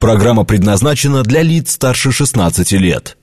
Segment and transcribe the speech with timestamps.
[0.00, 3.16] Программа предназначена для лиц старше 16 лет.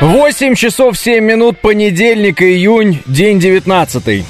[0.00, 4.24] Восемь часов семь минут, понедельник, июнь, день девятнадцатый.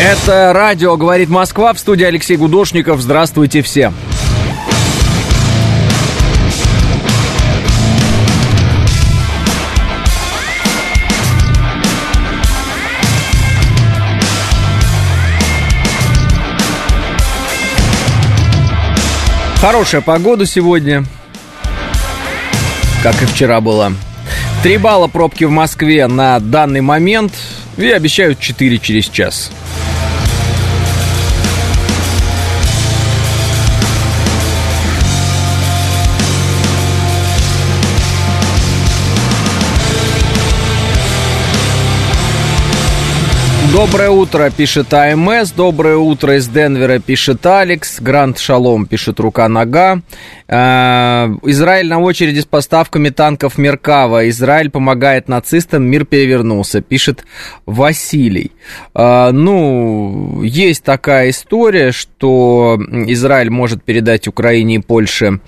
[0.00, 3.00] Это радио «Говорит Москва» в студии Алексей Гудошников.
[3.00, 3.94] Здравствуйте всем.
[19.66, 21.04] Хорошая погода сегодня,
[23.02, 23.94] как и вчера была.
[24.62, 27.32] Три балла пробки в Москве на данный момент
[27.76, 29.50] и обещают 4 через час.
[43.76, 45.52] Доброе утро, пишет АМС.
[45.52, 48.00] Доброе утро из Денвера, пишет Алекс.
[48.00, 50.00] Гранд Шалом, пишет Рука-Нога.
[50.48, 54.30] Э, Израиль на очереди с поставками танков Меркава.
[54.30, 57.26] Израиль помогает нацистам, мир перевернулся, пишет
[57.66, 58.52] Василий.
[58.94, 65.40] Э, ну, есть такая история, что Израиль может передать Украине и Польше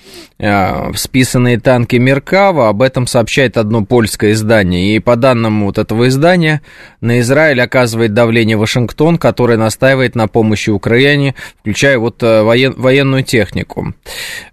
[0.95, 2.69] списанные танки Меркава.
[2.69, 4.95] Об этом сообщает одно польское издание.
[4.95, 6.61] И по данным вот этого издания,
[7.01, 13.23] на Израиль оказывает давление Вашингтон, который настаивает на помощи Украине, включая вот э, воен, военную
[13.23, 13.93] технику.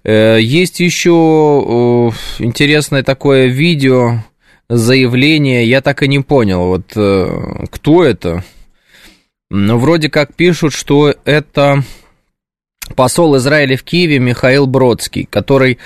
[0.03, 4.25] Э, есть еще интересное такое видео,
[4.69, 8.45] заявление, я так и не понял, вот э, кто это?
[9.48, 11.84] Ну, вроде как пишут, что это
[12.95, 15.79] посол Израиля в Киеве Михаил Бродский, который,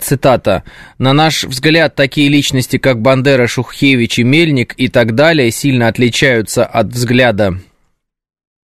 [0.00, 0.64] цитата,
[0.98, 6.64] «На наш взгляд, такие личности, как Бандера, Шухевич и Мельник и так далее, сильно отличаются
[6.64, 7.58] от взгляда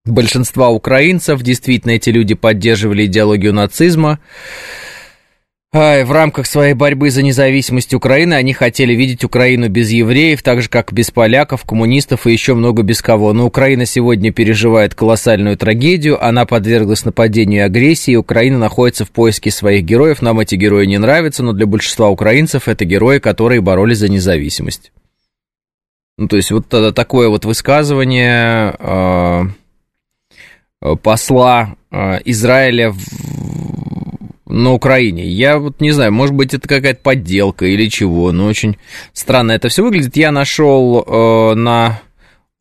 [0.05, 1.43] большинства украинцев.
[1.43, 4.19] Действительно, эти люди поддерживали идеологию нацизма.
[5.75, 10.69] В рамках своей борьбы за независимость Украины они хотели видеть Украину без евреев, так же
[10.69, 13.33] как без поляков, коммунистов и еще много без кого.
[13.33, 19.51] Но Украина сегодня переживает колоссальную трагедию, она подверглась нападению и агрессии, Украина находится в поиске
[19.51, 23.97] своих героев, нам эти герои не нравятся, но для большинства украинцев это герои, которые боролись
[23.97, 24.93] за независимость.
[26.19, 29.45] Ну, то есть вот такое вот высказывание э,
[31.03, 33.42] посла э, Израиля в
[34.53, 35.27] на Украине.
[35.27, 38.77] Я вот не знаю, может быть, это какая-то подделка или чего, но очень
[39.13, 40.17] странно это все выглядит.
[40.17, 42.01] Я нашел э, на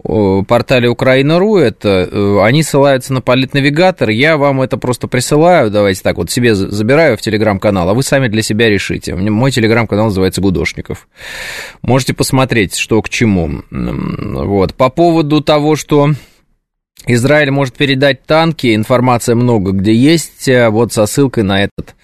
[0.03, 6.01] э, портале Украина.ру это, э, они ссылаются на политнавигатор, я вам это просто присылаю, давайте
[6.01, 9.13] так вот себе забираю в телеграм-канал, а вы сами для себя решите.
[9.15, 11.09] Мой телеграм-канал называется Гудошников.
[11.81, 13.63] Можете посмотреть, что к чему.
[13.69, 14.75] Вот.
[14.75, 16.11] По поводу того, что
[17.07, 21.95] Израиль может передать танки, информация много где есть, э, вот со ссылкой на этот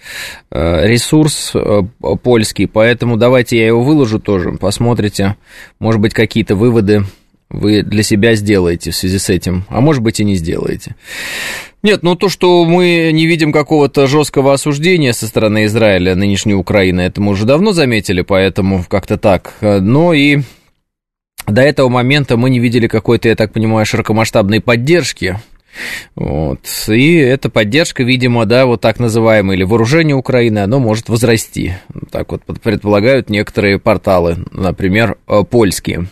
[0.50, 1.82] э, ресурс э,
[2.22, 5.36] польский, поэтому давайте я его выложу тоже, посмотрите,
[5.78, 7.04] может быть, какие-то выводы
[7.48, 10.96] вы для себя сделаете в связи с этим, а может быть и не сделаете.
[11.82, 17.02] Нет, ну то, что мы не видим какого-то жесткого осуждения со стороны Израиля нынешней Украины,
[17.02, 19.54] это мы уже давно заметили, поэтому как-то так.
[19.60, 20.40] Но и
[21.48, 25.40] до этого момента мы не видели какой-то, я так понимаю, широкомасштабной поддержки.
[26.14, 26.60] Вот.
[26.88, 31.74] И эта поддержка, видимо, да, вот так называемое, или вооружение Украины, оно может возрасти.
[32.10, 36.08] Так вот предполагают некоторые порталы, например, э, польские.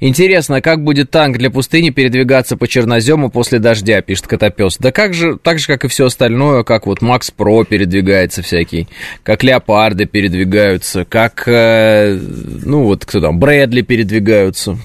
[0.00, 4.76] Интересно, как будет танк для пустыни передвигаться по чернозему после дождя, пишет Котопес.
[4.78, 8.88] Да как же, так же, как и все остальное, как вот Макс Про передвигается всякий,
[9.22, 12.18] как Леопарды передвигаются, как, э,
[12.64, 14.78] ну вот, кто там, Брэдли передвигаются.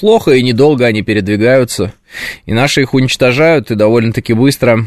[0.00, 1.92] Плохо и недолго они передвигаются,
[2.44, 4.86] и наши их уничтожают, и довольно-таки быстро.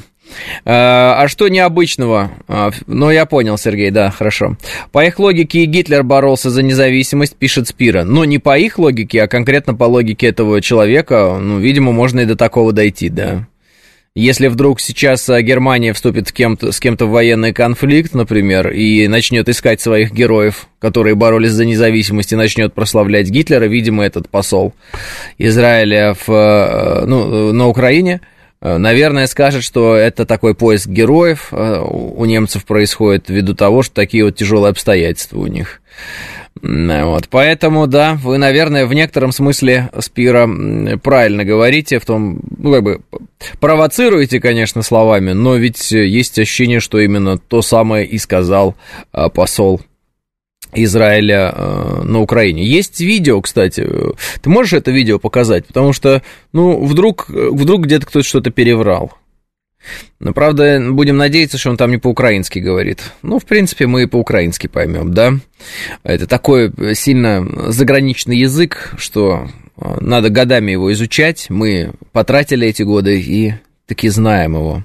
[0.64, 2.32] Э, а что необычного?
[2.48, 4.58] А, ну, я понял, Сергей, да, хорошо.
[4.92, 8.04] По их логике и Гитлер боролся за независимость, пишет Спира.
[8.04, 12.26] Но не по их логике, а конкретно по логике этого человека, ну, видимо, можно и
[12.26, 13.48] до такого дойти, да.
[14.16, 19.08] Если вдруг сейчас э, Германия вступит с кем-то, с кем-то в военный конфликт, например, и
[19.08, 24.74] начнет искать своих героев, которые боролись за независимость, и начнет прославлять Гитлера, видимо, этот посол
[25.38, 28.22] Израиля в, э, ну, на Украине–
[28.62, 33.96] Э, наверное, скажет, что это такой поиск героев э, у немцев происходит ввиду того, что
[33.96, 35.82] такие вот тяжелые обстоятельства у них.
[36.62, 40.50] Вот, поэтому, да, вы, наверное, в некотором смысле, Спира,
[41.02, 43.02] правильно говорите, в том, ну, как бы,
[43.60, 48.76] провоцируете, конечно, словами, но ведь есть ощущение, что именно то самое и сказал
[49.14, 49.82] а, посол
[50.74, 52.64] Израиля э, на Украине.
[52.64, 53.88] Есть видео, кстати.
[54.42, 55.66] Ты можешь это видео показать?
[55.66, 56.22] Потому что,
[56.54, 59.14] ну, вдруг, вдруг где-то кто-то что-то переврал.
[60.20, 63.00] Но, правда, будем надеяться, что он там не по-украински говорит.
[63.22, 65.34] Ну, в принципе, мы и по-украински поймем, да?
[66.04, 69.48] Это такой сильно заграничный язык, что
[69.78, 71.50] э, надо годами его изучать.
[71.50, 73.54] Мы потратили эти годы и
[73.90, 74.84] таки знаем его.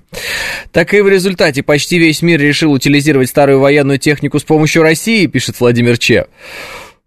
[0.72, 5.26] Так и в результате почти весь мир решил утилизировать старую военную технику с помощью России,
[5.26, 6.26] пишет Владимир Че.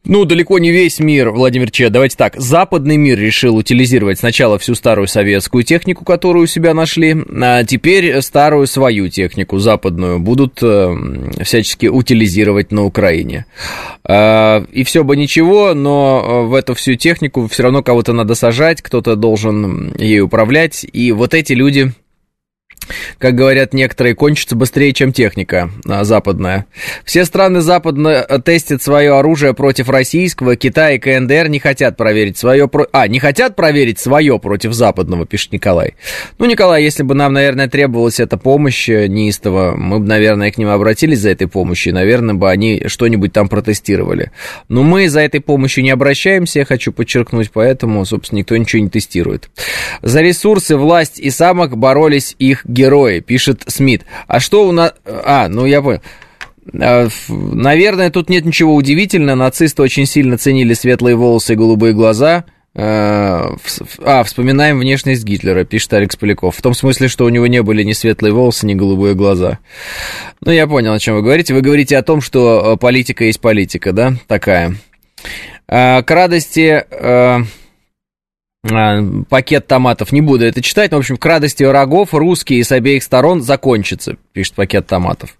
[0.09, 1.89] Ну, далеко не весь мир, Владимир Че.
[1.89, 2.35] Давайте так.
[2.37, 8.21] Западный мир решил утилизировать сначала всю старую советскую технику, которую у себя нашли, а теперь
[8.21, 10.95] старую свою технику, западную, будут э,
[11.43, 13.47] всячески утилизировать на Украине.
[14.07, 18.33] Э, и все бы ничего, но э, в эту всю технику все равно кого-то надо
[18.35, 21.91] сажать, кто-то должен ей управлять, и вот эти люди
[23.17, 26.65] как говорят некоторые, кончится быстрее, чем техника а, западная.
[27.03, 32.37] Все страны западно э, тестят свое оружие против российского, Китай и КНДР не хотят проверить
[32.37, 32.67] свое...
[32.67, 32.87] Про...
[32.91, 35.95] А, не хотят проверить свое против западного, пишет Николай.
[36.37, 40.57] Ну, Николай, если бы нам, наверное, требовалась эта помощь э, неистово, мы бы, наверное, к
[40.57, 44.31] ним обратились за этой помощью, и, наверное, бы они что-нибудь там протестировали.
[44.69, 48.89] Но мы за этой помощью не обращаемся, я хочу подчеркнуть, поэтому, собственно, никто ничего не
[48.89, 49.49] тестирует.
[50.01, 54.05] За ресурсы, власть и самок боролись их герои, пишет Смит.
[54.27, 54.93] А что у нас...
[55.05, 56.01] А, ну я понял.
[56.79, 59.35] А, наверное, тут нет ничего удивительного.
[59.35, 62.45] Нацисты очень сильно ценили светлые волосы и голубые глаза.
[62.79, 63.55] А,
[64.03, 66.55] а, вспоминаем внешность Гитлера, пишет Алекс Поляков.
[66.55, 69.57] В том смысле, что у него не были ни светлые волосы, ни голубые глаза.
[70.41, 71.55] Ну, я понял, о чем вы говорите.
[71.55, 74.13] Вы говорите о том, что э, политика есть политика, да?
[74.27, 74.75] Такая.
[75.67, 77.41] А, к радости а,
[79.29, 80.11] пакет томатов.
[80.11, 84.17] Не буду это читать, но, в общем, к радости врагов русские с обеих сторон закончатся,
[84.33, 85.37] пишет пакет томатов.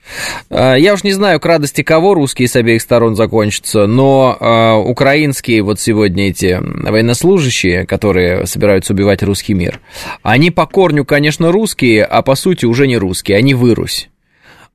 [0.49, 4.75] А, я уж не знаю, к радости кого русские с обеих сторон закончатся, но а,
[4.77, 9.79] украинские вот сегодня эти военнослужащие, которые собираются убивать русский мир,
[10.23, 14.09] они по корню, конечно, русские, а по сути уже не русские, они вырусь.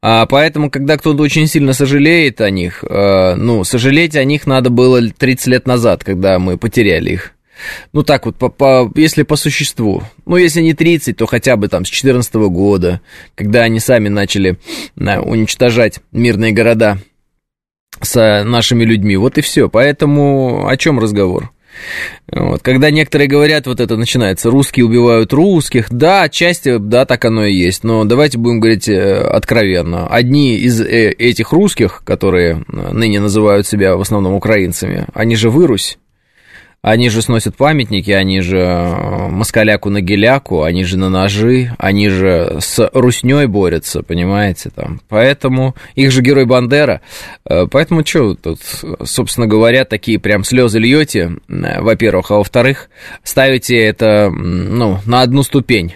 [0.05, 5.01] А поэтому, когда кто-то очень сильно сожалеет о них, ну, сожалеть о них надо было
[5.01, 7.35] 30 лет назад, когда мы потеряли их.
[7.93, 10.03] Ну так вот, по, по, если по существу.
[10.27, 13.01] Ну, если не 30, то хотя бы там с 14 года,
[13.35, 14.59] когда они сами начали
[14.97, 16.99] да, уничтожать мирные города
[18.01, 19.17] с нашими людьми.
[19.17, 19.69] Вот и все.
[19.69, 21.51] Поэтому о чем разговор?
[22.31, 22.63] Вот.
[22.63, 27.55] Когда некоторые говорят, вот это начинается, русские убивают русских, да, отчасти, да, так оно и
[27.55, 30.07] есть, но давайте будем говорить э, откровенно.
[30.07, 35.99] Одни из э, этих русских, которые ныне называют себя в основном украинцами, они же вырусь,
[36.83, 42.09] они же сносят памятники, они же э, москаляку на геляку, они же на ножи, они
[42.09, 45.01] же с русней борются, понимаете, там.
[45.09, 47.01] Поэтому их же герой Бандера.
[47.49, 48.59] Э, поэтому что тут,
[49.05, 52.91] собственно говоря, такие прям слезы льете, э, во-первых, а во-вторых,
[53.23, 55.95] ставите это, ну, на одну ступень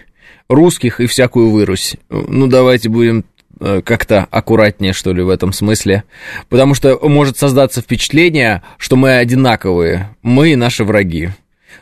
[0.48, 1.96] русских и всякую вырусь.
[2.10, 3.24] Ну, давайте будем
[3.58, 6.04] как-то аккуратнее, что ли, в этом смысле.
[6.48, 11.30] Потому что может создаться впечатление, что мы одинаковые, мы и наши враги.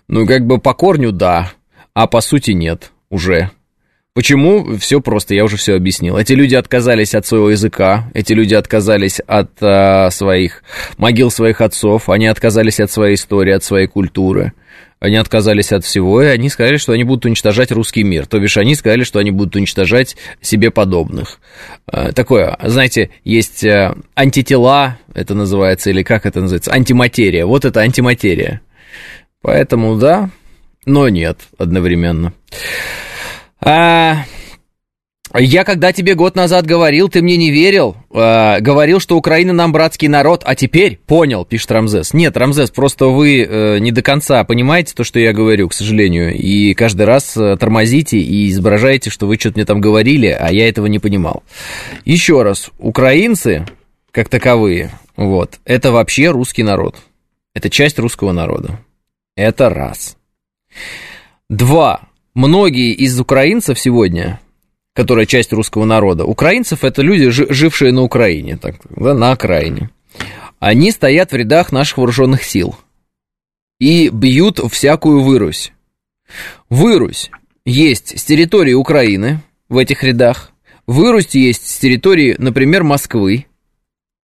[0.09, 1.53] Ну, как бы по корню да,
[1.95, 3.51] а по сути нет уже.
[4.15, 4.77] Почему?
[4.79, 6.17] Все просто, я уже все объяснил.
[6.17, 10.63] Эти люди отказались от своего языка, эти люди отказались от а, своих
[10.99, 14.53] могил своих отцов, они отказались от своей истории, от своей культуры.
[15.05, 18.25] Они отказались от всего, и они сказали, что они будут уничтожать русский мир.
[18.27, 21.41] То бишь, они сказали, что они будут уничтожать себе подобных.
[21.93, 27.45] Э, такое, знаете, есть э, антитела, это называется, или как это называется, антиматерия.
[27.45, 28.63] Вот это антиматерия.
[29.43, 30.31] Поэтому да,
[30.87, 32.33] но нет одновременно.
[33.61, 34.25] А,
[35.41, 39.73] я когда тебе год назад говорил, ты мне не верил, э, говорил, что Украина нам
[39.73, 42.15] братский народ, а теперь понял, пишет Рамзес.
[42.15, 46.33] Нет, Рамзес, просто вы э, не до конца понимаете то, что я говорю, к сожалению,
[46.35, 50.69] и каждый раз э, тормозите и изображаете, что вы что-то мне там говорили, а я
[50.69, 51.43] этого не понимал.
[52.05, 53.67] Еще раз, украинцы,
[54.13, 56.97] как таковые, вот, это вообще русский народ.
[57.55, 58.81] Это часть русского народа.
[59.37, 60.17] Это раз.
[61.49, 62.03] Два.
[62.35, 64.41] Многие из украинцев сегодня
[64.95, 66.25] которая часть русского народа.
[66.25, 69.91] Украинцев это люди, жившие на Украине, так, да, на окраине.
[70.61, 72.77] Они стоят в рядах наших вооруженных сил
[73.81, 75.73] и бьют всякую вырусь.
[76.71, 77.31] Вырусь
[77.67, 80.53] есть с территории Украины в этих рядах,
[80.87, 83.47] вырусь есть с территории, например, Москвы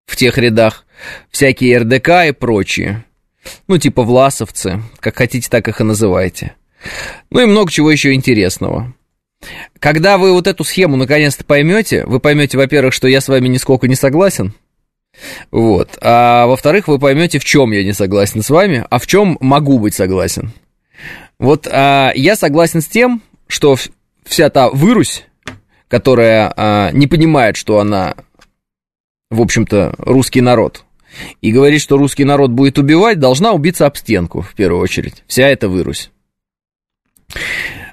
[0.07, 0.87] в тех рядах,
[1.31, 3.05] всякие РДК и прочие.
[3.67, 6.55] Ну, типа власовцы, как хотите, так их и называйте.
[7.31, 8.95] Ну и много чего еще интересного.
[9.79, 13.89] Когда вы вот эту схему наконец-то поймете, вы поймете, во-первых, что я с вами нисколько
[13.89, 14.55] не согласен,
[15.51, 15.99] Вот.
[16.01, 19.79] А во-вторых, вы поймете, в чем я не согласен с вами, а в чем могу
[19.79, 20.53] быть согласен.
[21.39, 23.77] Вот а, я согласен с тем, что
[24.25, 25.25] вся та вырусь,
[25.89, 28.15] которая а, не понимает, что она,
[29.31, 30.85] в общем-то, русский народ,
[31.41, 35.25] и говорит, что русский народ будет убивать, должна убиться об стенку, в первую очередь.
[35.27, 36.11] Вся эта вырусь.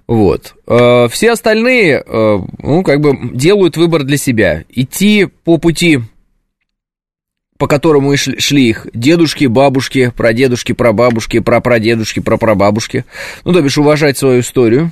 [0.08, 0.56] Вот.
[0.66, 4.64] А, все остальные, а, ну, как бы делают выбор для себя.
[4.70, 6.00] Идти по пути
[7.58, 13.06] по которому шли их дедушки, бабушки, прадедушки, прабабушки, прапрадедушки, прапрабабушки.
[13.46, 14.92] Ну, то бишь, уважать свою историю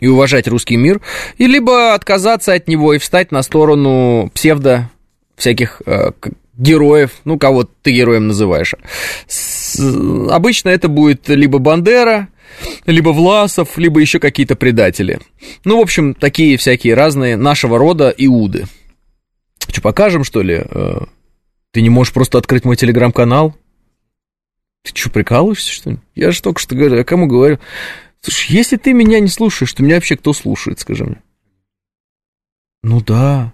[0.00, 1.00] и уважать русский мир,
[1.36, 4.90] и либо отказаться от него и встать на сторону псевдо
[5.36, 6.12] всяких э,
[6.56, 8.74] героев, ну, кого ты героем называешь.
[9.26, 9.80] С,
[10.30, 12.28] обычно это будет либо Бандера,
[12.86, 15.20] либо Власов, либо еще какие-то предатели.
[15.64, 18.66] Ну, в общем, такие всякие разные нашего рода иуды.
[19.68, 20.62] Что, покажем, что ли?
[20.64, 21.00] Э,
[21.72, 23.56] ты не можешь просто открыть мой телеграм-канал?
[24.84, 25.98] Ты что, прикалываешься, что ли?
[26.14, 27.58] Я же только что говорю, я кому говорю?
[28.20, 31.22] Слушай, если ты меня не слушаешь, то меня вообще кто слушает, скажи мне?
[32.82, 33.52] Ну да.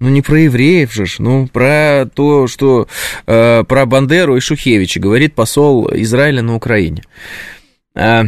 [0.00, 2.88] Ну не про евреев же, ну про то, что
[3.26, 7.02] э, про Бандеру и Шухевича говорит посол Израиля на Украине.
[7.94, 8.24] Э,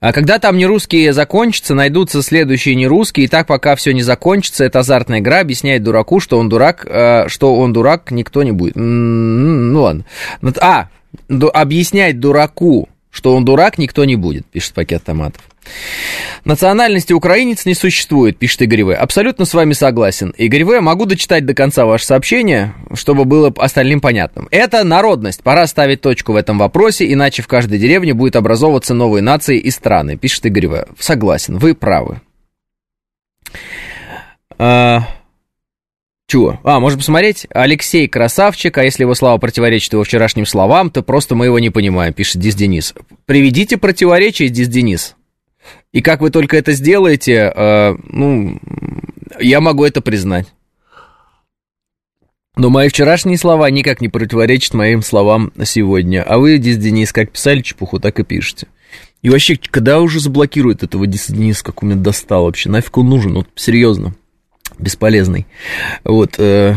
[0.00, 4.80] а когда там нерусские закончатся, найдутся следующие нерусские, и так пока все не закончится, это
[4.80, 8.76] азартная игра, объясняет дураку, что он дурак, э, что он дурак, никто не будет.
[8.76, 10.04] Ну ладно.
[10.60, 10.88] А,
[11.28, 15.42] объяснять дураку, что он дурак, никто не будет, пишет пакет томатов.
[16.44, 18.94] Национальности украинец не существует, пишет Игорь В.
[18.94, 20.30] Абсолютно с вами согласен.
[20.36, 20.80] Игорь В.
[20.80, 24.48] Могу дочитать до конца ваше сообщение, чтобы было остальным понятным.
[24.50, 25.42] Это народность.
[25.42, 29.70] Пора ставить точку в этом вопросе, иначе в каждой деревне будет образовываться новые нации и
[29.70, 30.86] страны, пишет Игорь В.
[30.98, 32.20] Согласен, вы правы.
[34.58, 35.02] А...
[36.30, 36.60] Чего?
[36.62, 37.46] А, можно посмотреть.
[37.48, 41.70] Алексей красавчик, а если его слова противоречат его вчерашним словам, то просто мы его не
[41.70, 42.92] понимаем, пишет Дис Денис.
[43.24, 45.16] Приведите противоречие, Дис Денис.
[45.92, 48.60] И как вы только это сделаете, э, ну,
[49.40, 50.46] я могу это признать.
[52.56, 56.24] Но мои вчерашние слова никак не противоречат моим словам сегодня.
[56.24, 58.66] А вы, Денис, как писали чепуху, так и пишете.
[59.22, 62.68] И вообще, когда уже заблокируют этого Дис Денис, как он меня достал вообще?
[62.68, 63.34] Нафиг он нужен?
[63.34, 64.14] Вот серьезно.
[64.78, 65.46] Бесполезный.
[66.04, 66.34] Вот.
[66.38, 66.74] Э,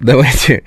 [0.00, 0.62] Давайте,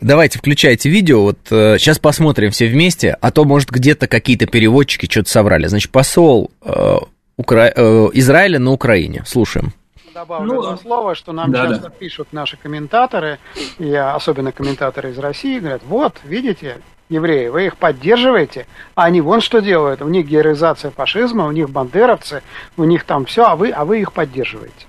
[0.00, 1.22] давайте, включайте видео.
[1.22, 5.66] Вот э, сейчас посмотрим все вместе, а то, может, где-то какие-то переводчики что-то соврали.
[5.66, 6.96] Значит, посол э,
[7.38, 7.72] Укра...
[7.74, 9.22] э, Израиля на Украине.
[9.26, 9.72] Слушаем.
[10.12, 11.90] Добавлю ну, одно слово, что нам да, часто да.
[11.90, 13.38] пишут наши комментаторы,
[13.78, 16.78] и особенно комментаторы из России, говорят, вот, видите,
[17.08, 21.70] евреи, вы их поддерживаете, а они вон что делают, у них героизация фашизма, у них
[21.70, 22.42] бандеровцы,
[22.76, 24.86] у них там все, а вы, а вы их поддерживаете.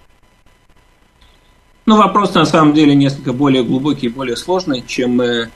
[1.88, 5.48] Ну, вопрос на самом деле несколько более глубокий и более сложный, чем э,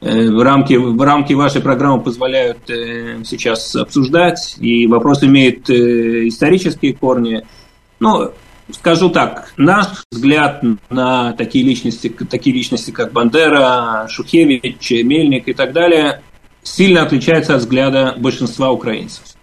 [0.00, 4.56] э, в, рамки, в рамки вашей программы позволяют э, сейчас обсуждать.
[4.58, 7.46] И вопрос имеет э, исторические корни.
[8.00, 8.32] Ну,
[8.72, 15.72] скажу так, наш взгляд на такие личности, такие личности, как Бандера, Шухевич, Мельник и так
[15.72, 16.20] далее,
[16.64, 19.35] сильно отличается от взгляда большинства украинцев.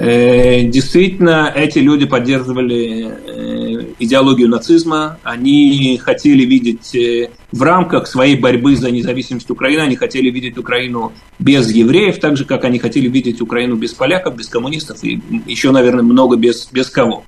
[0.00, 8.36] Э, действительно, эти люди поддерживали э, идеологию нацизма, они хотели видеть э, в рамках своей
[8.36, 13.08] борьбы за независимость Украины, они хотели видеть Украину без евреев, так же, как они хотели
[13.08, 17.24] видеть Украину без поляков, без коммунистов и еще, наверное, много без, без кого.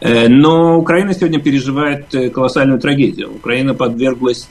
[0.00, 3.30] Но Украина сегодня переживает колоссальную трагедию.
[3.36, 4.48] Украина подверглась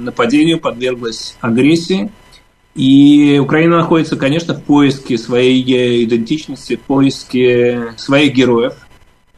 [0.00, 2.10] нападению, подверглась агрессии–
[2.76, 8.74] и Украина находится, конечно, в поиске своей идентичности, в поиске своих героев.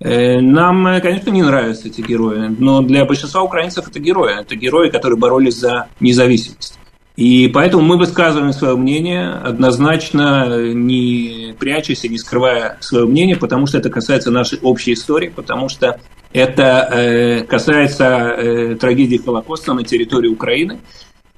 [0.00, 4.40] Э, нам, конечно, не нравятся эти герои, но для большинства украинцев это герои.
[4.40, 6.78] Это герои, которые боролись за независимость.
[7.14, 13.66] И поэтому мы высказываем свое мнение, однозначно не прячась и не скрывая свое мнение, потому
[13.66, 16.00] что это касается нашей общей истории, потому что
[16.32, 20.78] это э, касается э, трагедии Холокоста на территории Украины.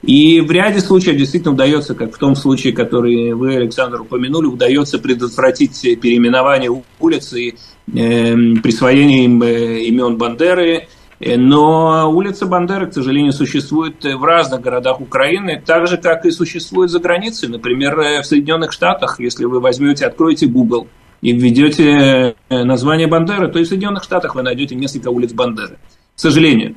[0.03, 4.99] И в ряде случаев действительно удается, как в том случае, который вы, Александр, упомянули, удается
[4.99, 7.57] предотвратить переименование улиц и
[7.93, 10.89] э, присвоение им э, имен Бандеры.
[11.21, 16.91] Но улица Бандеры, к сожалению, существует в разных городах Украины, так же, как и существует
[16.91, 17.51] за границей.
[17.51, 20.89] Например, в Соединенных Штатах, если вы возьмете, откроете Google
[21.21, 25.79] и введете э, название Бандеры, то и в Соединенных Штатах вы найдете несколько улиц Бандеры.
[26.17, 26.77] К сожалению.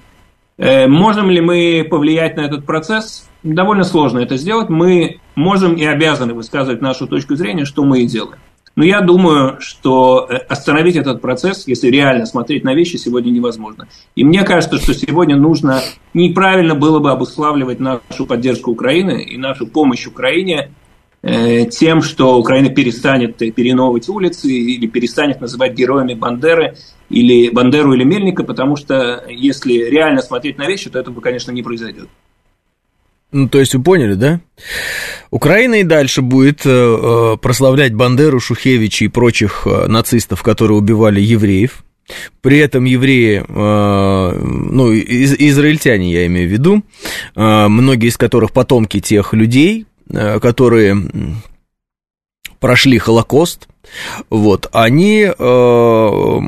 [0.63, 3.27] Э, можем ли мы повлиять на этот процесс?
[3.43, 4.69] Довольно сложно это сделать.
[4.69, 8.39] Мы можем и обязаны высказывать нашу точку зрения, что мы и делаем.
[8.77, 13.89] Но я думаю, что э, остановить этот процесс, если реально смотреть на вещи, сегодня невозможно.
[14.15, 15.81] И мне кажется, что сегодня нужно,
[16.13, 20.71] неправильно было бы обуславливать нашу поддержку Украины и нашу помощь Украине
[21.23, 26.75] тем, что Украина перестанет переименовывать улицы или перестанет называть героями Бандеры
[27.09, 31.63] или Бандеру или Мельника, потому что если реально смотреть на вещи, то этого, конечно, не
[31.63, 32.09] произойдет.
[33.33, 34.41] Ну, то есть вы поняли, да?
[35.31, 41.19] Украина и дальше будет э, э, прославлять Бандеру, Шухевича и прочих э, нацистов, которые убивали
[41.19, 41.83] евреев.
[42.41, 46.83] При этом евреи, э, ну, из, израильтяне я имею в виду,
[47.35, 50.97] э, многие из которых потомки тех людей, э, которые
[52.59, 53.67] прошли Холокост,
[54.29, 56.39] вот, они э,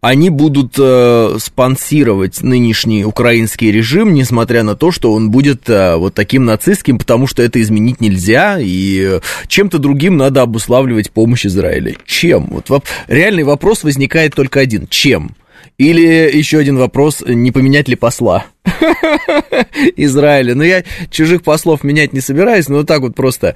[0.00, 6.14] они будут э, спонсировать нынешний украинский режим, несмотря на то, что он будет э, вот
[6.14, 11.96] таким нацистским, потому что это изменить нельзя, и чем-то другим надо обуславливать помощь Израиля.
[12.06, 12.46] Чем?
[12.46, 14.86] Вот реальный вопрос возникает только один.
[14.86, 15.36] Чем?
[15.78, 18.46] Или еще один вопрос, не поменять ли посла
[19.96, 20.56] Израиля?
[20.56, 23.54] Ну, я чужих послов менять не собираюсь, но вот так вот просто.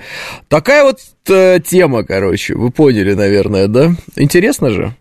[0.48, 3.96] Такая вот э, тема, короче, вы поняли, наверное, да?
[4.14, 4.94] Интересно же?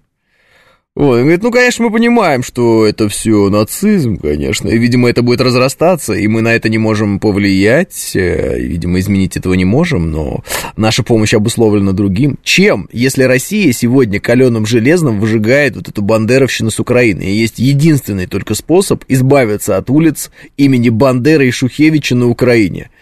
[0.93, 5.21] Вот, он говорит, ну, конечно, мы понимаем, что это все нацизм, конечно, и, видимо, это
[5.21, 9.63] будет разрастаться, и мы на это не можем повлиять, э, и, видимо, изменить этого не
[9.63, 10.43] можем, но
[10.75, 12.37] наша помощь обусловлена другим.
[12.43, 18.27] Чем, если Россия сегодня каленым железным выжигает вот эту бандеровщину с Украины, и есть единственный
[18.27, 22.89] только способ избавиться от улиц имени Бандеры и Шухевича на Украине–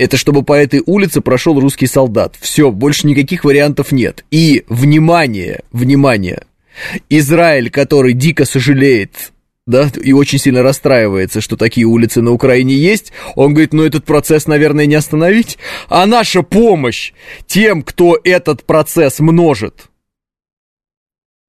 [0.00, 2.34] это чтобы по этой улице прошел русский солдат.
[2.40, 4.24] Все, больше никаких вариантов нет.
[4.30, 6.44] И, внимание, внимание,
[7.08, 9.32] Израиль, который дико сожалеет
[9.66, 14.04] да, и очень сильно расстраивается, что такие улицы на Украине есть, он говорит, ну этот
[14.04, 15.58] процесс, наверное, не остановить,
[15.88, 17.12] а наша помощь
[17.46, 19.89] тем, кто этот процесс множит,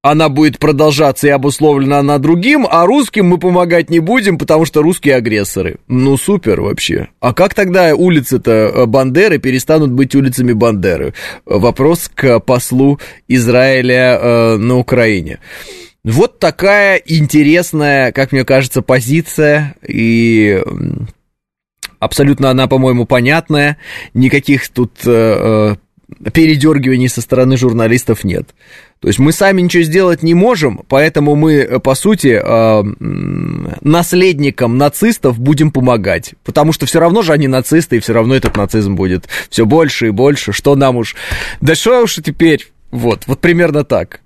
[0.02, 4.82] она будет продолжаться и обусловлена она другим, а русским мы помогать не будем, потому что
[4.82, 5.76] русские агрессоры.
[5.86, 7.08] Ну, супер вообще.
[7.20, 11.14] А как тогда улицы-то э, Бандеры перестанут быть улицами Бандеры?
[11.46, 15.38] Вопрос к послу Израиля э, на Украине.
[16.02, 20.60] Вот такая интересная, как мне кажется, позиция, и
[22.00, 23.76] абсолютно она, по-моему, понятная.
[24.14, 25.76] Никаких тут э, э
[26.32, 28.54] передергиваний со стороны журналистов нет.
[29.00, 32.82] То есть мы сами ничего сделать не можем, поэтому мы, э, по сути, э,
[33.80, 36.34] наследникам нацистов будем помогать.
[36.44, 40.08] Потому что все равно же они нацисты, и все равно этот нацизм будет все больше
[40.08, 40.52] и больше.
[40.52, 41.16] Что нам уж...
[41.60, 42.72] Да что уж теперь?
[42.92, 44.20] Вот, вот примерно так.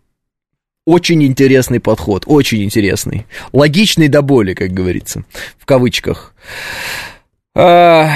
[0.86, 3.26] Очень интересный подход, очень интересный.
[3.52, 5.24] Логичный до боли, как говорится,
[5.58, 6.32] в кавычках.
[7.56, 8.08] А,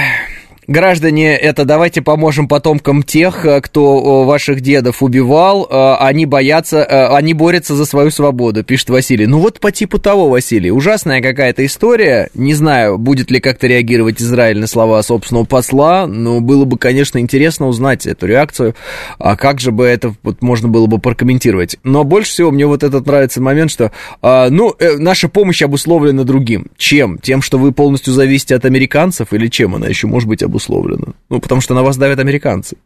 [0.71, 5.67] Граждане, это давайте поможем потомкам тех, э, кто ваших дедов убивал.
[5.69, 9.27] Э, они боятся, э, они борются за свою свободу, пишет Василий.
[9.27, 10.71] Ну вот по типу того, Василий.
[10.71, 12.29] Ужасная какая-то история.
[12.35, 17.17] Не знаю, будет ли как-то реагировать Израиль на слова собственного посла, но было бы, конечно,
[17.17, 18.73] интересно узнать эту реакцию.
[19.19, 21.75] А как же бы это вот можно было бы прокомментировать.
[21.83, 26.67] Но больше всего мне вот этот нравится момент, что, ну, наша помощь обусловлена другим.
[26.77, 27.17] Чем?
[27.17, 30.60] Тем, что вы полностью зависите от американцев или чем она еще может быть обусловлена?
[30.61, 31.13] Обусловлено.
[31.29, 32.77] Ну, потому что на вас давят американцы.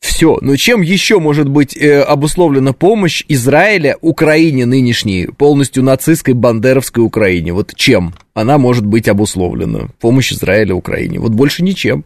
[0.00, 0.38] Все.
[0.40, 7.52] Но чем еще может быть э, обусловлена помощь Израиля Украине нынешней, полностью нацистской бандеровской Украине?
[7.52, 9.90] Вот чем она может быть обусловлена?
[10.00, 11.20] Помощь Израиля Украине.
[11.20, 12.04] Вот больше ничем.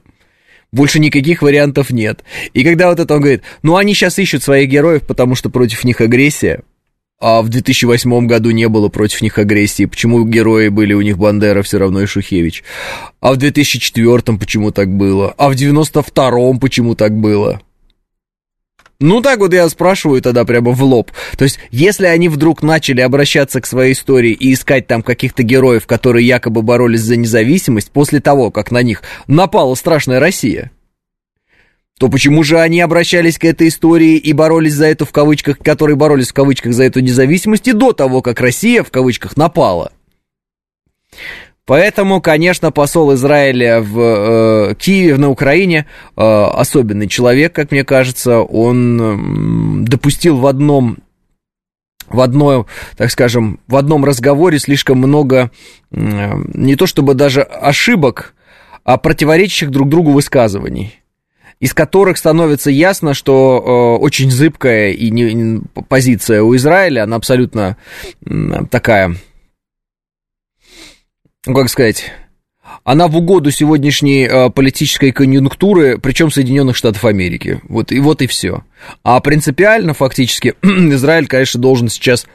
[0.73, 2.23] Больше никаких вариантов нет.
[2.53, 5.85] И когда вот это он говорит, ну они сейчас ищут своих героев, потому что против
[5.85, 6.61] них агрессия,
[7.19, 9.87] а в 2008 году не было против них агрессии.
[9.87, 12.63] Почему герои были у них Бандера все равно и Шухевич?
[13.21, 15.35] А в 2004 почему так было?
[15.39, 17.61] А в 92 почему так было?
[18.99, 21.11] Ну, так вот я спрашиваю тогда прямо в лоб.
[21.37, 25.87] То есть, если они вдруг начали обращаться к своей истории и искать там каких-то героев,
[25.87, 30.71] которые якобы боролись за независимость, после того, как на них напала страшная Россия,
[31.99, 35.97] то почему же они обращались к этой истории и боролись за эту в кавычках, которые
[35.97, 39.93] боролись в кавычках за эту независимость и до того, как Россия в кавычках напала?
[41.65, 48.41] Поэтому, конечно, посол Израиля в э, Киеве, на Украине, э, особенный человек, как мне кажется,
[48.41, 50.99] он э, допустил в одном
[52.09, 55.51] в одной, так скажем, в одном разговоре слишком много,
[55.91, 58.35] э, не то чтобы даже ошибок,
[58.85, 61.03] а противоречащих друг другу высказываний
[61.59, 67.17] из которых становится ясно, что э, очень зыбкая и не, не, позиция у Израиля, она
[67.17, 67.77] абсолютно
[68.25, 68.31] э,
[68.71, 69.17] такая,
[71.47, 72.13] ну как сказать,
[72.87, 77.61] она в угоду сегодняшней э, политической конъюнктуры, причем Соединенных Штатов Америки.
[77.69, 78.63] Вот и вот и все.
[79.03, 82.29] А принципиально, фактически, Израиль, конечно, должен сейчас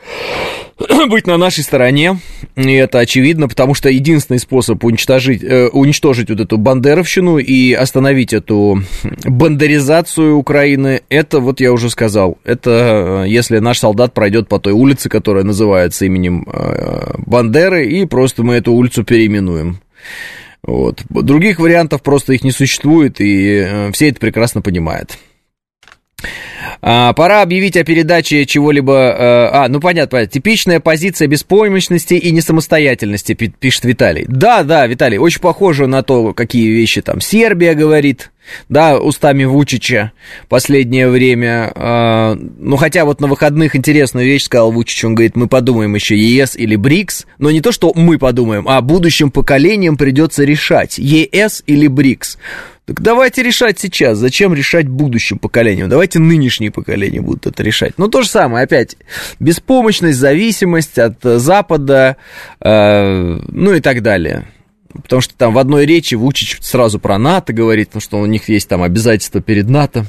[1.07, 2.19] быть на нашей стороне,
[2.57, 8.33] и это очевидно, потому что единственный способ уничтожить, э, уничтожить вот эту бандеровщину и остановить
[8.33, 8.83] эту
[9.23, 14.73] бандеризацию Украины, это, вот я уже сказал, это э, если наш солдат пройдет по той
[14.73, 16.45] улице, которая называется именем
[17.25, 19.79] Бандеры, и просто мы эту улицу переименуем.
[20.63, 21.01] Вот.
[21.09, 25.17] Других вариантов просто их не существует, и э, все это прекрасно понимают.
[26.81, 28.93] А, пора объявить о передаче чего-либо...
[28.93, 30.31] Э, а, ну понятно, понятно.
[30.31, 34.25] Типичная позиция беспомощности и несамостоятельности, пишет Виталий.
[34.27, 38.31] Да, да, Виталий, очень похоже на то, какие вещи там Сербия говорит,
[38.69, 40.11] да, устами Вучича
[40.49, 41.71] последнее время.
[41.75, 46.17] Э, ну, хотя вот на выходных интересную вещь сказал Вучич, он говорит, мы подумаем еще
[46.17, 51.63] ЕС или БРИКС, но не то, что мы подумаем, а будущим поколениям придется решать, ЕС
[51.67, 52.37] или БРИКС.
[52.91, 54.17] Так давайте решать сейчас.
[54.17, 55.87] Зачем решать будущим поколениям?
[55.87, 57.93] Давайте нынешние поколения будут это решать.
[57.97, 58.97] Но то же самое, опять,
[59.39, 62.17] беспомощность, зависимость от Запада,
[62.59, 64.45] э, ну и так далее.
[64.93, 68.49] Потому что там в одной речи Вучич сразу про НАТО говорит, потому что у них
[68.49, 70.05] есть там обязательства перед НАТО.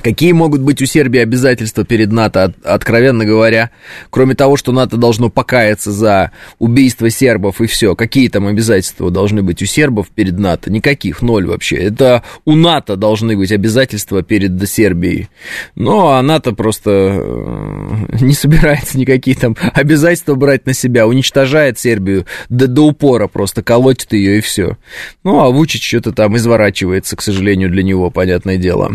[0.00, 3.70] Какие могут быть у Сербии обязательства перед НАТО, откровенно говоря,
[4.10, 6.30] кроме того, что НАТО должно покаяться за
[6.60, 7.96] убийство сербов и все?
[7.96, 10.70] Какие там обязательства должны быть у сербов перед НАТО?
[10.70, 11.76] Никаких, ноль вообще.
[11.76, 15.30] Это у НАТО должны быть обязательства перед Сербией.
[15.74, 22.24] Но а НАТО просто э, не собирается никакие там обязательства брать на себя, уничтожает Сербию
[22.48, 24.76] до, до упора, просто колотит ее и все.
[25.24, 28.92] Ну, а Вучич что-то там изворачивается, к сожалению, для него, понятное дело.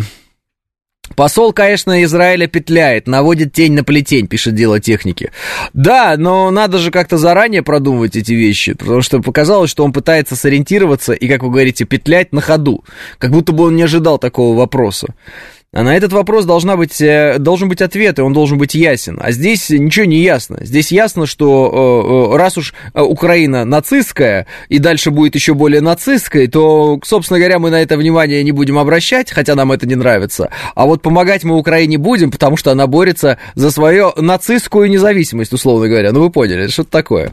[1.15, 5.31] Посол, конечно, Израиля петляет, наводит тень на плетень, пишет дело техники.
[5.73, 10.35] Да, но надо же как-то заранее продумывать эти вещи, потому что показалось, что он пытается
[10.35, 12.83] сориентироваться и, как вы говорите, петлять на ходу,
[13.17, 15.13] как будто бы он не ожидал такого вопроса.
[15.73, 19.17] А на этот вопрос должна быть, э, должен быть ответ, и он должен быть ясен.
[19.19, 20.59] А здесь ничего не ясно.
[20.61, 26.47] Здесь ясно, что э, э, раз уж Украина нацистская, и дальше будет еще более нацистской,
[26.47, 30.51] то, собственно говоря, мы на это внимание не будем обращать, хотя нам это не нравится.
[30.75, 35.87] А вот помогать мы Украине будем, потому что она борется за свою нацистскую независимость, условно
[35.87, 36.11] говоря.
[36.11, 37.31] Ну, вы поняли, что-то такое.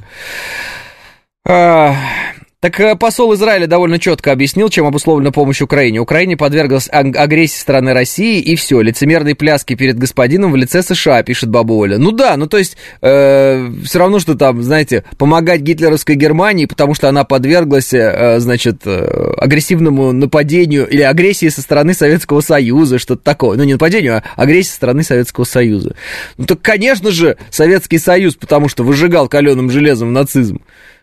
[2.61, 5.99] Так э, посол Израиля довольно четко объяснил, чем обусловлена помощь Украине.
[5.99, 11.49] Украине подверглась агрессии страны России, и все, лицемерные пляски перед господином в лице США, пишет
[11.49, 11.97] Баба Оля.
[11.97, 16.93] Ну да, ну то есть, э, все равно, что там, знаете, помогать гитлеровской Германии, потому
[16.93, 23.23] что она подверглась, э, значит, э, агрессивному нападению или агрессии со стороны Советского Союза, что-то
[23.23, 23.57] такое.
[23.57, 25.95] Ну не нападению, а агрессии со стороны Советского Союза.
[26.37, 30.61] Ну так, конечно же, Советский Союз, потому что выжигал каленым железом нацизм.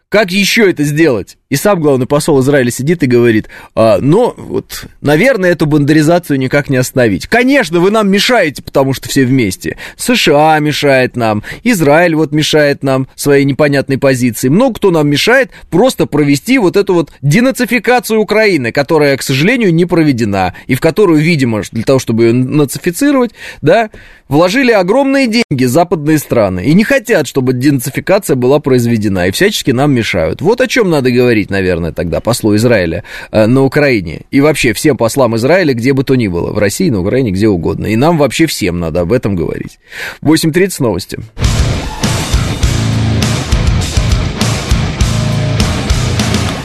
[0.09, 1.36] Как еще это сделать?
[1.49, 6.69] И сам главный посол Израиля сидит и говорит, а, ну, вот, наверное, эту бандеризацию никак
[6.69, 7.27] не остановить.
[7.27, 9.77] Конечно, вы нам мешаете, потому что все вместе.
[9.95, 14.49] США мешает нам, Израиль вот мешает нам своей непонятной позиции.
[14.49, 19.85] Много кто нам мешает просто провести вот эту вот денацификацию Украины, которая, к сожалению, не
[19.85, 23.31] проведена, и в которую, видимо, для того, чтобы ее нацифицировать,
[23.61, 23.89] да,
[24.27, 29.93] вложили огромные деньги западные страны и не хотят, чтобы денацификация была произведена, и всячески нам
[29.93, 30.41] мешают.
[30.41, 34.21] Вот о чем надо говорить говорить, наверное, тогда послу Израиля э, на Украине.
[34.31, 36.51] И вообще всем послам Израиля, где бы то ни было.
[36.51, 37.87] В России, на Украине, где угодно.
[37.87, 39.79] И нам вообще всем надо об этом говорить.
[40.21, 41.19] 8.30 новости.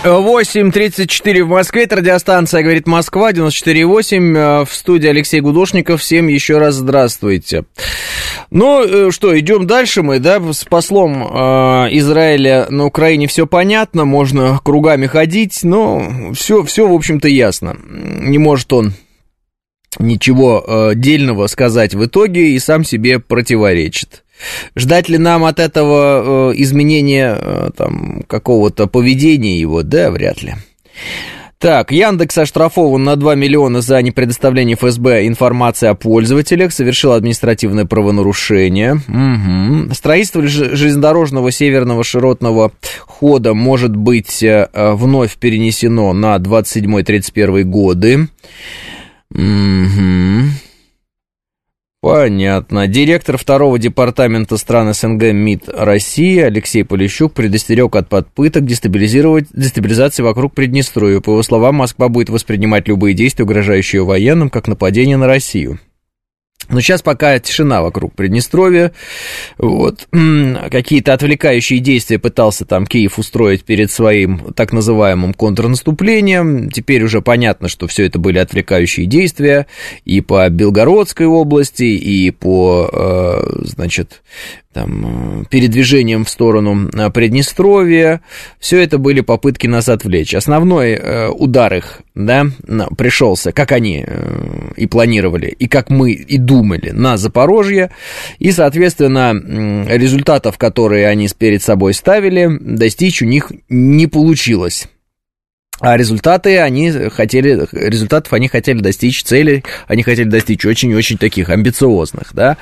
[0.04, 1.84] Восемь тридцать четыре в Москве.
[1.84, 4.36] Это радиостанция «Говорит Москва», 94,8.
[4.36, 6.00] Э, в студии Алексей Гудошников.
[6.00, 7.66] Всем еще раз здравствуйте.
[8.50, 14.04] Ну, э, что, идем дальше мы, да, с послом э, Израиля на Украине все понятно,
[14.04, 17.76] можно кругами ходить, но все, все в общем-то, ясно.
[17.88, 18.94] Не может он
[20.00, 24.24] ничего э, дельного сказать в итоге и сам себе противоречит.
[24.76, 29.82] Ждать ли нам от этого э, изменения э, там, какого-то поведения его?
[29.82, 30.54] Да, вряд ли.
[31.62, 38.94] Так, Яндекс оштрафован на 2 миллиона за непредоставление ФСБ информации о пользователях, совершил административное правонарушение.
[38.94, 39.94] Угу.
[39.94, 42.72] Строительство железнодорожного северного широтного
[43.06, 48.26] хода может быть э, вновь перенесено на 27-31 годы.
[49.30, 50.71] Угу.
[52.02, 52.88] Понятно.
[52.88, 60.52] Директор второго департамента стран СНГ МИД России Алексей Полищук предостерег от подпыток дестабилизировать, дестабилизации вокруг
[60.52, 61.20] Приднестровья.
[61.20, 65.78] По его словам, Москва будет воспринимать любые действия, угрожающие военным, как нападение на Россию.
[66.72, 68.92] Но сейчас пока тишина вокруг Приднестровья.
[69.58, 70.08] Вот.
[70.70, 76.70] Какие-то отвлекающие действия пытался там Киев устроить перед своим так называемым контрнаступлением.
[76.70, 79.66] Теперь уже понятно, что все это были отвлекающие действия
[80.06, 84.22] и по Белгородской области, и по, э, значит,
[84.72, 88.20] там, э, передвижением в сторону э, Приднестровья.
[88.58, 90.34] Все это были попытки нас отвлечь.
[90.34, 92.46] Основной э, удар их да,
[92.96, 94.04] пришелся, как они
[94.76, 97.90] и планировали, и как мы и думали, на Запорожье.
[98.38, 99.32] И, соответственно,
[99.88, 104.88] результатов, которые они перед собой ставили, достичь у них не получилось.
[105.82, 112.32] А результаты они хотели, результатов они хотели достичь, цели они хотели достичь очень-очень таких амбициозных,
[112.32, 112.56] да.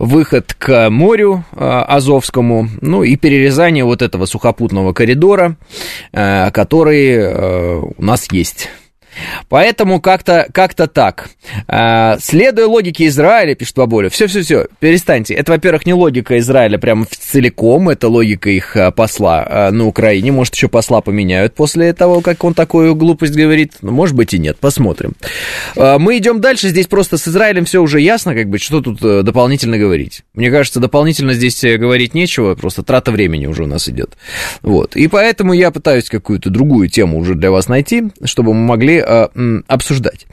[0.00, 5.56] Выход к морю э, Азовскому, ну и перерезание вот этого сухопутного коридора,
[6.12, 8.68] э, который э, у нас есть.
[9.48, 11.30] Поэтому как-то как так.
[11.68, 15.34] А, следуя логике Израиля, пишет Баболя, все-все-все, перестаньте.
[15.34, 20.32] Это, во-первых, не логика Израиля прям целиком, это логика их а, посла а, на Украине.
[20.32, 23.74] Может, еще посла поменяют после того, как он такую глупость говорит.
[23.82, 25.14] Ну, может быть и нет, посмотрим.
[25.76, 29.22] Мы идем дальше, здесь просто с Израилем все уже ясно, как бы, что тут э,
[29.22, 30.22] дополнительно говорить.
[30.34, 34.16] Мне кажется, дополнительно здесь э, говорить нечего, просто трата времени уже у нас идет.
[34.62, 34.96] Вот.
[34.96, 38.98] И поэтому я пытаюсь какую-то другую тему уже для вас найти, чтобы мы могли
[39.68, 40.26] обсуждать.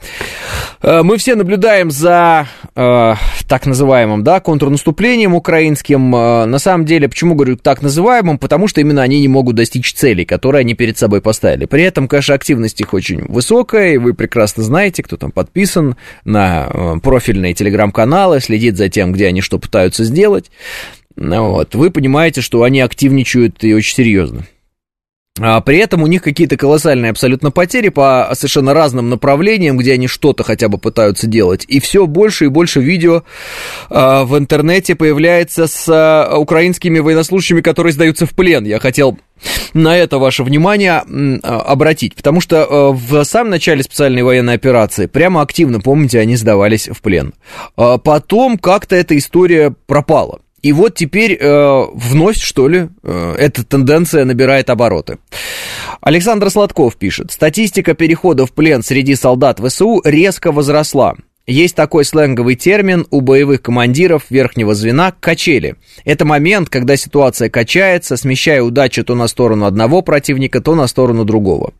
[0.82, 3.14] Э, мы все наблюдаем за э,
[3.48, 6.14] так называемым да, контрнаступлением украинским.
[6.14, 8.38] Э, на самом деле, почему говорю так называемым?
[8.38, 11.66] Потому что именно они не могут достичь целей, которые они перед собой поставили.
[11.66, 16.68] При этом, конечно, активность их очень высокая, и вы прекрасно знаете, кто там подписан на
[16.72, 20.50] э, профильные телеграм-каналы, следит за тем, где они что пытаются сделать.
[21.16, 21.74] Вот.
[21.74, 24.46] Вы понимаете, что они активничают и очень серьезно.
[25.40, 30.06] А при этом у них какие-то колоссальные абсолютно потери по совершенно разным направлениям, где они
[30.06, 31.64] что-то хотя бы пытаются делать.
[31.68, 33.22] И все больше и больше видео
[33.88, 38.66] а, в интернете появляется с а, украинскими военнослужащими, которые сдаются в плен.
[38.66, 39.18] Я хотел
[39.72, 41.02] на это ваше внимание
[41.42, 47.00] обратить, потому что в самом начале специальной военной операции прямо активно, помните, они сдавались в
[47.00, 47.32] плен.
[47.74, 50.40] Потом как-то эта история пропала.
[50.62, 55.18] И вот теперь э, вновь, что ли, э, эта тенденция набирает обороты.
[56.00, 61.16] Александр Сладков пишет, статистика перехода в плен среди солдат ВСУ резко возросла.
[61.52, 65.74] Есть такой сленговый термин у боевых командиров верхнего звена «качели».
[66.06, 71.26] Это момент, когда ситуация качается, смещая удачу то на сторону одного противника, то на сторону
[71.26, 71.74] другого.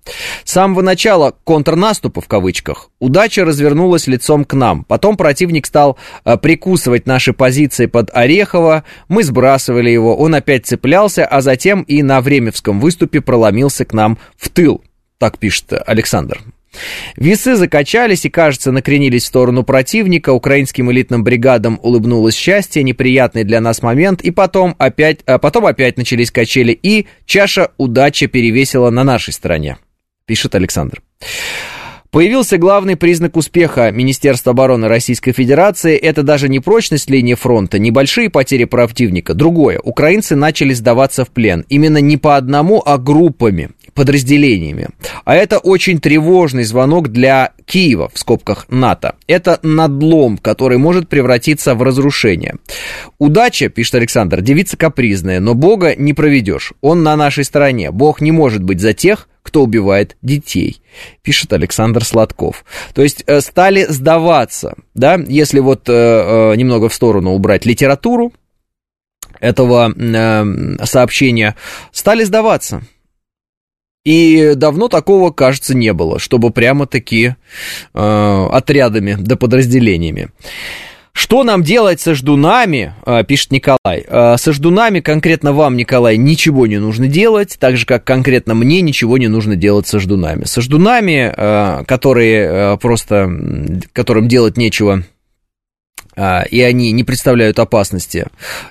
[0.44, 4.84] С самого начала контрнаступа, в кавычках, удача развернулась лицом к нам.
[4.84, 11.24] Потом противник стал э, прикусывать наши позиции под Орехово, мы сбрасывали его, он опять цеплялся,
[11.24, 14.82] а затем и на Времевском выступе проломился к нам в тыл.
[15.16, 16.42] Так пишет Александр.
[17.16, 20.30] Весы закачались и, кажется, накренились в сторону противника.
[20.30, 25.96] Украинским элитным бригадам улыбнулось счастье, неприятный для нас момент, и потом опять, а потом опять
[25.96, 29.78] начались качели, и чаша удачи перевесила на нашей стороне,
[30.26, 31.02] пишет Александр.
[32.12, 35.96] Появился главный признак успеха Министерства обороны Российской Федерации.
[35.96, 39.32] Это даже не прочность линии фронта, небольшие потери противника.
[39.32, 39.80] Другое.
[39.82, 41.64] Украинцы начали сдаваться в плен.
[41.70, 44.88] Именно не по одному, а группами подразделениями.
[45.24, 49.16] А это очень тревожный звонок для Киева, в скобках НАТО.
[49.26, 52.56] Это надлом, который может превратиться в разрушение.
[53.18, 56.72] Удача, пишет Александр, девица капризная, но Бога не проведешь.
[56.80, 57.90] Он на нашей стороне.
[57.90, 60.82] Бог не может быть за тех, кто убивает детей,
[61.22, 62.64] пишет Александр Сладков.
[62.94, 68.32] То есть э, стали сдаваться, да, если вот э, э, немного в сторону убрать литературу
[69.40, 69.92] этого
[70.84, 71.56] сообщения,
[71.90, 72.82] стали сдаваться.
[74.04, 77.36] И давно такого, кажется, не было, чтобы прямо-таки
[77.94, 80.30] э, отрядами да подразделениями.
[81.12, 84.04] Что нам делать со ждунами, э, пишет Николай.
[84.08, 88.80] Э, со ждунами, конкретно вам, Николай, ничего не нужно делать, так же, как конкретно мне
[88.80, 90.44] ничего не нужно делать со ждунами.
[90.44, 93.30] Со ждунами, э, которые просто,
[93.92, 95.04] которым делать нечего
[96.14, 98.26] и они не представляют опасности.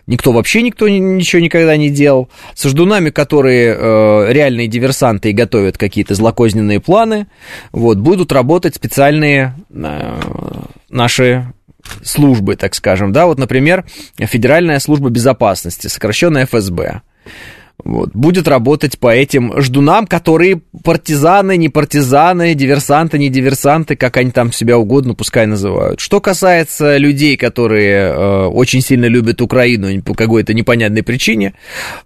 [0.06, 2.30] Никто вообще никто ничего никогда не делал.
[2.54, 7.26] С ждунами, которые э, реальные диверсанты и готовят какие-то злокозненные планы,
[7.72, 10.20] вот, будут работать специальные э,
[10.90, 11.52] наши
[12.04, 13.86] службы, так скажем, да, вот, например,
[14.18, 17.02] Федеральная служба безопасности, сокращенная ФСБ.
[17.84, 24.32] Вот, будет работать по этим ждунам, которые партизаны, не партизаны, диверсанты, не диверсанты, как они
[24.32, 26.00] там себя угодно пускай называют.
[26.00, 31.54] Что касается людей, которые э, очень сильно любят Украину по какой-то непонятной причине,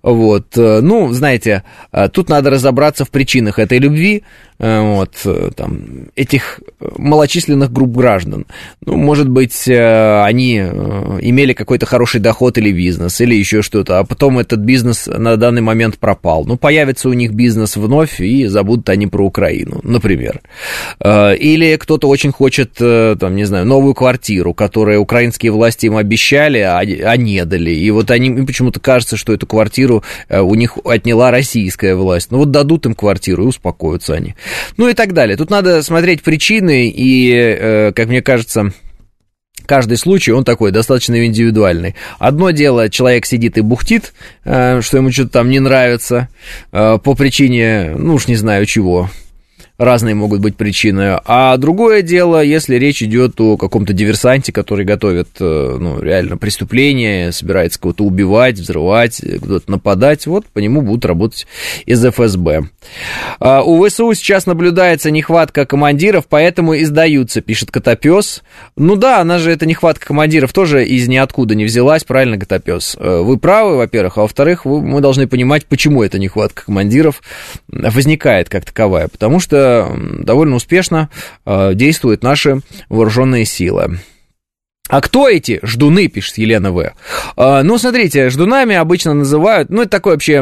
[0.01, 4.23] вот, э, ну, знаете, э, тут надо разобраться в причинах этой любви,
[4.59, 6.59] э, вот, э, там, этих
[6.97, 8.45] малочисленных групп граждан.
[8.85, 13.99] Ну, может быть, э, они э, имели какой-то хороший доход или бизнес, или еще что-то,
[13.99, 16.45] а потом этот бизнес на данный момент пропал.
[16.45, 20.41] Ну, появится у них бизнес вновь, и забудут они про Украину, например.
[20.99, 25.97] Э, или кто-то очень хочет, э, там, не знаю, новую квартиру, которую украинские власти им
[25.97, 27.71] обещали, а, а не дали.
[27.71, 32.31] И вот они, им почему-то кажется, что эту квартиру э, у них отняла российская власть.
[32.31, 34.35] Ну, вот дадут им квартиру, и успокоятся они.
[34.77, 35.35] Ну, и так далее.
[35.37, 38.71] Тут надо смотреть причины, и, как мне кажется,
[39.65, 41.95] каждый случай, он такой, достаточно индивидуальный.
[42.19, 46.29] Одно дело, человек сидит и бухтит, э, что ему что-то там не нравится,
[46.71, 49.09] э, по причине, ну уж не знаю чего,
[49.77, 51.19] разные могут быть причины.
[51.25, 57.31] А другое дело, если речь идет о каком-то диверсанте, который готовит, э, ну, реально преступление,
[57.31, 61.47] собирается кого-то убивать, взрывать, кто-то нападать, вот по нему будут работать
[61.85, 62.69] из ФСБ.
[63.39, 68.43] А у ВСУ сейчас наблюдается нехватка командиров, поэтому и сдаются, пишет Котопес.
[68.77, 72.95] Ну да, она же, эта нехватка командиров тоже из ниоткуда не взялась, правильно, Котопес?
[72.97, 77.21] Э, вы правы, во-первых, а во-вторых, мы должны понимать, почему эта нехватка командиров
[77.67, 79.64] возникает как таковая, потому что
[80.19, 81.09] довольно успешно
[81.45, 83.99] э, действуют наши вооруженные силы.
[84.87, 86.93] А кто эти ждуны, пишет Елена В.
[87.35, 90.41] А, ну, смотрите, ждунами обычно называют, ну, это такой вообще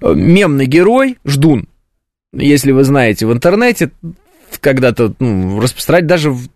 [0.00, 1.68] мемный герой, ждун.
[2.32, 3.90] Если вы знаете в интернете,
[4.60, 6.48] когда-то ну, распространять даже в,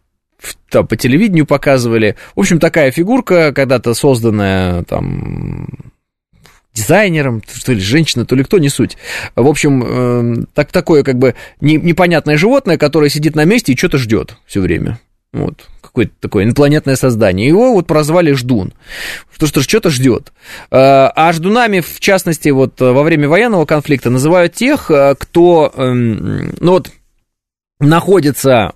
[0.71, 2.17] там, по телевидению показывали.
[2.35, 5.69] В общем, такая фигурка, когда-то созданная там
[6.75, 8.97] дизайнером, что ли, женщина, то ли кто, не суть.
[9.35, 13.77] В общем, э, так, такое как бы не, непонятное животное, которое сидит на месте и
[13.77, 14.99] что-то ждет все время.
[15.33, 17.49] Вот, какое-то такое инопланетное создание.
[17.49, 18.75] Его вот прозвали Ждун,
[19.35, 20.33] что что что-то ждет.
[20.71, 26.55] Э, а ждунами, в частности, вот во время военного конфликта называют тех, э, кто, эм,
[26.61, 26.91] ну вот,
[27.81, 28.75] находится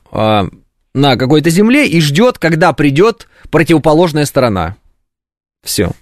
[0.97, 4.77] на какой-то земле и ждет, когда придет противоположная сторона.
[5.63, 5.93] Все.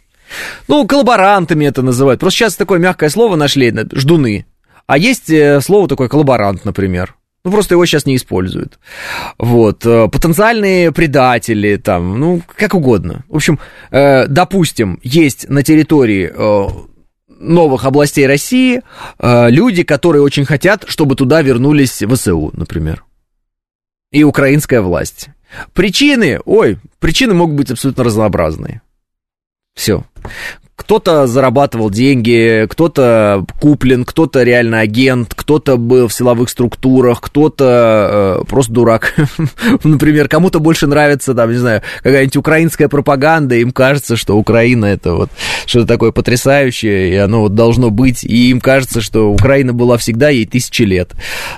[0.68, 2.20] Ну, коллаборантами это называют.
[2.20, 4.46] Просто сейчас такое мягкое слово нашли, ждуны.
[4.86, 7.14] А есть э, слово такое коллаборант, например.
[7.44, 8.78] Ну, просто его сейчас не используют.
[9.38, 9.84] Вот.
[9.86, 13.24] Э, потенциальные предатели, там, ну, как угодно.
[13.28, 13.58] В общем,
[13.90, 16.32] э, допустим, есть на территории
[17.28, 18.80] новых областей России
[19.20, 23.04] люди, которые очень хотят, чтобы туда вернулись ВСУ, например.
[24.12, 25.28] И украинская власть.
[25.74, 28.80] Причины, ой, причины могут быть абсолютно разнообразные.
[29.74, 30.04] Все.
[30.76, 38.44] Кто-то зарабатывал деньги, кто-то куплен, кто-то реально агент, кто-то был в силовых структурах, кто-то э,
[38.48, 39.14] просто дурак.
[39.84, 45.14] Например, кому-то больше нравится, там, не знаю, какая-нибудь украинская пропаганда, им кажется, что Украина это
[45.14, 45.30] вот
[45.64, 50.28] что-то такое потрясающее, и оно вот должно быть, и им кажется, что Украина была всегда,
[50.30, 51.12] ей тысячи лет.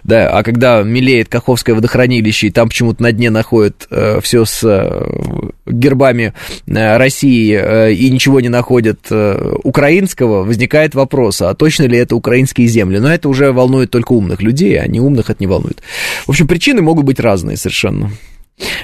[0.05, 4.61] Да, а когда мелеет Каховское водохранилище, и там почему-то на дне находят э, все с
[4.63, 6.35] э, гербами
[6.67, 12.67] э, России э, и ничего не находят украинского, возникает вопрос, а точно ли это украинские
[12.67, 12.99] земли?
[12.99, 15.83] Но это уже волнует только умных людей, а не умных это не волнует.
[16.27, 18.11] В общем, причины могут быть разные совершенно.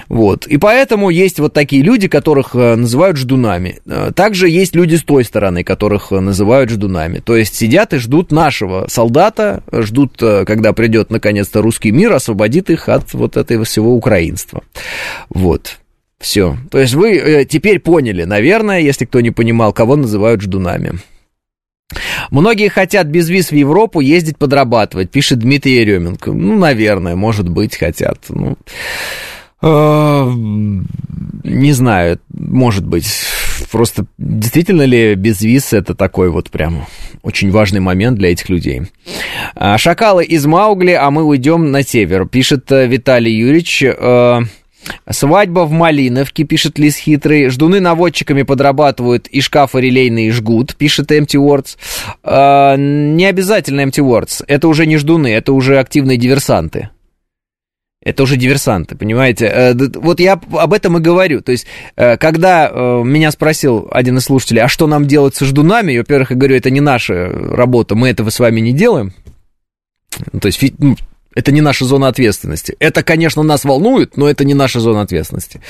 [0.09, 0.47] Вот.
[0.47, 3.79] И поэтому есть вот такие люди, которых э, называют ждунами.
[3.87, 7.21] Э, также есть люди с той стороны, которых называют ждунами.
[7.21, 12.89] То есть сидят и ждут нашего солдата, ждут, когда придет наконец-то русский мир, освободит их
[12.89, 14.63] от вот этого всего украинства.
[15.31, 15.79] Вот.
[16.23, 16.57] Все.
[16.71, 21.01] То есть вы э, теперь поняли, наверное, если кто не понимал, кого называют ждунами.
[22.31, 26.31] Многие хотят без виз в Европу ездить подрабатывать, пишет Дмитрий Еременко.
[26.33, 28.21] Ну, наверное, может быть, хотят.
[28.29, 28.57] Ну,
[29.63, 30.33] э,
[31.45, 33.09] не знаю, может быть.
[33.73, 36.87] Просто действительно ли без виз это такой вот прям
[37.23, 38.83] очень важный момент для этих людей.
[39.57, 43.83] А, Шакалы из Маугли, а мы уйдем на север, пишет э, Виталий Юрьевич.
[45.11, 47.49] Свадьба в Малиновке, пишет Лис Хитрый.
[47.49, 51.77] Ждуны наводчиками подрабатывают и шкафы релейные жгут, пишет Empty Words.
[52.25, 54.45] Э, не обязательно Empty Words.
[54.47, 56.91] Это уже не ждуны, это уже активные диверсанты.
[58.05, 59.47] Это уже диверсанты, понимаете?
[59.47, 61.41] Э, вот я об этом и говорю.
[61.41, 65.45] То есть, э, когда э, меня спросил один из слушателей, а что нам делать со
[65.45, 69.13] ждунами, во-первых, я говорю, это не наша работа, мы этого с вами не делаем.
[70.41, 70.61] То есть,
[71.35, 72.77] Это не наша зона ответственности.
[72.79, 75.61] Это, конечно, нас волнует, но это не наша зона ответственности.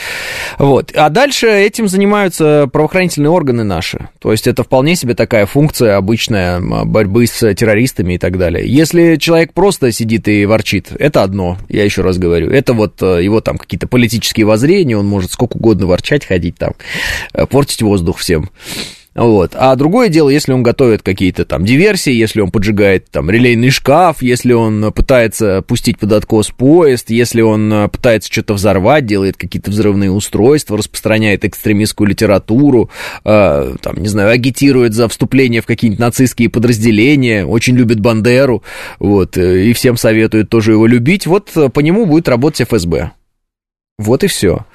[0.58, 0.92] Вот.
[0.94, 4.08] А дальше этим занимаются правоохранительные органы наши.
[4.20, 8.66] То есть это вполне себе такая функция обычная борьбы с террористами и так далее.
[8.66, 12.50] Если человек просто сидит и ворчит, это одно, я еще раз говорю.
[12.50, 16.72] Это вот э, его там какие-то политические воззрения, он может сколько угодно ворчать, ходить там,
[17.32, 18.50] э, портить воздух всем.
[19.14, 19.52] Вот.
[19.54, 24.22] А другое дело, если он готовит какие-то там диверсии, если он поджигает там релейный шкаф,
[24.22, 29.70] если он пытается пустить под откос поезд, если он э, пытается что-то взорвать, делает какие-то
[29.70, 32.90] взрывные устройства, распространяет экстремистскую литературу,
[33.24, 38.62] э, там, не знаю, агитирует за вступление в какие-нибудь нацистские подразделения, очень любит Бандеру,
[38.98, 43.12] вот, э, и всем советует тоже его любить, вот э, по нему будет работать ФСБ.
[43.99, 44.66] Вот и все.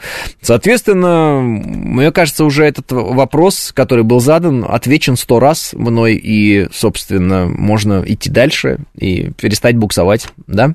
[0.42, 7.48] Соответственно, мне кажется, уже этот вопрос, который был задан, отвечен сто раз мной, и, собственно,
[7.48, 10.74] можно идти дальше и перестать буксовать, да?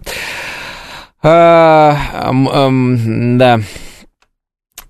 [1.22, 2.70] А, а,
[3.36, 3.60] да.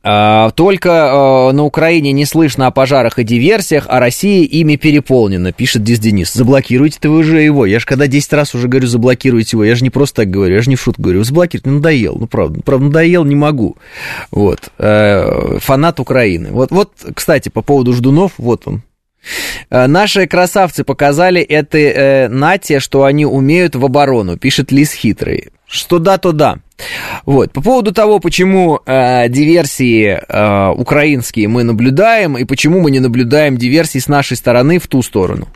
[0.04, 5.52] А, только а, на Украине не слышно о пожарах и диверсиях, а Россия ими переполнена,
[5.52, 6.32] пишет Дис Денис.
[6.32, 7.66] Заблокируйте-то вы уже его.
[7.66, 9.64] Я же когда 10 раз уже говорю, заблокируйте его.
[9.64, 11.22] Я же не просто так говорю, я же не в шутку говорю.
[11.22, 12.16] Заблокируйте, ну, надоел.
[12.18, 13.76] Ну, правда, правда, надоел, не могу.
[14.30, 14.70] Вот.
[14.78, 16.50] Э, фанат Украины.
[16.50, 18.82] Вот, вот, кстати, по поводу ждунов, вот он,
[19.70, 25.50] э, Наши красавцы показали этой э, Нате, что они умеют в оборону, пишет Лис Хитрый.
[25.72, 26.58] Что да, то да.
[27.24, 27.50] Вот.
[27.52, 33.56] По поводу того, почему э, диверсии э, украинские мы наблюдаем, и почему мы не наблюдаем
[33.56, 35.48] диверсии с нашей стороны в ту сторону.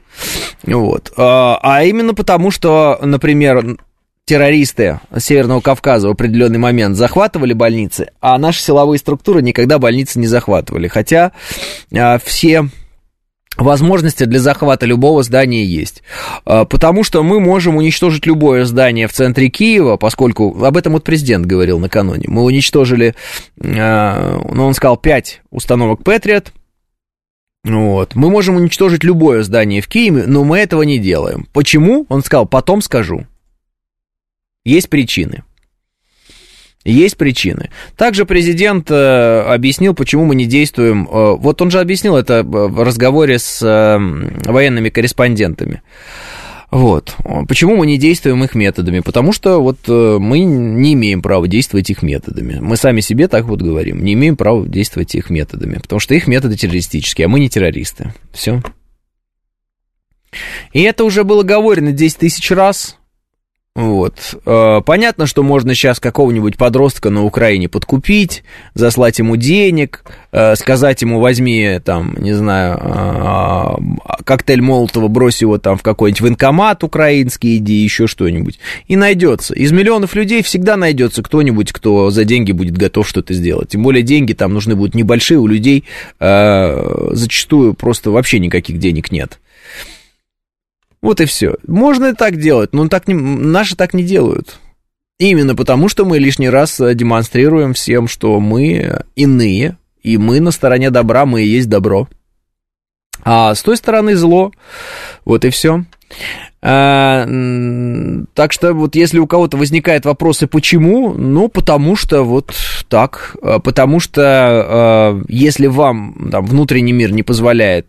[0.62, 1.10] Вот.
[1.10, 3.76] Э, а именно потому, что, например,
[4.24, 10.26] террористы Северного Кавказа в определенный момент захватывали больницы, а наши силовые структуры никогда больницы не
[10.26, 10.88] захватывали.
[10.88, 11.32] Хотя
[11.90, 12.70] э, все
[13.56, 16.02] возможности для захвата любого здания есть.
[16.44, 21.04] А, потому что мы можем уничтожить любое здание в центре Киева, поскольку об этом вот
[21.04, 22.24] президент говорил накануне.
[22.28, 23.14] Мы уничтожили,
[23.60, 26.52] а, ну, он сказал, 5 установок Патриот.
[27.64, 28.14] Вот.
[28.14, 31.48] Мы можем уничтожить любое здание в Киеве, но мы этого не делаем.
[31.52, 32.06] Почему?
[32.08, 33.26] Он сказал, потом скажу.
[34.64, 35.42] Есть причины.
[36.86, 37.70] Есть причины.
[37.96, 41.08] Также президент э, объяснил, почему мы не действуем.
[41.10, 43.98] Э, вот он же объяснил это в разговоре с э,
[44.48, 45.82] военными корреспондентами.
[46.70, 47.16] Вот.
[47.48, 49.00] Почему мы не действуем их методами?
[49.00, 52.58] Потому что вот э, мы не имеем права действовать их методами.
[52.60, 54.04] Мы сами себе так вот говорим.
[54.04, 55.78] Не имеем права действовать их методами.
[55.78, 58.14] Потому что их методы террористические, а мы не террористы.
[58.32, 58.62] Все.
[60.72, 62.96] И это уже было говорено 10 тысяч раз.
[63.76, 64.40] Вот.
[64.46, 70.02] Э, понятно, что можно сейчас какого-нибудь подростка на Украине подкупить, заслать ему денег,
[70.32, 76.22] э, сказать ему, возьми, там, не знаю, э, коктейль Молотова, брось его там в какой-нибудь
[76.22, 78.58] военкомат украинский, иди, еще что-нибудь.
[78.88, 79.52] И найдется.
[79.52, 83.68] Из миллионов людей всегда найдется кто-нибудь, кто за деньги будет готов что-то сделать.
[83.68, 85.84] Тем более деньги там нужны будут небольшие, у людей
[86.18, 89.38] зачастую просто вообще никаких денег нет.
[91.06, 91.54] Вот и все.
[91.68, 94.58] Можно и так делать, но так не, наши так не делают.
[95.20, 100.50] Именно потому, что мы лишний раз э, демонстрируем всем, что мы иные, и мы на
[100.50, 102.08] стороне добра, мы и есть добро.
[103.24, 104.52] А с той стороны зло.
[105.24, 105.84] Вот и все.
[106.62, 107.24] А,
[108.34, 112.54] так что вот если у кого-то возникают вопросы, почему, ну, потому что вот
[112.88, 117.86] так, а, потому что а, если вам там, внутренний мир не позволяет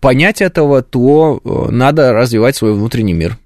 [0.00, 1.40] понять этого, то
[1.70, 3.38] надо развивать свой внутренний мир.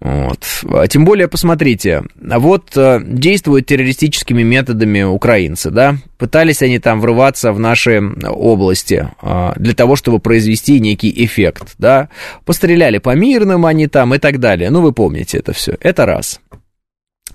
[0.00, 0.46] Вот.
[0.64, 7.52] А тем более, посмотрите, вот э, действуют террористическими методами украинцы, да, пытались они там врываться
[7.52, 12.08] в наши области э, для того, чтобы произвести некий эффект, да,
[12.46, 16.40] постреляли по мирным они там и так далее, ну, вы помните это все, это раз.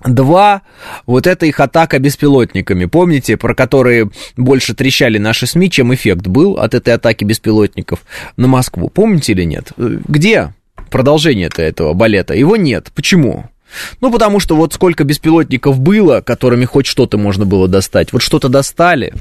[0.04, 0.62] Два,
[1.06, 6.54] вот это их атака беспилотниками, помните, про которые больше трещали наши СМИ, чем эффект был
[6.54, 8.00] от этой атаки беспилотников
[8.36, 9.72] на Москву, помните или нет?
[9.78, 10.52] Э, где?
[10.90, 12.90] Продолжение-то этого балета, его нет.
[12.94, 13.50] Почему?
[14.00, 18.12] Ну, потому что вот сколько беспилотников было, которыми хоть что-то можно было достать.
[18.12, 19.12] Вот что-то достали,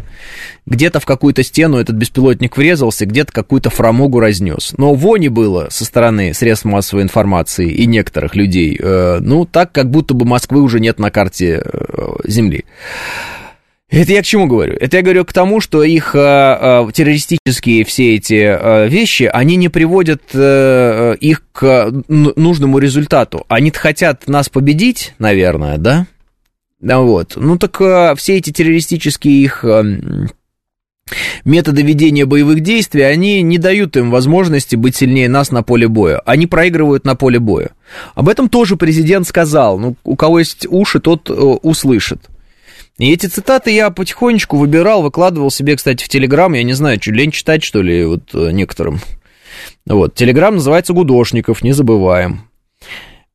[0.65, 4.73] где-то в какую-то стену этот беспилотник врезался, где-то какую-то фрамогу разнес.
[4.77, 9.89] Но вони было со стороны средств массовой информации и некоторых людей, э, ну, так, как
[9.89, 12.65] будто бы Москвы уже нет на карте э, Земли.
[13.89, 14.75] Это я к чему говорю?
[14.79, 19.55] Это я говорю к тому, что их э, э, террористические все эти э, вещи, они
[19.57, 23.45] не приводят э, их к нужному результату.
[23.47, 26.07] Они хотят нас победить, наверное, да?
[26.79, 27.33] Да вот.
[27.35, 29.63] Ну так э, все эти террористические их...
[29.63, 29.83] Э,
[31.43, 36.19] методы ведения боевых действий, они не дают им возможности быть сильнее нас на поле боя.
[36.25, 37.69] Они проигрывают на поле боя.
[38.15, 39.77] Об этом тоже президент сказал.
[39.77, 42.19] Ну, у кого есть уши, тот э, услышит.
[42.97, 46.53] И эти цитаты я потихонечку выбирал, выкладывал себе, кстати, в Телеграм.
[46.53, 49.01] Я не знаю, что, лень читать, что ли, вот э, некоторым.
[49.85, 52.49] Вот, Телеграм называется «Гудошников», не забываем.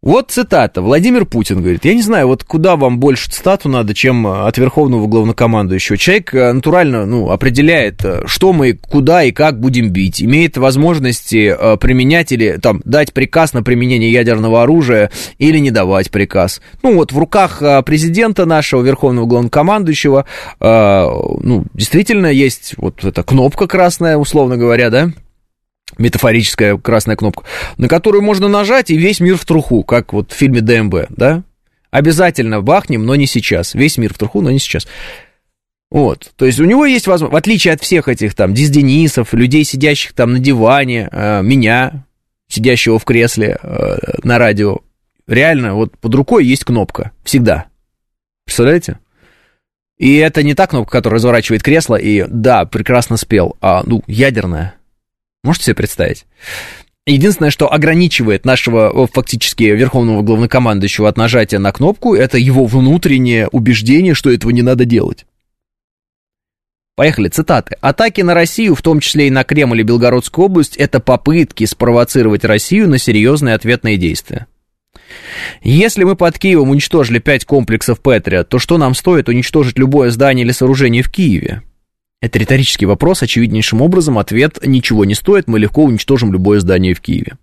[0.02, 0.80] Вот цитата.
[0.80, 4.56] Владимир Путин говорит, я не знаю, вот куда вам больше цитату надо, чем э, от
[4.56, 5.98] верховного главнокомандующего.
[5.98, 10.22] Человек э, натурально ну, определяет, э, что мы, куда и как будем бить.
[10.22, 16.62] Имеет возможности применять или там, дать приказ на применение ядерного оружия или не давать приказ.
[16.82, 20.24] Ну вот в руках президента нашего, верховного главнокомандующего,
[20.60, 25.10] ну, действительно есть вот эта кнопка красная, условно говоря, да,
[25.98, 27.44] метафорическая красная кнопка,
[27.76, 31.42] на которую можно нажать, и весь мир в труху, как вот в фильме ДМБ, да?
[31.90, 33.74] Обязательно бахнем, но не сейчас.
[33.74, 34.86] Весь мир в труху, но не сейчас.
[35.90, 39.64] Вот, то есть у него есть возможность, в отличие от всех этих там дизденисов, людей,
[39.64, 42.04] сидящих там на диване, э, меня,
[42.46, 44.78] сидящего в кресле э, на радио,
[45.26, 47.66] реально вот под рукой есть кнопка, всегда.
[48.44, 49.00] Представляете?
[49.98, 54.76] И это не та кнопка, которая разворачивает кресло, и да, прекрасно спел, а, ну, ядерная.
[55.42, 56.26] Можете себе представить?
[57.06, 64.14] Единственное, что ограничивает нашего фактически верховного главнокомандующего от нажатия на кнопку, это его внутреннее убеждение,
[64.14, 65.24] что этого не надо делать.
[66.94, 67.76] Поехали, цитаты.
[67.80, 72.44] Атаки на Россию, в том числе и на Кремль и Белгородскую область, это попытки спровоцировать
[72.44, 74.46] Россию на серьезные ответные действия.
[75.62, 80.44] Если мы под Киевом уничтожили пять комплексов Патриот, то что нам стоит уничтожить любое здание
[80.44, 81.62] или сооружение в Киеве?
[82.20, 87.00] Это риторический вопрос, очевиднейшим образом ответ «ничего не стоит, мы легко уничтожим любое здание в
[87.00, 87.38] Киеве».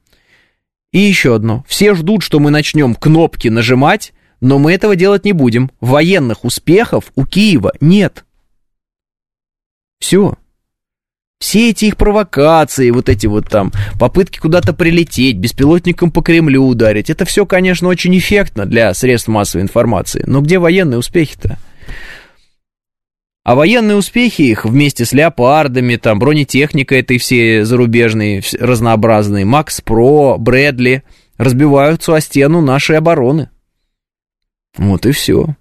[0.93, 1.65] И еще одно.
[1.67, 5.71] Все ждут, что мы начнем кнопки нажимать, но мы этого делать не будем.
[5.81, 8.23] Военных успехов у Киева нет.
[9.99, 10.35] Все.
[11.39, 17.11] Все эти их провокации, вот эти вот там попытки куда-то прилететь, беспилотником по Кремлю ударить,
[17.11, 20.23] это все, конечно, очень эффектно для средств массовой информации.
[20.25, 21.59] Но где военные успехи-то?
[23.47, 30.37] А военные успехи их вместе с леопардами, там, бронетехника этой все зарубежные, разнообразные, Макс Про,
[30.37, 31.03] Брэдли,
[31.37, 33.49] разбиваются о стену нашей обороны.
[34.75, 35.55] Вот и все.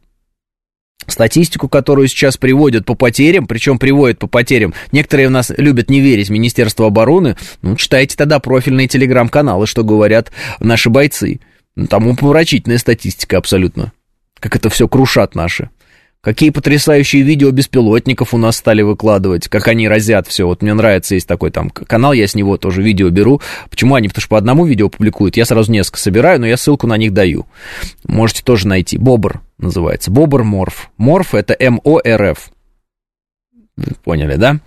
[1.06, 6.00] Статистику, которую сейчас приводят по потерям, причем приводят по потерям, некоторые у нас любят не
[6.00, 11.38] верить Министерству обороны, ну, читайте тогда профильные телеграм-каналы, что говорят наши бойцы.
[11.88, 13.92] Там умопомрачительная статистика абсолютно,
[14.40, 15.70] как это все крушат наши.
[16.26, 20.44] Какие потрясающие видео беспилотников у нас стали выкладывать, как они разят все.
[20.44, 23.40] Вот мне нравится, есть такой там канал, я с него тоже видео беру.
[23.70, 24.08] Почему они?
[24.08, 25.36] Потому что по одному видео публикуют.
[25.36, 27.46] Я сразу несколько собираю, но я ссылку на них даю.
[28.08, 28.98] Можете тоже найти.
[28.98, 30.10] Бобр называется.
[30.10, 30.90] Бобр Морф.
[30.96, 32.50] Морф это М-О-Р-Ф.
[34.02, 34.58] Поняли, да?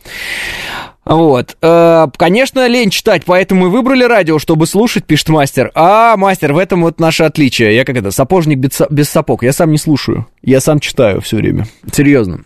[1.05, 1.57] Вот.
[1.61, 5.71] Э, конечно, лень читать, поэтому и выбрали радио, чтобы слушать, пишет мастер.
[5.73, 7.75] А, мастер, в этом вот наше отличие.
[7.75, 9.43] Я как это, сапожник без, сапог.
[9.43, 10.27] Я сам не слушаю.
[10.41, 11.67] Я сам читаю все время.
[11.91, 12.43] Серьезно.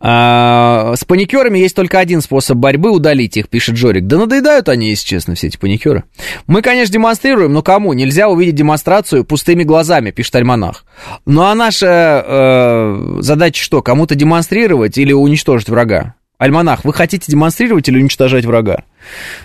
[0.00, 4.06] А, с паникерами есть только один способ борьбы удалить их, пишет Джорик.
[4.06, 6.04] Да надоедают они, если честно, все эти паникеры.
[6.46, 7.92] Мы, конечно, демонстрируем, но кому?
[7.92, 10.84] Нельзя увидеть демонстрацию пустыми глазами, пишет Альманах.
[11.26, 13.82] Ну а наша э, задача что?
[13.82, 16.14] Кому-то демонстрировать или уничтожить врага?
[16.42, 18.82] Альманах, вы хотите демонстрировать или уничтожать врага?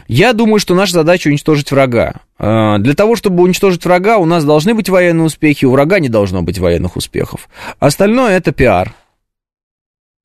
[0.08, 2.22] Я думаю, что наша задача уничтожить врага.
[2.40, 6.10] А, для того, чтобы уничтожить врага, у нас должны быть военные успехи, у врага не
[6.10, 7.50] должно быть военных успехов.
[7.78, 8.96] Остальное это пиар.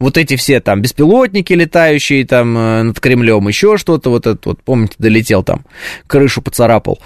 [0.01, 4.63] Вот эти все там беспилотники, летающие там э, над Кремлем, еще что-то, вот этот вот,
[4.63, 5.67] помните, долетел там,
[6.07, 7.01] крышу поцарапал.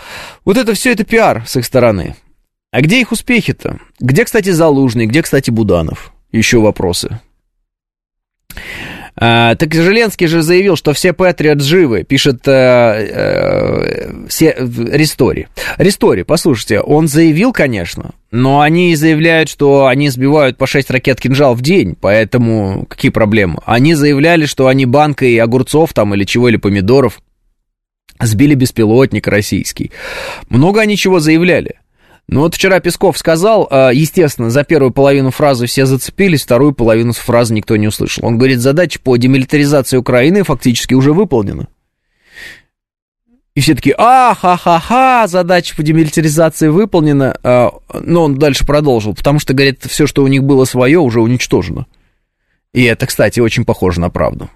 [0.44, 2.14] Вот это все это пиар с их стороны.
[2.70, 3.80] А где их успехи-то?
[3.98, 6.12] Где, кстати, Залужный, где, кстати, Буданов?
[6.30, 7.18] Еще вопросы.
[9.18, 14.10] А, так Зеленский же заявил, что все Патриот живы, пишет э, э,
[14.92, 15.48] Ристори.
[15.78, 21.54] Ристори, послушайте, он заявил, конечно, но они заявляют, что они сбивают по 6 ракет «Кинжал»
[21.54, 23.60] в день, поэтому какие проблемы?
[23.64, 27.20] Они заявляли, что они банкой огурцов там или чего, или помидоров
[28.20, 29.92] сбили беспилотник российский.
[30.48, 31.76] Много они чего заявляли.
[32.28, 37.12] Ну вот вчера Песков сказал, а, естественно, за первую половину фразы все зацепились, вторую половину
[37.12, 38.26] фразы никто не услышал.
[38.26, 41.68] Он говорит, задача по демилитаризации Украины фактически уже выполнена.
[43.54, 47.38] И все таки а, ха-ха-ха, задача по демилитаризации выполнена.
[47.42, 51.20] А, но он дальше продолжил, потому что, говорит, все, что у них было свое, уже
[51.20, 51.86] уничтожено.
[52.74, 54.50] И это, кстати, очень похоже на правду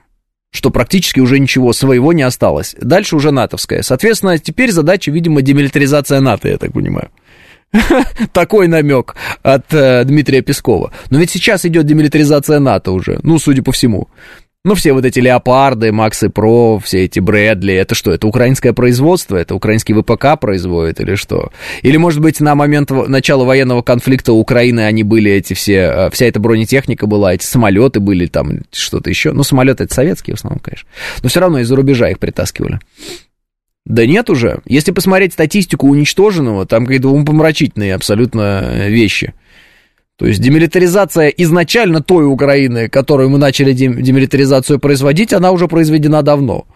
[0.52, 2.74] что практически уже ничего своего не осталось.
[2.80, 3.82] Дальше уже натовская.
[3.82, 7.10] Соответственно, теперь задача, видимо, демилитаризация НАТО, я так понимаю.
[8.32, 10.92] Такой намек от э, Дмитрия Пескова.
[11.10, 14.08] Но ведь сейчас идет демилитаризация НАТО уже, ну, судя по всему.
[14.62, 19.36] Ну, все вот эти леопарды, Максы Про, все эти Брэдли, это что, это украинское производство,
[19.36, 21.50] это украинский ВПК производит или что?
[21.80, 26.26] Или, может быть, на момент начала военного конфликта Украины они были эти все, э, вся
[26.26, 29.32] эта бронетехника была, эти самолеты были там, что-то еще.
[29.32, 30.86] Ну, самолеты это советские в основном, конечно.
[31.22, 32.80] Но все равно из-за рубежа их притаскивали.
[33.86, 34.60] Да нет уже.
[34.66, 39.34] Если посмотреть статистику уничтоженного, там какие-то умопомрачительные абсолютно вещи.
[40.16, 46.66] То есть демилитаризация изначально той Украины, которую мы начали демилитаризацию производить, она уже произведена давно.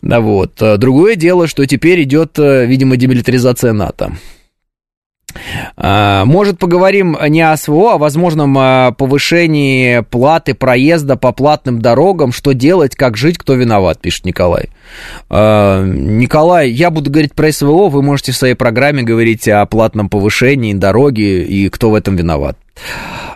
[0.00, 0.62] Да вот.
[0.78, 4.16] Другое дело, что теперь идет, э, видимо, демилитаризация НАТО.
[5.76, 11.80] А, может, поговорим не о СВО, а о возможном а, повышении платы проезда по платным
[11.80, 12.32] дорогам.
[12.32, 14.70] Что делать, как жить, кто виноват, пишет Николай.
[15.28, 20.08] А, Николай, я буду говорить про СВО, вы можете в своей программе говорить о платном
[20.08, 22.56] повышении дороги и кто в этом виноват.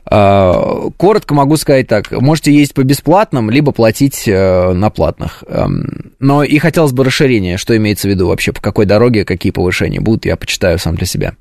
[0.09, 5.43] А, коротко могу сказать так, можете ездить по бесплатным, либо платить э, на платных.
[5.49, 9.51] Эм, но и хотелось бы расширения, что имеется в виду вообще, по какой дороге, какие
[9.51, 11.35] повышения будут, я почитаю сам для себя.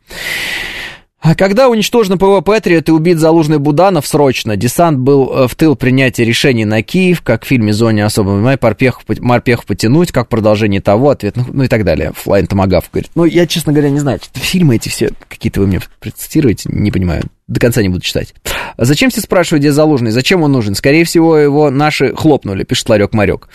[1.25, 5.75] А когда уничтожено ПВО Патриот и убит залужный Буданов срочно, десант был э, в тыл
[5.75, 10.81] принятия решений на Киев, как в фильме «Зоне особого внимания», морпехов, морпехов потянуть, как продолжение
[10.81, 12.11] того, ответ, ну, ну и так далее.
[12.15, 13.09] Флайн Томагав говорит.
[13.15, 17.23] Ну, я, честно говоря, не знаю, фильмы эти все какие-то вы мне процитируете, не понимаю,
[17.47, 18.35] до конца не буду читать.
[18.77, 20.75] Зачем все спрашивают, где Залужный, зачем он нужен?
[20.75, 23.49] Скорее всего, его наши хлопнули, пишет Ларек-Марек.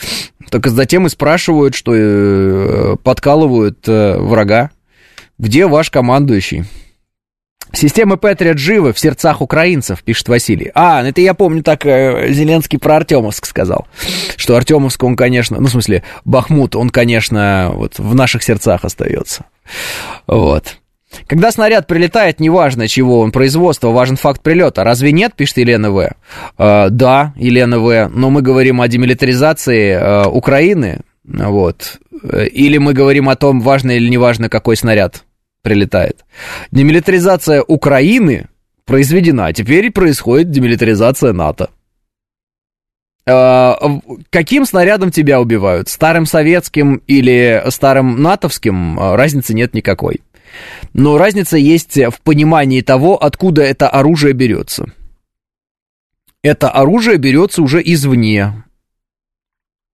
[0.51, 4.71] Только затем и спрашивают, что э, подкалывают э, врага.
[5.39, 6.64] Где ваш командующий?
[7.73, 10.73] Системы Патриот живы в сердцах украинцев, пишет Василий.
[10.75, 13.87] А, это я помню, так э, Зеленский про Артемовск сказал.
[14.37, 19.45] Что Артемовск, он, конечно, ну, в смысле, Бахмут, он, конечно, вот в наших сердцах остается.
[20.27, 20.77] Вот.
[21.27, 24.85] Когда снаряд прилетает, неважно, чего он производство, важен факт прилета.
[24.85, 26.11] Разве нет, пишет Елена В.
[26.59, 28.09] Э, да, Елена В.
[28.09, 31.01] Но мы говорим о демилитаризации э, Украины.
[31.25, 31.99] Вот.
[32.25, 35.25] Э, или мы говорим о том, важно или не важно, какой снаряд
[35.63, 36.25] прилетает.
[36.71, 38.49] Демилитаризация Украины
[38.85, 41.71] произведена, а теперь происходит демилитаризация НАТО.
[43.27, 43.79] А,
[44.31, 45.89] каким снарядом тебя убивают?
[45.89, 48.99] Старым советским или старым натовским?
[48.99, 50.21] А, разницы нет никакой.
[50.95, 54.93] Но разница есть в понимании того, откуда это оружие берется.
[56.43, 58.65] Это оружие берется уже извне,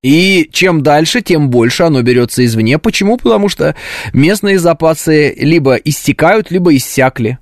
[0.06, 2.78] и чем дальше, тем больше оно берется извне.
[2.78, 3.16] Почему?
[3.16, 3.74] Потому что
[4.12, 7.38] местные запасы либо истекают, либо иссякли.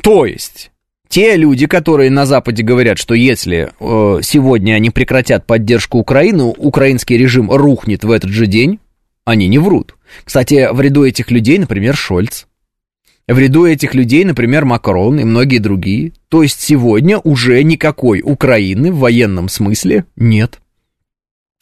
[0.00, 0.70] То есть,
[1.10, 7.18] те люди, которые на Западе говорят, что если э, сегодня они прекратят поддержку Украины, украинский
[7.18, 8.78] режим рухнет в этот же день,
[9.26, 9.96] они не врут.
[10.24, 12.46] Кстати, в ряду этих людей, например, Шольц.
[13.28, 16.12] В ряду этих людей, например, Макрон и многие другие.
[16.30, 20.60] То есть сегодня уже никакой Украины в военном смысле нет.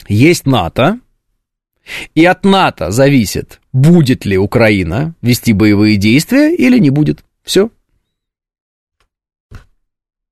[0.07, 1.01] Есть НАТО,
[2.15, 7.25] и от НАТО зависит, будет ли Украина вести боевые действия или не будет.
[7.43, 7.71] Все.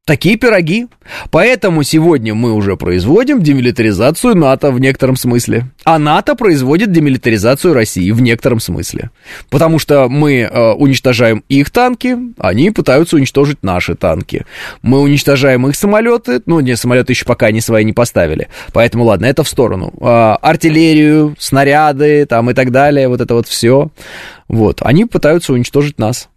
[0.07, 0.87] Такие пироги.
[1.33, 5.67] Поэтому сегодня мы уже производим демилитаризацию НАТО в некотором смысле.
[5.83, 9.11] А НАТО производит демилитаризацию России в некотором смысле.
[9.51, 14.47] Потому что мы э, уничтожаем их танки, они пытаются уничтожить наши танки.
[14.81, 18.47] Мы уничтожаем их самолеты, ну, не, самолеты еще пока они свои не поставили.
[18.73, 19.93] Поэтому, ладно, это в сторону.
[20.01, 23.91] Э, артиллерию, снаряды там и так далее, вот это вот все.
[24.47, 26.29] Вот, они пытаются уничтожить нас.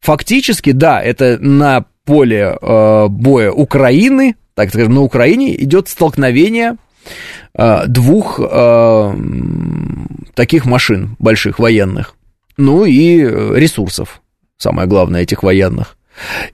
[0.00, 6.76] Фактически, да, это на поле э, боя Украины, так скажем, на Украине идет столкновение
[7.54, 9.14] э, двух э,
[10.34, 12.14] таких машин больших военных,
[12.56, 14.22] ну и ресурсов,
[14.56, 15.98] самое главное, этих военных.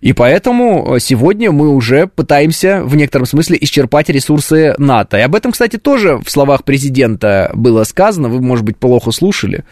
[0.01, 5.19] И поэтому сегодня мы уже пытаемся в некотором смысле исчерпать ресурсы НАТО.
[5.19, 9.63] И об этом, кстати, тоже в словах президента было сказано, вы, может быть, плохо слушали.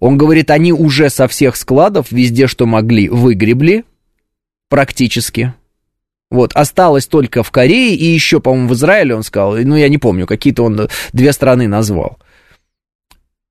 [0.00, 3.84] Он говорит, они уже со всех складов везде, что могли, выгребли,
[4.68, 5.54] практически.
[6.30, 9.98] Вот, осталось только в Корее и еще, по-моему, в Израиле он сказал, ну, я не
[9.98, 12.18] помню, какие-то он две страны назвал.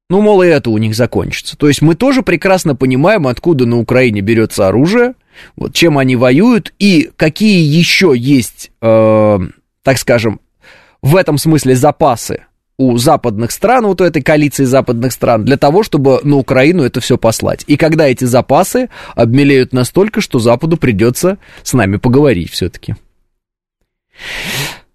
[0.09, 1.57] Ну, мол, и это у них закончится.
[1.57, 5.15] То есть мы тоже прекрасно понимаем, откуда на Украине берется оружие,
[5.55, 9.39] вот, чем они воюют и какие еще есть, э,
[9.84, 10.39] так скажем,
[11.01, 12.46] в этом смысле запасы
[12.78, 16.99] у западных стран, вот у этой коалиции западных стран, для того, чтобы на Украину это
[16.99, 17.63] все послать.
[17.67, 22.95] И когда эти запасы обмелеют настолько, что Западу придется с нами поговорить все-таки.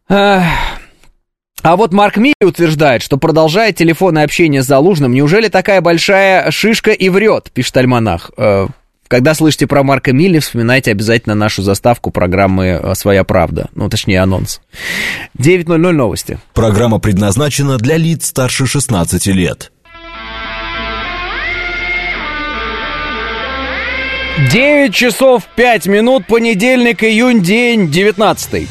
[0.09, 5.13] А вот Марк Ми утверждает, что продолжает телефонное общение с Залужным.
[5.13, 8.31] Неужели такая большая шишка и врет, пишет Альманах.
[9.13, 13.69] Э, когда слышите про Марка Милли, вспоминайте обязательно нашу заставку программы «Своя правда».
[13.75, 14.61] Ну, точнее, анонс.
[15.39, 16.39] 9.00 новости.
[16.55, 19.71] Программа предназначена для лиц старше 16 лет.
[24.51, 28.69] 9 часов 5 минут, понедельник, июнь, день 19.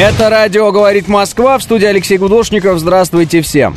[0.00, 2.78] Это радио «Говорит Москва» в студии Алексей Гудошников.
[2.78, 3.74] Здравствуйте всем.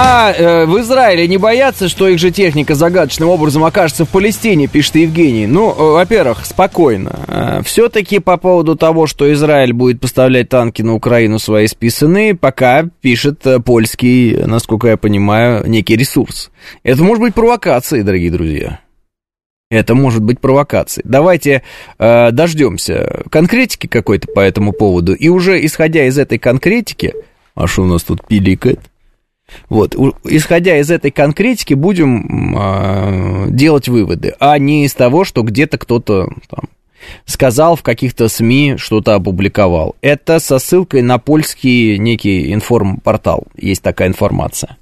[0.00, 4.68] А э, в Израиле не боятся, что их же техника загадочным образом окажется в Палестине,
[4.68, 5.48] пишет Евгений.
[5.48, 7.18] Ну, э, во-первых, спокойно.
[7.26, 12.84] Э, все-таки по поводу того, что Израиль будет поставлять танки на Украину свои списаны, пока
[13.00, 16.52] пишет э, польский, насколько я понимаю, некий ресурс.
[16.84, 18.78] Это может быть провокацией, дорогие друзья.
[19.68, 21.04] Это может быть провокацией.
[21.08, 21.64] Давайте
[21.98, 25.12] э, дождемся конкретики какой-то по этому поводу.
[25.12, 27.14] И уже исходя из этой конкретики,
[27.56, 28.78] а что у нас тут пиликает?
[29.68, 29.94] Вот,
[30.24, 36.28] исходя из этой конкретики, будем э, делать выводы, а не из того, что где-то кто-то
[36.50, 36.68] там,
[37.24, 39.96] сказал в каких-то СМИ, что-то опубликовал.
[40.00, 43.44] Это со ссылкой на польский некий информпортал.
[43.56, 44.76] Есть такая информация.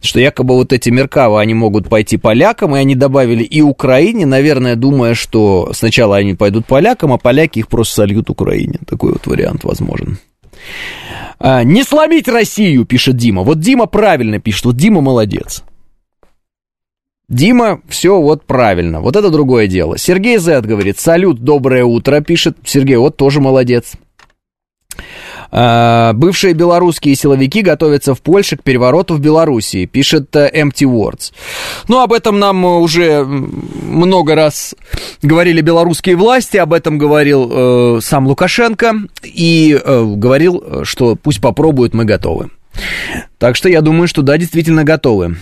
[0.00, 4.76] Что якобы вот эти Меркавы, они могут пойти полякам, и они добавили и Украине, наверное,
[4.76, 8.78] думая, что сначала они пойдут полякам, а поляки их просто сольют Украине.
[8.86, 10.18] Такой вот вариант возможен.
[11.42, 13.42] А, не сломить Россию, пишет Дима.
[13.42, 15.64] Вот Дима правильно пишет, вот Дима молодец.
[17.28, 19.00] Дима, все вот правильно.
[19.00, 19.96] Вот это другое дело.
[19.96, 22.58] Сергей Зет говорит, салют, доброе утро, пишет.
[22.64, 23.92] Сергей, вот тоже молодец.
[25.52, 31.32] А, бывшие белорусские силовики готовятся в Польше к перевороту в Белоруссии, пишет э, Empty Words.
[31.88, 34.74] Ну, об этом нам уже много раз
[35.22, 38.94] говорили белорусские власти, об этом говорил э, сам Лукашенко
[39.24, 42.50] и э, говорил, что пусть попробуют, мы готовы.
[43.38, 45.36] Так что я думаю, что да, действительно готовы.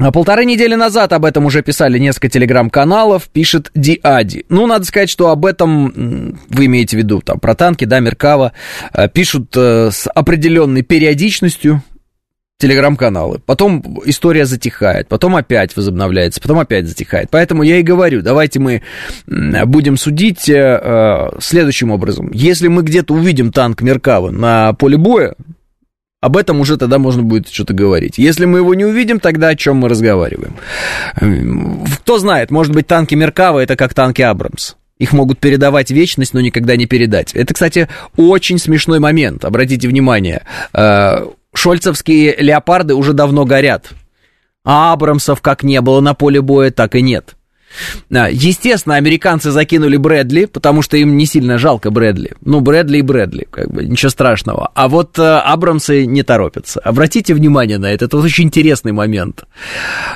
[0.00, 4.46] А полторы недели назад об этом уже писали несколько телеграм-каналов, пишет Диади.
[4.48, 8.52] Ну, надо сказать, что об этом, вы имеете в виду, там, про танки, да, Меркава,
[8.94, 11.82] э, пишут э, с определенной периодичностью
[12.56, 13.40] телеграм-каналы.
[13.44, 17.28] Потом история затихает, потом опять возобновляется, потом опять затихает.
[17.30, 18.82] Поэтому я и говорю, давайте мы
[19.26, 22.30] будем судить э, следующим образом.
[22.32, 25.34] Если мы где-то увидим танк Меркава на поле боя,
[26.20, 28.18] об этом уже тогда можно будет что-то говорить.
[28.18, 30.56] Если мы его не увидим, тогда о чем мы разговариваем?
[32.02, 34.74] Кто знает, может быть, танки Меркава это как танки Абрамс.
[34.98, 37.32] Их могут передавать вечность, но никогда не передать.
[37.32, 39.46] Это, кстати, очень смешной момент.
[39.46, 40.42] Обратите внимание.
[40.74, 43.88] Э, шольцевские леопарды уже давно горят.
[44.62, 47.34] А Абрамсов как не было на поле боя, так и нет.
[48.10, 52.32] Естественно, американцы закинули Брэдли, потому что им не сильно жалко Брэдли.
[52.40, 54.70] Ну, Брэдли и Брэдли, как бы, ничего страшного.
[54.74, 56.80] А вот э, Абрамсы не торопятся.
[56.80, 59.44] Обратите внимание на это, это очень интересный момент.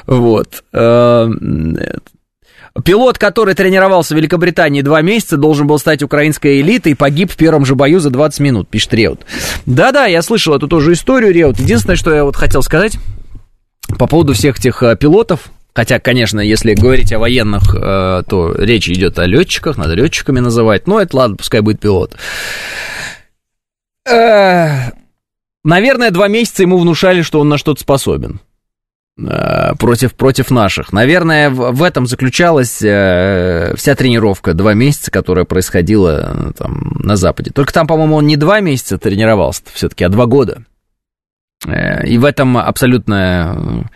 [0.06, 0.64] Вот.
[0.72, 1.28] Э,
[2.82, 7.64] пилот, который тренировался в Великобритании два месяца, должен был стать украинской элитой, погиб в первом
[7.64, 9.20] же бою за 20 минут, пишет Реут.
[9.64, 11.60] Да-да, я слышал эту тоже историю, Реут.
[11.60, 12.98] Единственное, что я вот хотел сказать
[13.98, 18.88] по поводу всех этих э, пилотов, Хотя, конечно, если говорить о военных, э, то речь
[18.88, 20.86] идет о летчиках, надо летчиками называть.
[20.86, 22.16] Но это ладно, пускай будет пилот.
[24.08, 24.92] Э,
[25.64, 28.40] наверное, два месяца ему внушали, что он на что-то способен
[29.18, 30.92] э, против, против наших.
[30.92, 37.50] Наверное, в, этом заключалась э, вся тренировка два месяца, которая происходила там, на Западе.
[37.50, 40.62] Только там, по-моему, он не два месяца тренировался все-таки, а два года.
[41.66, 43.88] Э, и в этом абсолютно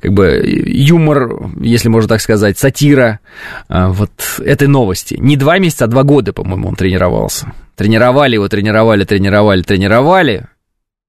[0.00, 3.20] как бы юмор, если можно так сказать, сатира
[3.68, 5.16] э, вот этой новости.
[5.18, 7.52] Не два месяца, а два года, по-моему, он тренировался.
[7.74, 10.46] Тренировали его, тренировали, тренировали, тренировали.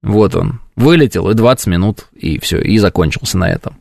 [0.02, 3.76] Вот он, вылетел, и 20 минут, и все, и закончился на этом.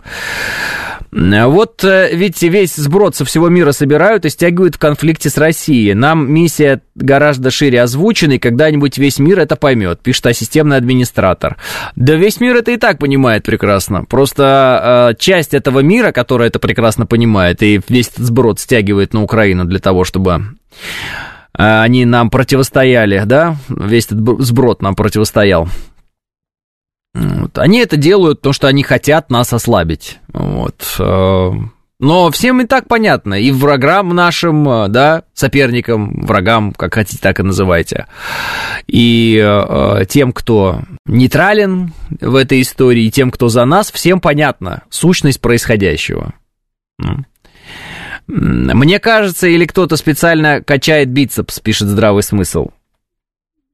[1.11, 5.93] Вот э, ведь весь сброд со всего мира собирают и стягивают в конфликте с Россией.
[5.93, 11.57] Нам миссия гораздо шире озвучена, и когда-нибудь весь мир это поймет, пишет ассистемный администратор.
[11.95, 14.03] Да весь мир это и так понимает прекрасно.
[14.03, 19.23] Просто э, часть этого мира, которая это прекрасно понимает, и весь этот сброд стягивает на
[19.23, 20.43] Украину для того, чтобы
[21.57, 25.69] э, они нам противостояли, да, весь этот сброд нам противостоял.
[27.18, 27.57] Вот.
[27.57, 30.20] Они это делают, потому что они хотят нас ослабить.
[30.34, 30.95] Вот.
[30.99, 31.51] Э,
[31.99, 37.39] но всем и так понятно, и врагам нашим, э, да, соперникам, врагам, как хотите, так
[37.39, 38.05] и называйте,
[38.86, 41.91] и э, тем, кто нейтрален
[42.22, 46.36] в этой истории, и тем, кто за нас, всем понятна сущность происходящего.
[48.28, 52.68] Мне кажется, или кто-то специально качает бицепс, пишет здравый смысл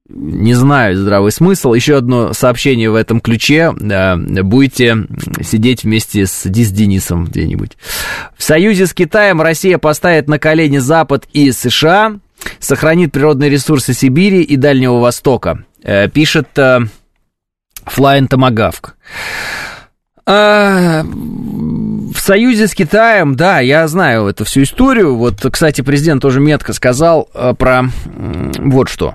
[0.06, 1.72] не знаю здравый смысл.
[1.72, 3.72] Еще одно сообщение в этом ключе.
[3.72, 4.98] Будете
[5.42, 7.78] сидеть вместе с Дис Денисом где-нибудь.
[8.36, 12.18] В союзе с Китаем Россия поставит на колени Запад и США,
[12.58, 16.48] сохранит природные ресурсы Сибири и Дальнего Востока, э, пишет
[17.86, 18.96] Флайн Томагавк.
[20.26, 25.16] А, в союзе с Китаем, да, я знаю эту всю историю.
[25.16, 27.84] Вот, кстати, президент тоже метко сказал э, про
[28.58, 29.14] вот что.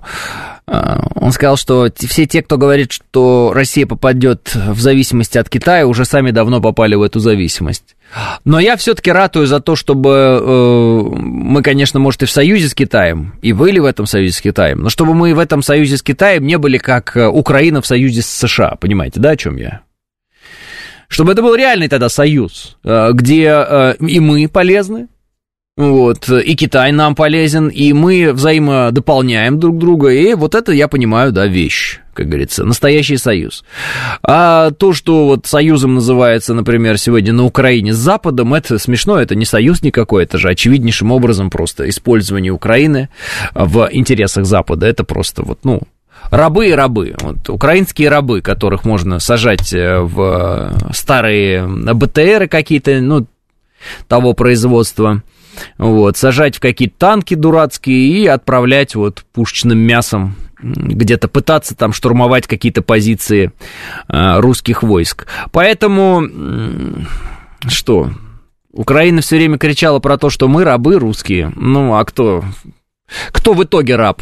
[0.70, 5.88] Э, он сказал, что все те, кто говорит, что Россия попадет в зависимость от Китая,
[5.88, 7.96] уже сами давно попали в эту зависимость.
[8.44, 12.74] Но я все-таки ратую за то, чтобы э, мы, конечно, может, и в союзе с
[12.74, 16.04] Китаем, и были в этом союзе с Китаем, но чтобы мы в этом союзе с
[16.04, 18.78] Китаем не были как э, Украина в союзе с США.
[18.80, 19.82] Понимаете, да, о чем я?
[21.08, 25.08] Чтобы это был реальный тогда союз, э, где э, и мы полезны,
[25.80, 31.32] вот, и Китай нам полезен, и мы взаимодополняем друг друга, и вот это, я понимаю,
[31.32, 33.64] да, вещь, как говорится, настоящий союз.
[34.22, 39.36] А то, что вот союзом называется, например, сегодня на Украине с Западом, это смешно, это
[39.36, 43.08] не союз никакой, это же очевиднейшим образом просто использование Украины
[43.54, 45.84] в интересах Запада, это просто вот, ну,
[46.30, 47.16] рабы и рабы.
[47.22, 53.28] Вот, украинские рабы, которых можно сажать э, в старые БТРы какие-то, ну,
[54.10, 55.24] того производства,
[55.78, 62.48] вот, сажать в какие-то танки дурацкие и отправлять вот пушечным мясом где-то пытаться там штурмовать
[62.48, 63.52] какие-то позиции
[64.08, 65.28] э, русских войск.
[65.52, 66.28] Поэтому
[67.68, 68.12] что?
[68.72, 71.52] Украина все время кричала про то, что мы рабы русские.
[71.56, 72.44] Ну, а кто?
[73.32, 74.22] Кто в итоге раб?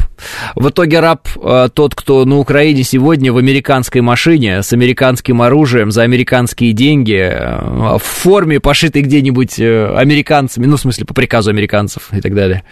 [0.54, 5.90] В итоге раб э, тот, кто на Украине сегодня в американской машине с американским оружием
[5.90, 11.50] за американские деньги э, в форме, пошитой где-нибудь э, американцами, ну, в смысле, по приказу
[11.50, 12.64] американцев и так далее.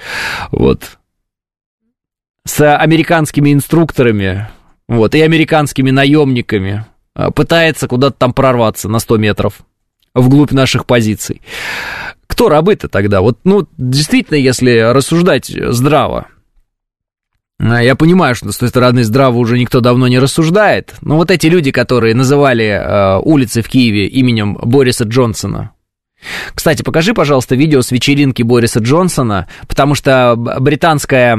[0.50, 0.98] Вот.
[2.44, 4.48] С американскими инструкторами,
[4.88, 9.60] вот, и американскими наемниками э, пытается куда-то там прорваться на 100 метров
[10.16, 11.42] вглубь наших позиций.
[12.26, 13.20] Кто рабы-то тогда?
[13.20, 16.26] Вот, ну, действительно, если рассуждать здраво,
[17.58, 21.30] а, я понимаю, что с той стороны здраво уже никто давно не рассуждает, но вот
[21.30, 25.72] эти люди, которые называли э, улицы в Киеве именем Бориса Джонсона,
[26.54, 31.38] кстати, покажи, пожалуйста, видео с вечеринки Бориса Джонсона, потому что британская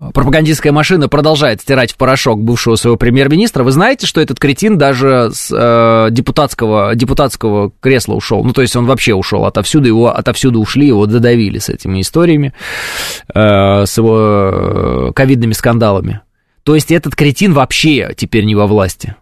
[0.00, 3.62] пропагандистская машина продолжает стирать в порошок бывшего своего премьер-министра.
[3.64, 8.42] Вы знаете, что этот кретин даже с э, депутатского, депутатского кресла ушел?
[8.42, 12.54] Ну, то есть он вообще ушел отовсюду, его отовсюду ушли, его додавили с этими историями,
[13.34, 16.22] э, с его э, ковидными скандалами.
[16.62, 19.16] То есть этот кретин вообще теперь не во власти.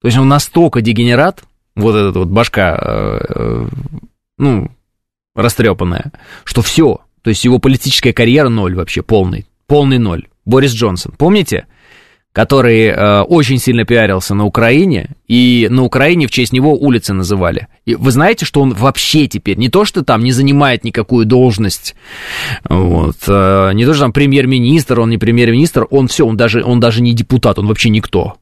[0.00, 1.42] То есть он настолько дегенерат,
[1.74, 3.68] вот этот вот башка, э, э,
[4.38, 4.70] ну,
[5.34, 6.12] растрепанная,
[6.44, 7.00] что все.
[7.22, 10.26] То есть его политическая карьера ноль вообще, полный полный ноль.
[10.44, 11.66] Борис Джонсон, помните?
[12.32, 17.68] Который э, очень сильно пиарился на Украине, и на Украине в честь него улицы называли.
[17.84, 21.94] И вы знаете, что он вообще теперь не то, что там не занимает никакую должность,
[22.68, 26.80] вот, э, не то, что там премьер-министр, он не премьер-министр, он все, он даже, он
[26.80, 28.36] даже не депутат, он вообще никто.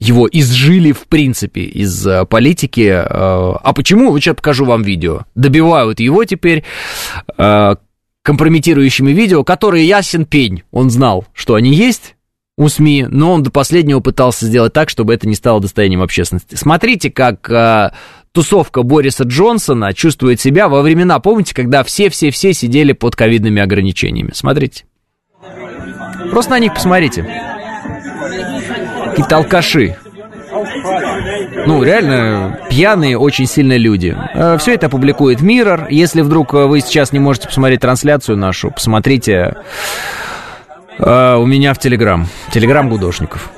[0.00, 2.88] Его изжили, в принципе, из э, политики.
[2.88, 4.10] Э, а почему?
[4.10, 5.22] Вот сейчас покажу вам видео.
[5.34, 6.64] Добивают его теперь
[7.36, 7.74] э,
[8.22, 10.62] компрометирующими видео, которые ясен пень.
[10.70, 12.16] Он знал, что они есть
[12.56, 16.56] у СМИ, но он до последнего пытался сделать так, чтобы это не стало достоянием общественности.
[16.56, 17.92] Смотрите, как э,
[18.32, 24.32] тусовка Бориса Джонсона чувствует себя во времена, помните, когда все-все-все сидели под ковидными ограничениями.
[24.34, 24.84] Смотрите.
[26.30, 27.26] Просто на них посмотрите.
[29.06, 29.96] Какие-то алкаши.
[31.66, 34.16] Ну, реально, пьяные очень сильные люди.
[34.34, 35.86] Э, Все это публикует Mirror.
[35.90, 39.54] Если вдруг э, вы сейчас не можете посмотреть трансляцию нашу, посмотрите
[40.98, 42.26] э, у меня в Телеграм.
[42.52, 43.50] Телеграм Гудошников.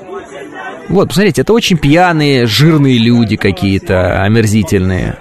[0.89, 5.17] Вот, посмотрите, это очень пьяные, жирные люди какие-то, омерзительные.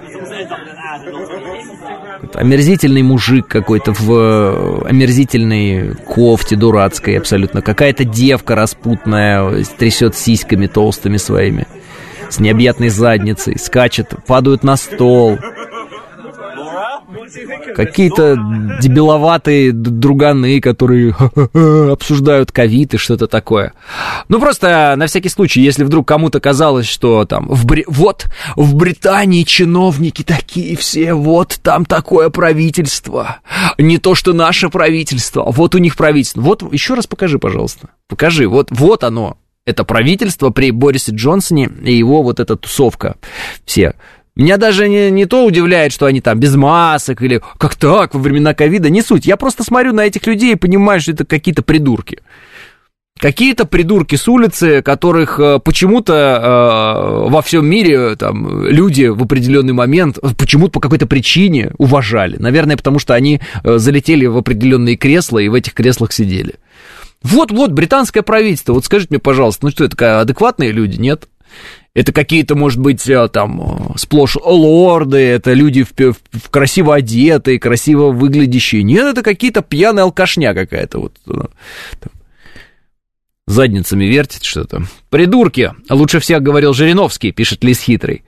[2.34, 7.62] Омерзительный мужик какой-то в омерзительной кофте дурацкой абсолютно.
[7.62, 11.66] Какая-то девка распутная трясет сиськами толстыми своими
[12.30, 15.38] с необъятной задницей, скачет, падают на стол.
[17.74, 18.36] Какие-то
[18.80, 21.14] дебиловатые друганы, которые
[21.92, 23.72] обсуждают ковид и что-то такое.
[24.28, 27.84] Ну, просто на всякий случай, если вдруг кому-то казалось, что там, в Бри...
[27.86, 33.38] вот, в Британии чиновники такие все, вот там такое правительство.
[33.78, 36.40] Не то, что наше правительство, вот у них правительство.
[36.40, 37.90] Вот, еще раз покажи, пожалуйста.
[38.08, 43.16] Покажи, вот, вот оно, это правительство при Борисе Джонсоне и его вот эта тусовка.
[43.64, 43.94] Все.
[44.34, 48.20] Меня даже не, не то удивляет, что они там без масок или как так во
[48.20, 49.26] времена ковида, не суть.
[49.26, 52.20] Я просто смотрю на этих людей и понимаю, что это какие-то придурки.
[53.18, 59.74] Какие-то придурки с улицы, которых э, почему-то э, во всем мире там, люди в определенный
[59.74, 62.36] момент, почему-то по какой-то причине уважали.
[62.38, 66.54] Наверное, потому что они э, залетели в определенные кресла и в этих креслах сидели.
[67.22, 71.28] Вот-вот, британское правительство, вот скажите мне, пожалуйста, ну что, это адекватные люди, нет?
[71.94, 76.94] Это какие-то, может быть, э, там, э, сплошь лорды, это люди в, в, в красиво
[76.94, 78.82] одетые, красиво выглядящие.
[78.82, 81.12] Нет, это какие-то пьяная алкашня какая-то вот.
[81.26, 81.48] Э,
[82.00, 82.12] там,
[83.46, 84.84] задницами вертит что-то.
[85.10, 85.72] Придурки!
[85.90, 88.22] Лучше всех говорил Жириновский, пишет Лис Хитрый.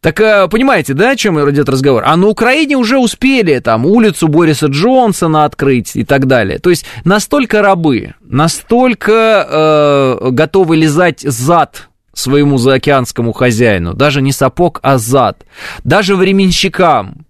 [0.00, 2.04] Так понимаете, да, о чем идет разговор?
[2.06, 6.60] А на Украине уже успели там улицу Бориса Джонсона открыть и так далее.
[6.60, 9.46] То есть настолько рабы, настолько
[10.22, 11.88] э, готовы лизать зад
[12.18, 15.44] своему заокеанскому хозяину, даже не сапог, а зад,
[15.84, 17.26] даже временщикам,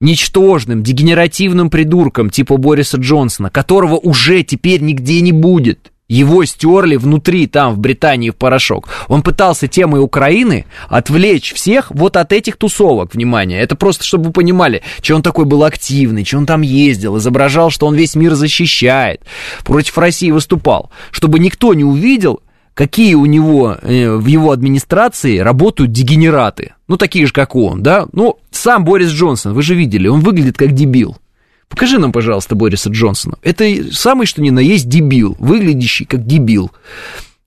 [0.00, 5.92] ничтожным, дегенеративным придуркам типа Бориса Джонсона, которого уже теперь нигде не будет.
[6.08, 8.88] Его стерли внутри, там, в Британии, в порошок.
[9.08, 13.60] Он пытался темой Украины отвлечь всех вот от этих тусовок, внимание.
[13.60, 17.70] Это просто, чтобы вы понимали, что он такой был активный, что он там ездил, изображал,
[17.70, 19.22] что он весь мир защищает,
[19.64, 20.90] против России выступал.
[21.12, 22.42] Чтобы никто не увидел,
[22.74, 26.74] какие у него э, в его администрации работают дегенераты.
[26.88, 28.06] Ну, такие же, как он, да?
[28.12, 31.16] Ну, сам Борис Джонсон, вы же видели, он выглядит как дебил.
[31.68, 33.38] Покажи нам, пожалуйста, Бориса Джонсона.
[33.42, 36.70] Это самый что ни на есть дебил, выглядящий как дебил.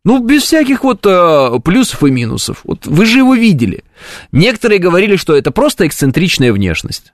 [0.04, 2.62] Ну, без всяких вот э, плюсов и минусов.
[2.64, 3.84] Вот вы же его видели.
[4.32, 7.14] Некоторые говорили, что это просто эксцентричная внешность.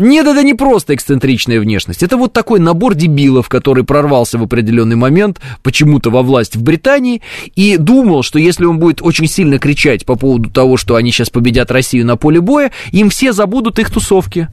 [0.00, 2.04] Нет, это не просто эксцентричная внешность.
[2.04, 7.20] Это вот такой набор дебилов, который прорвался в определенный момент почему-то во власть в Британии
[7.56, 11.30] и думал, что если он будет очень сильно кричать по поводу того, что они сейчас
[11.30, 14.46] победят Россию на поле боя, им все забудут их тусовки.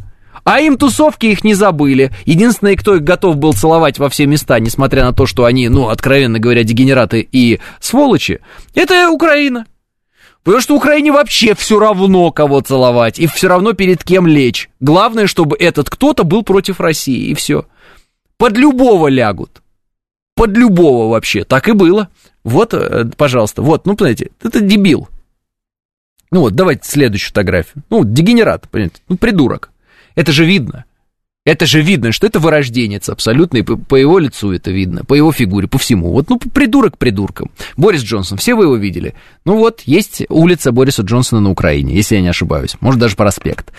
[0.45, 2.09] А им тусовки их не забыли.
[2.25, 5.89] Единственный, кто их готов был целовать во все места, несмотря на то, что они, ну,
[5.89, 8.39] откровенно говоря, дегенераты и сволочи,
[8.73, 9.67] это Украина.
[10.45, 14.69] Потому что Украине вообще все равно, кого целовать, и все равно перед кем лечь.
[14.79, 17.65] Главное, чтобы этот кто-то был против России, и все.
[18.37, 19.63] Под любого лягут.
[20.35, 21.45] Под любого вообще.
[21.45, 22.09] Так и было.
[22.43, 25.09] Вот, э, пожалуйста, вот, ну, понимаете, это дебил.
[26.29, 27.83] Ну вот, давайте следующую фотографию.
[27.89, 29.71] Ну, дегенерат, понимаете, ну, придурок.
[30.13, 30.85] Это же видно.
[31.45, 35.13] Это же видно, что это вырожденец абсолютно, и по, по его лицу это видно, по
[35.13, 36.11] его фигуре, по всему.
[36.11, 37.51] Вот, ну, придурок придурком.
[37.77, 39.13] Борис Джонсон, все вы его видели.
[39.45, 42.75] Ну вот, есть улица Бориса Джонсона на Украине, если я не ошибаюсь.
[42.79, 43.71] Может, даже проспект.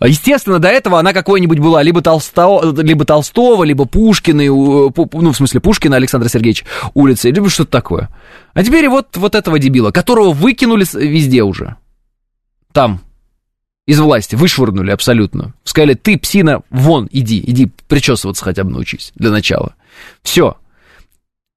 [0.00, 4.92] Естественно, до этого она какой-нибудь была либо, Толсто, либо Толстого, либо Пушкина, ну,
[5.32, 8.10] в смысле, Пушкина Александра Сергеевича улицы, либо что-то такое.
[8.54, 11.74] А теперь вот, вот этого дебила, которого выкинули везде уже.
[12.72, 13.00] Там,
[13.88, 15.54] из власти, вышвырнули абсолютно.
[15.64, 19.74] Сказали, ты, псина, вон, иди, иди причесываться хотя бы научись для начала.
[20.22, 20.58] Все.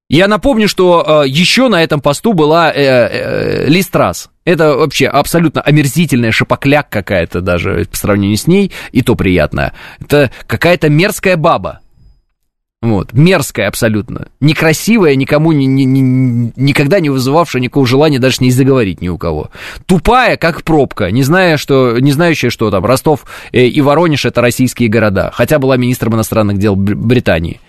[0.08, 3.84] Я напомню, что э, еще на этом посту была э, э, Ли.
[4.46, 9.74] Это вообще абсолютно омерзительная шапокляк какая-то даже по сравнению с ней, и то приятная.
[10.00, 11.81] Это какая-то мерзкая баба.
[12.82, 14.26] Вот, мерзкая абсолютно.
[14.40, 19.18] Некрасивая, никому ни, ни, ни, никогда не вызывавшая никакого желания даже не заговорить ни у
[19.18, 19.52] кого.
[19.86, 24.40] Тупая, как пробка, не, зная, что, не знающая, что там Ростов э, и Воронеж это
[24.40, 25.30] российские города.
[25.32, 27.60] Хотя была министром иностранных дел Британии.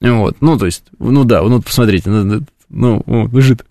[0.00, 3.66] Вот, ну, то есть, ну да, ну, посмотрите, ну, ну, ну лежит.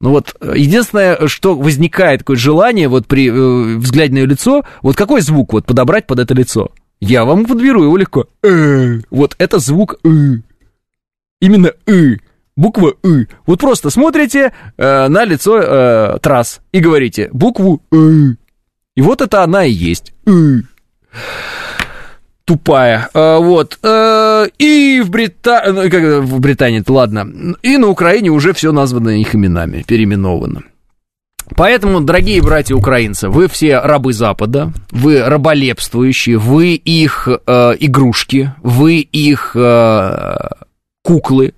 [0.00, 4.96] Ну вот, единственное, что возникает такое желание, вот при э, взгляде на ее лицо, вот
[4.96, 6.72] какой звук вот подобрать под это лицо?
[7.00, 8.26] Я вам подберу его легко.
[8.42, 10.42] Э, вот это звук «ы».
[11.40, 12.20] Именно «ы».
[12.56, 13.26] Буква «ы».
[13.46, 18.36] Вот просто смотрите э, на лицо э, трасс и говорите букву «ы».
[18.96, 20.12] И вот это она и есть.
[20.26, 20.64] «ы».
[22.44, 23.08] Тупая.
[23.14, 23.78] Э, вот.
[23.82, 25.62] Э, и в, Брита...
[25.72, 27.56] Ну, как, в Британии, ладно.
[27.62, 30.64] И на Украине уже все названо их именами, переименовано.
[31.56, 39.00] Поэтому, дорогие братья украинцы, вы все рабы Запада, вы раболепствующие, вы их э, игрушки, вы
[39.00, 40.36] их э,
[41.02, 41.54] куклы.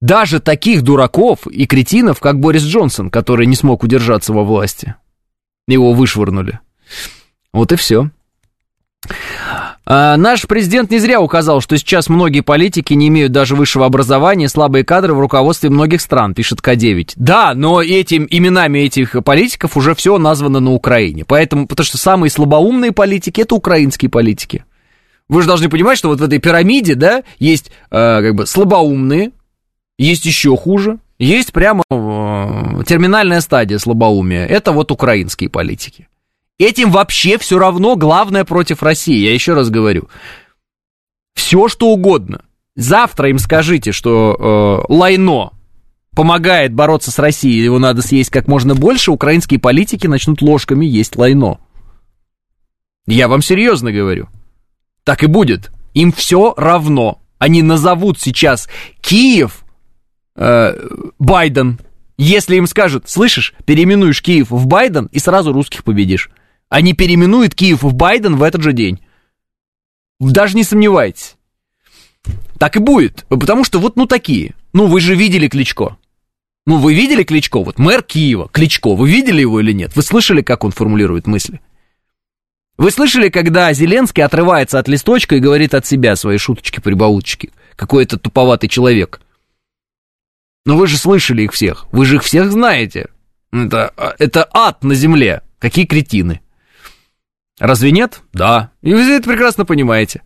[0.00, 4.94] Даже таких дураков и кретинов, как Борис Джонсон, который не смог удержаться во власти.
[5.66, 6.60] Его вышвырнули.
[7.52, 8.10] Вот и все.
[9.86, 14.48] А, наш президент не зря указал, что сейчас многие политики не имеют даже высшего образования,
[14.48, 17.12] слабые кадры в руководстве многих стран, пишет К9.
[17.16, 21.24] Да, но этим именами этих политиков уже все названо на Украине.
[21.26, 24.64] Поэтому, потому что самые слабоумные политики это украинские политики.
[25.28, 29.32] Вы же должны понимать, что вот в этой пирамиде, да, есть э, как бы слабоумные,
[29.98, 34.46] есть еще хуже, есть прямо э, терминальная стадия слабоумия.
[34.46, 36.08] Это вот украинские политики.
[36.58, 40.08] Этим вообще все равно главное против России, я еще раз говорю.
[41.34, 42.42] Все что угодно.
[42.76, 45.52] Завтра им скажите, что э, Лайно
[46.14, 51.16] помогает бороться с Россией, его надо съесть как можно больше, украинские политики начнут ложками есть
[51.16, 51.58] Лайно.
[53.06, 54.28] Я вам серьезно говорю.
[55.02, 55.70] Так и будет.
[55.92, 57.20] Им все равно.
[57.38, 58.68] Они назовут сейчас
[59.00, 59.64] Киев
[60.36, 60.74] э,
[61.18, 61.78] Байден.
[62.16, 66.30] Если им скажут, слышишь, переименуешь Киев в Байден и сразу русских победишь.
[66.68, 69.00] Они переименуют Киев в Байден в этот же день.
[70.20, 71.36] Даже не сомневайтесь.
[72.58, 73.24] Так и будет.
[73.28, 74.54] Потому что вот ну такие.
[74.72, 75.98] Ну вы же видели Кличко.
[76.66, 77.62] Ну вы видели Кличко?
[77.62, 78.94] Вот мэр Киева, Кличко.
[78.94, 79.94] Вы видели его или нет?
[79.94, 81.60] Вы слышали, как он формулирует мысли?
[82.76, 87.52] Вы слышали, когда Зеленский отрывается от листочка и говорит от себя свои шуточки-прибауточки?
[87.76, 89.20] Какой-то туповатый человек.
[90.66, 91.86] Но вы же слышали их всех.
[91.92, 93.10] Вы же их всех знаете.
[93.52, 95.42] Это, это ад на земле.
[95.58, 96.40] Какие кретины.
[97.58, 98.20] Разве нет?
[98.32, 98.70] Да.
[98.82, 100.22] И вы это прекрасно понимаете.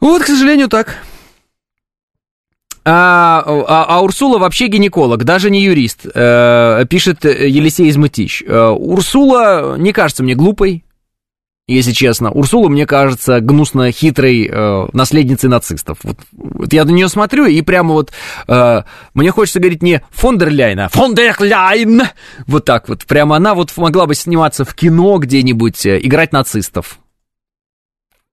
[0.00, 0.98] Вот, к сожалению, так.
[2.86, 8.42] А, а, а Урсула вообще гинеколог, даже не юрист, э, пишет Елисей Измытищ.
[8.46, 10.83] Э, Урсула не кажется мне глупой,
[11.66, 12.30] если честно.
[12.30, 15.98] Урсула, мне кажется, гнусно хитрой э, наследницей нацистов.
[16.02, 18.12] Вот, вот я на нее смотрю, и прямо вот
[18.48, 18.82] э,
[19.14, 22.02] мне хочется говорить не Фондерляйн, а Фондерляйн!
[22.46, 23.06] Вот так вот.
[23.06, 26.98] Прямо она вот могла бы сниматься в кино где-нибудь, э, играть нацистов.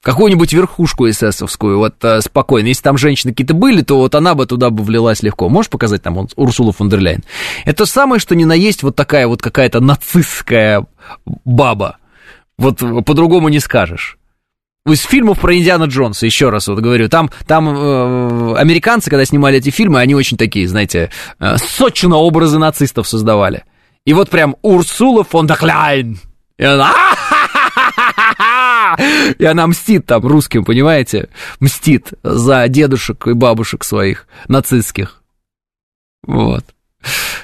[0.04, 2.68] Какую-нибудь верхушку эсэсовскую, вот э, спокойно.
[2.68, 5.48] Если там женщины какие-то были, то вот она бы туда бы влилась легко.
[5.48, 7.22] Можешь показать там Урсулу фон дер?
[7.64, 10.86] Это самое, что ни на есть вот такая вот какая-то нацистская
[11.46, 11.98] баба.
[12.62, 14.20] Вот по-другому не скажешь.
[14.86, 19.58] Из фильмов про Индиана Джонса, еще раз вот говорю, там, там э, американцы, когда снимали
[19.58, 21.10] эти фильмы, они очень такие, знаете,
[21.40, 23.64] э, сочно образы нацистов создавали.
[24.06, 26.20] И вот прям Урсула фон де Кляйн.
[26.60, 26.94] И она,
[29.40, 31.30] и она мстит там русским, понимаете?
[31.60, 35.24] Мстит за дедушек и бабушек своих нацистских.
[36.28, 36.64] Вот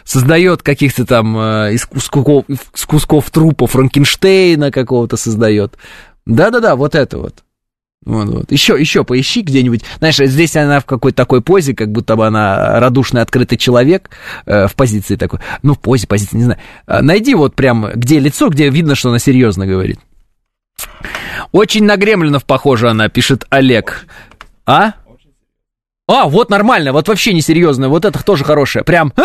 [0.03, 5.77] создает каких-то там э, из кусков, из кусков трупа Франкенштейна какого-то создает.
[6.25, 7.43] Да-да-да, вот это вот.
[8.05, 8.51] Вот, вот.
[8.51, 9.83] Еще, еще поищи где-нибудь.
[9.99, 14.09] Знаешь, здесь она в какой-то такой позе, как будто бы она радушный, открытый человек
[14.45, 15.39] э, в позиции такой.
[15.61, 16.59] Ну, в позе, позиции, не знаю.
[16.85, 19.99] А, найди вот прям, где лицо, где видно, что она серьезно говорит.
[21.51, 24.07] Очень на Гремлинов похожа она, пишет Олег.
[24.65, 24.93] А?
[26.07, 28.85] А, вот нормально, вот вообще несерьезно, вот это тоже хорошее.
[28.85, 29.11] Прям...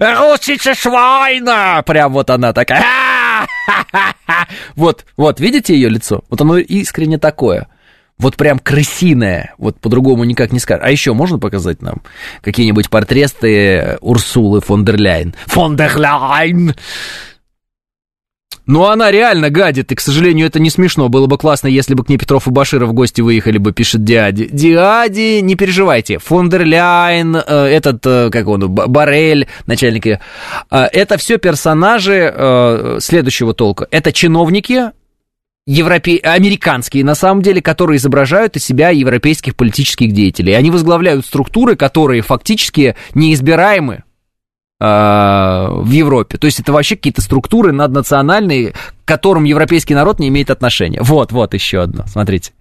[0.00, 1.82] Русица Швайна!
[1.84, 2.82] Прям вот она такая.
[4.76, 6.22] Вот, вот, видите ее лицо?
[6.28, 7.68] Вот оно искренне такое.
[8.18, 10.84] Вот прям крысиное, вот по-другому никак не скажешь.
[10.86, 12.02] А еще можно показать нам
[12.42, 15.34] какие-нибудь портреты Урсулы фон дер Ляйн?
[15.46, 16.74] Фон дер Ляйн!
[18.66, 21.08] Ну, она реально гадит, и, к сожалению, это не смешно.
[21.08, 24.04] Было бы классно, если бы к ней Петров и Баширов в гости выехали бы, пишет
[24.04, 24.48] Диади.
[24.50, 26.18] Диади, не переживайте.
[26.18, 30.06] Фондерляйн, э, этот, э, как он, Барель, начальник.
[30.06, 30.18] Э,
[30.70, 33.86] это все персонажи э, следующего толка.
[33.90, 34.92] Это чиновники,
[35.66, 36.16] европе...
[36.22, 40.54] американские, на самом деле, которые изображают из себя европейских политических деятелей.
[40.54, 44.04] Они возглавляют структуры, которые фактически неизбираемы
[44.80, 46.36] в Европе.
[46.36, 51.00] То есть это вообще какие-то структуры наднациональные, к которым европейский народ не имеет отношения.
[51.00, 52.52] Вот, вот еще одно, смотрите.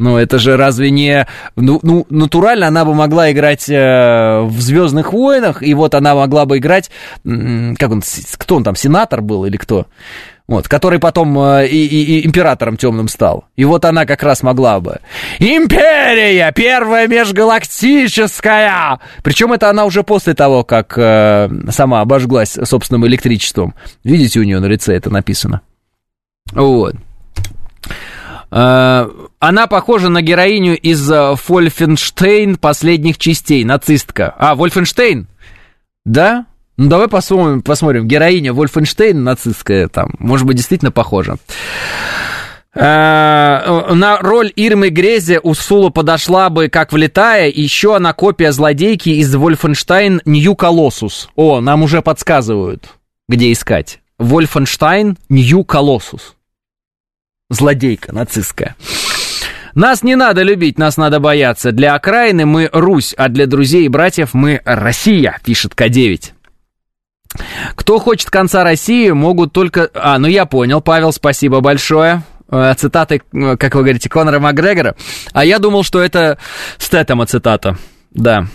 [0.00, 1.26] Ну, это же разве не...
[1.56, 6.46] Ну, ну натурально она бы могла играть э, в «Звездных войнах», и вот она могла
[6.46, 6.90] бы играть...
[7.22, 8.02] Как он,
[8.38, 9.86] кто он там, сенатор был или кто?
[10.48, 13.44] вот, который потом э, и, и, и императором темным стал.
[13.56, 15.00] И вот она как раз могла бы.
[15.38, 16.50] Империя!
[16.52, 18.98] Первая межгалактическая!
[19.22, 23.74] Причем это она уже после того, как э, сама обожглась собственным электричеством.
[24.02, 25.60] Видите, у нее на лице это написано.
[26.52, 26.96] Вот.
[28.50, 34.34] Э, она похожа на героиню из э, Фольфенштейн последних частей, нацистка.
[34.38, 35.28] А, Вольфенштейн?
[36.04, 36.46] Да?
[36.76, 38.08] Ну, давай посмотрим, посмотрим.
[38.08, 41.36] Героиня Вольфенштейн нацистская там, может быть, действительно похожа.
[42.74, 47.48] Э, на роль Ирмы Грезе Урсула подошла бы как влетая.
[47.48, 51.28] Еще она копия злодейки из Вольфенштейн Нью Колоссус.
[51.36, 52.90] О, нам уже подсказывают,
[53.28, 54.00] где искать.
[54.18, 56.34] Вольфенштайн Нью Колоссус.
[57.50, 58.76] Злодейка нацистская.
[59.74, 61.72] Нас не надо любить, нас надо бояться.
[61.72, 66.32] Для окраины мы Русь, а для друзей и братьев мы Россия, пишет К9.
[67.76, 69.90] Кто хочет конца России, могут только...
[69.94, 72.22] А, ну я понял, Павел, спасибо большое.
[72.50, 74.96] Э, цитаты, э, как вы говорите, Конора Макгрегора.
[75.32, 76.38] А я думал, что это
[76.78, 77.76] Стэттема цитата.
[78.10, 78.46] Да.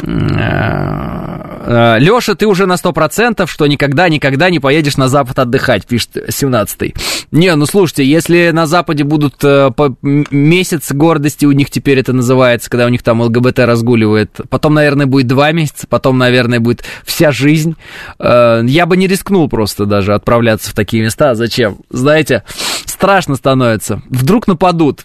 [0.00, 6.94] Э, Леша, ты уже на 100%, что никогда-никогда не поедешь на Запад отдыхать, пишет 17-й.
[7.30, 12.68] Не, ну слушайте, если на Западе будут по месяц гордости, у них теперь это называется,
[12.68, 17.32] когда у них там ЛГБТ разгуливает, потом, наверное, будет два месяца, потом, наверное, будет вся
[17.32, 17.76] жизнь,
[18.18, 21.34] я бы не рискнул просто даже отправляться в такие места.
[21.34, 21.78] Зачем?
[21.90, 22.44] Знаете,
[22.84, 24.02] страшно становится.
[24.10, 25.04] Вдруг нападут.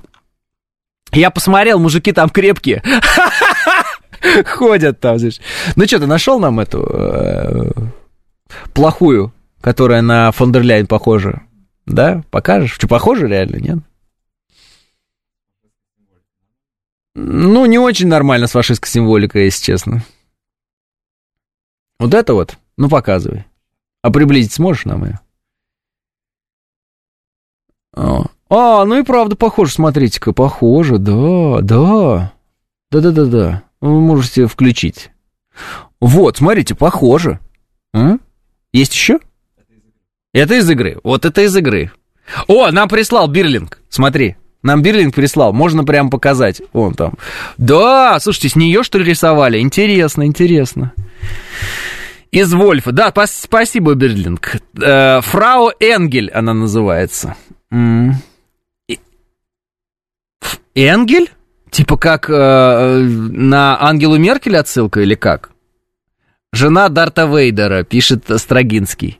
[1.13, 2.83] Я посмотрел, мужики там крепкие.
[4.45, 5.39] Ходят там, знаешь.
[5.75, 7.71] Ну что, ты нашел нам эту э,
[8.73, 11.43] плохую, которая на Фондерляйн похожа?
[11.85, 12.23] Да?
[12.31, 12.73] Покажешь?
[12.73, 13.79] Что, похоже реально, нет?
[17.15, 20.03] Ну, не очень нормально с фашистской символикой, если честно.
[21.99, 22.57] Вот это вот?
[22.77, 23.45] Ну, показывай.
[24.03, 25.19] А приблизить сможешь нам ее?
[27.95, 28.25] О.
[28.49, 32.33] А, ну и правда похоже, смотрите-ка, похоже, да, да.
[32.91, 33.63] Да-да-да-да.
[33.81, 35.11] Вы можете включить.
[35.99, 37.39] Вот, смотрите, похоже.
[37.93, 38.17] А?
[38.73, 39.19] Есть еще?
[40.33, 40.99] Это из игры.
[41.03, 41.91] Вот это из игры.
[42.47, 43.79] О, нам прислал Бирлинг.
[43.89, 44.35] Смотри.
[44.63, 45.53] Нам Бирлинг прислал.
[45.53, 46.61] Можно прям показать.
[46.73, 47.13] Вон там.
[47.57, 49.59] Да, слушайте, с нее что ли рисовали?
[49.59, 50.93] Интересно, интересно.
[52.31, 52.91] Из Вольфа.
[52.91, 54.57] Да, спасибо, Бирлинг.
[54.81, 57.35] Э, Фрау Энгель она называется.
[60.75, 61.31] Энгель?
[61.77, 65.51] Типа как э, на Ангелу Меркель отсылка или как?
[66.51, 69.19] Жена Дарта Вейдера, пишет Строгинский.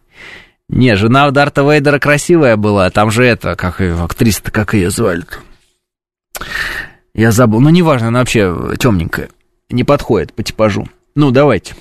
[0.68, 5.38] Не, жена Дарта Вейдера красивая была, там же это, как ее, актриса-то, как ее звали-то?
[7.14, 9.30] Я забыл, ну неважно, она вообще темненькая,
[9.70, 10.88] не подходит по типажу.
[11.14, 11.76] Ну, давайте.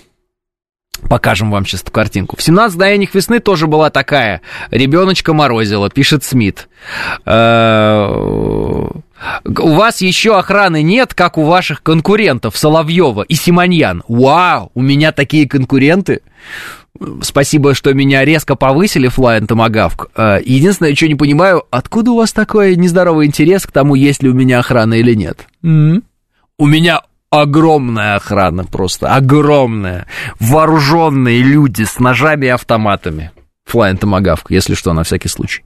[1.09, 2.37] Покажем вам сейчас эту картинку.
[2.37, 4.41] В 17 мгновениях весны тоже была такая.
[4.71, 6.69] Ребеночка морозила, пишет Смит.
[7.25, 14.03] Э, у вас еще охраны нет, как у ваших конкурентов Соловьева и Симоньян.
[14.09, 16.23] Вау, у меня такие конкуренты.
[17.23, 20.11] Спасибо, что меня резко повысили, Флайн Томагавк.
[20.17, 24.31] Э, единственное, что не понимаю, откуда у вас такой нездоровый интерес к тому, есть ли
[24.31, 25.47] у меня охрана или нет?
[25.63, 26.03] Mm-hmm.
[26.59, 27.03] У меня
[27.41, 30.07] огромная охрана просто, огромная.
[30.41, 33.33] Вооруженные люди с ножами и автоматами.
[33.65, 35.65] Флайн Томагавк, если что, на всякий случай.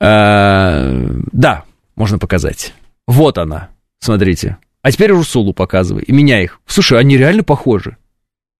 [0.00, 1.64] Э, да,
[1.96, 2.72] можно показать.
[3.06, 3.68] Вот она,
[3.98, 4.56] смотрите.
[4.82, 6.60] А теперь Урсулу показывай, и меня их.
[6.66, 7.96] Слушай, они реально похожи.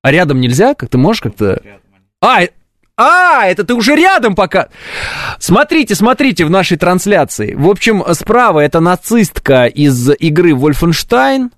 [0.03, 0.75] А рядом нельзя?
[0.75, 1.63] Как ты можешь как-то...
[2.23, 2.41] А,
[2.97, 4.69] а, это ты уже рядом пока.
[5.39, 7.55] Смотрите, смотрите в нашей трансляции.
[7.55, 11.51] В общем, справа это нацистка из игры Wolfenstein.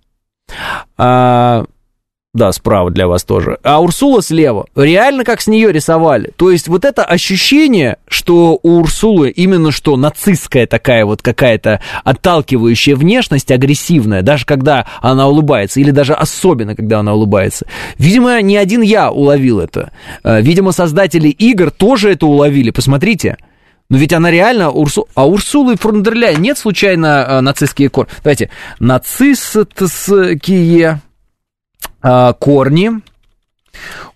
[0.97, 1.65] А,
[2.35, 3.59] да, справа для вас тоже.
[3.63, 4.65] А Урсула слева.
[4.75, 6.33] Реально как с нее рисовали.
[6.37, 12.97] То есть вот это ощущение, что у Урсулы именно что нацистская такая вот какая-то отталкивающая
[12.97, 17.67] внешность, агрессивная, даже когда она улыбается, или даже особенно, когда она улыбается.
[17.99, 19.93] Видимо, не один я уловил это.
[20.23, 22.71] А, видимо, создатели игр тоже это уловили.
[22.71, 23.37] Посмотрите.
[23.93, 24.71] Но ведь она реально...
[24.71, 25.07] Урсу...
[25.15, 28.11] А Урсулы фон дер Ляйен нет случайно э, нацистские корни?
[28.25, 28.49] Давайте.
[28.79, 29.69] Нацистские
[32.03, 32.91] э, корни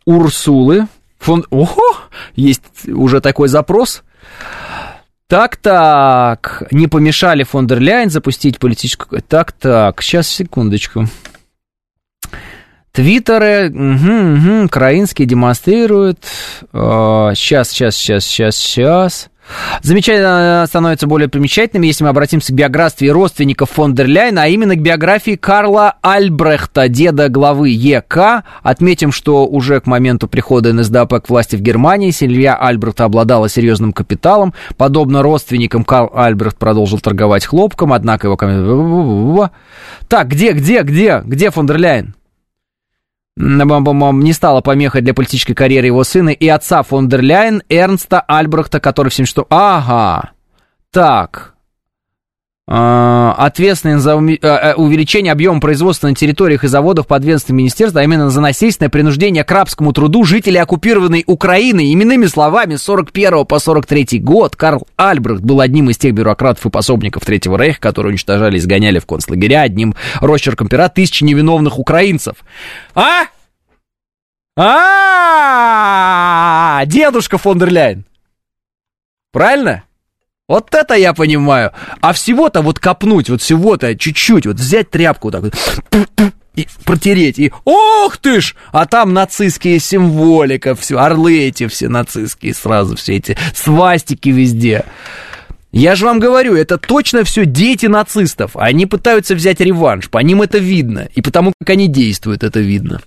[0.07, 0.87] Урсулы.
[1.19, 1.45] Фон...
[1.51, 1.99] Ого!
[2.37, 4.03] Есть уже такой запрос.
[5.27, 9.21] Так-так, не помешали фон дер Ляйен запустить политическую...
[9.21, 11.07] Так-так, сейчас, секундочку.
[12.93, 16.25] Твиттеры, угу, угу, украинские демонстрируют.
[16.73, 19.29] Сейчас, сейчас, сейчас, сейчас, сейчас.
[19.83, 24.75] Замечательно становится более примечательными, если мы обратимся к биографии родственников фон дер Ляйна, а именно
[24.75, 28.45] к биографии Карла Альбрехта, деда главы ЕК.
[28.63, 33.93] Отметим, что уже к моменту прихода НСДАП к власти в Германии семья Альбрехта обладала серьезным
[33.93, 34.55] капиталом.
[34.77, 39.51] Подобно родственникам, Карл Альбрехт продолжил торговать хлопком, однако его...
[40.09, 42.15] Так, где, где, где, где фон дер Ляйн?
[43.37, 48.81] Не стала помехой для политической карьеры его сына и отца фон дер Ляйен Эрнста Альбрехта,
[48.81, 49.47] который в 76...
[49.51, 50.31] Ага,
[50.91, 51.56] так,
[52.69, 58.05] а, ответственен за э, э, увеличение объема производства на территориях и заводах подведомства министерства, а
[58.05, 61.93] именно за насильственное принуждение к рабскому труду жителей оккупированной Украины.
[61.93, 66.71] Именными словами, с 41 по 43 год Карл Альбрехт был одним из тех бюрократов и
[66.71, 72.39] пособников Третьего Рейха, которые уничтожали и сгоняли в концлагеря одним росчерком пера тысячи невиновных украинцев.
[72.97, 73.27] -а,
[74.59, 76.85] -а!
[76.87, 78.05] Дедушка фон дер Ляйн.
[79.31, 79.86] Правильно?
[80.49, 81.73] Вот это я понимаю.
[82.01, 85.55] А всего-то вот копнуть, вот всего-то чуть-чуть, вот взять тряпку так вот,
[86.55, 88.55] и протереть, и ох ты ж!
[88.73, 94.85] А там нацистские символика, все, орлы эти все нацистские сразу, все эти свастики везде.
[95.73, 98.53] Я же вам говорю, это точно все дети нацистов.
[98.55, 101.09] Они пытаются взять реванш, по ним это видно.
[101.15, 103.03] И потому как они действуют, это видно.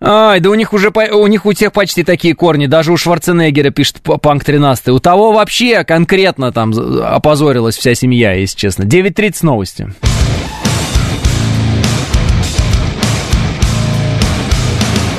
[0.00, 3.70] Ай, да у них уже, у них у всех почти такие корни, даже у Шварценеггера
[3.70, 4.90] пишет Панк 13.
[4.90, 6.72] У того вообще конкретно там
[7.02, 8.84] опозорилась вся семья, если честно.
[8.84, 9.92] 9.30 новости.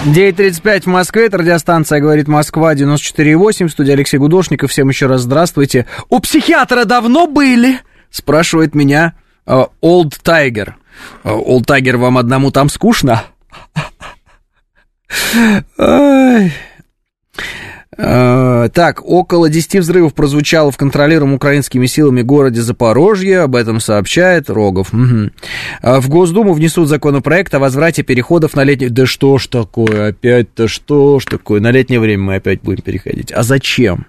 [0.06, 5.88] 9.35 в Москве, это радиостанция «Говорит Москва», 94.8, студия Алексей Гудошников, всем еще раз здравствуйте.
[6.07, 7.81] У психиатра давно были?
[8.10, 9.15] Спрашивает меня
[9.45, 10.77] Олд Тайгер.
[11.26, 13.23] Олд Тайгер, вам одному там скучно?
[15.77, 16.53] Ай.
[18.02, 24.49] Э, так, около 10 взрывов прозвучало в контролируемом украинскими силами городе Запорожье, об этом сообщает
[24.49, 24.94] Рогов.
[24.94, 25.31] Угу.
[25.84, 28.90] В Госдуму внесут законопроект о возврате переходов на летнее...
[28.90, 33.34] Да что ж такое, опять-то что ж такое, на летнее время мы опять будем переходить.
[33.34, 34.06] А зачем?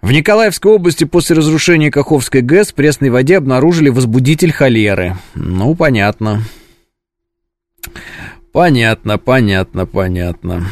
[0.00, 5.16] В Николаевской области после разрушения Каховской ГЭС в пресной воде обнаружили возбудитель холеры.
[5.34, 6.42] Ну, понятно.
[7.82, 8.25] Понятно,
[9.18, 10.66] понятно, понятно.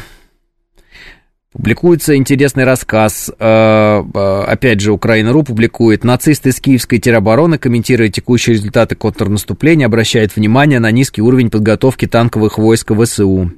[1.51, 6.03] Публикуется интересный рассказ, э, э, опять же, Украина.ру публикует.
[6.03, 12.57] Нацисты из киевской теробороны, комментируя текущие результаты контрнаступления, обращают внимание на низкий уровень подготовки танковых
[12.57, 13.51] войск ВСУ.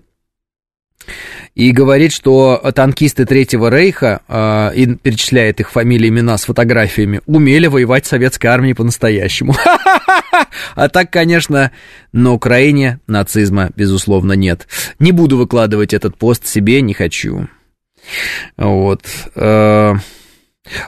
[1.55, 7.67] И говорит, что танкисты Третьего Рейха, э, и перечисляет их фамилии, имена с фотографиями, умели
[7.67, 9.55] воевать в советской армии по-настоящему.
[10.75, 11.71] А так, конечно,
[12.11, 14.67] на Украине нацизма, безусловно, нет.
[14.99, 17.47] Не буду выкладывать этот пост себе, не хочу.
[18.57, 19.03] Вот.
[19.35, 19.95] Э,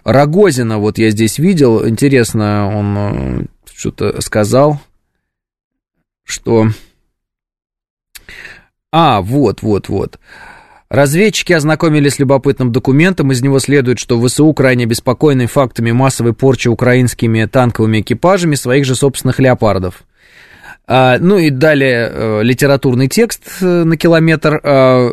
[0.03, 4.81] Рогозина, вот я здесь видел, интересно, он э, что-то сказал,
[6.23, 6.69] что...
[8.91, 10.19] А, вот, вот, вот.
[10.89, 13.31] Разведчики ознакомились с любопытным документом.
[13.31, 18.95] Из него следует, что ВСУ крайне обеспокоены фактами массовой порчи украинскими танковыми экипажами своих же
[18.95, 20.03] собственных леопардов.
[20.87, 24.59] А, ну и далее э, литературный текст э, на километр.
[24.63, 25.09] А,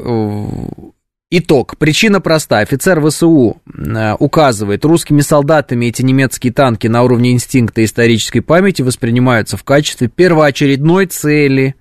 [1.31, 1.77] Итог.
[1.77, 2.61] Причина проста.
[2.61, 8.81] Офицер ВСУ э, указывает, русскими солдатами эти немецкие танки на уровне инстинкта и исторической памяти
[8.81, 11.75] воспринимаются в качестве первоочередной цели.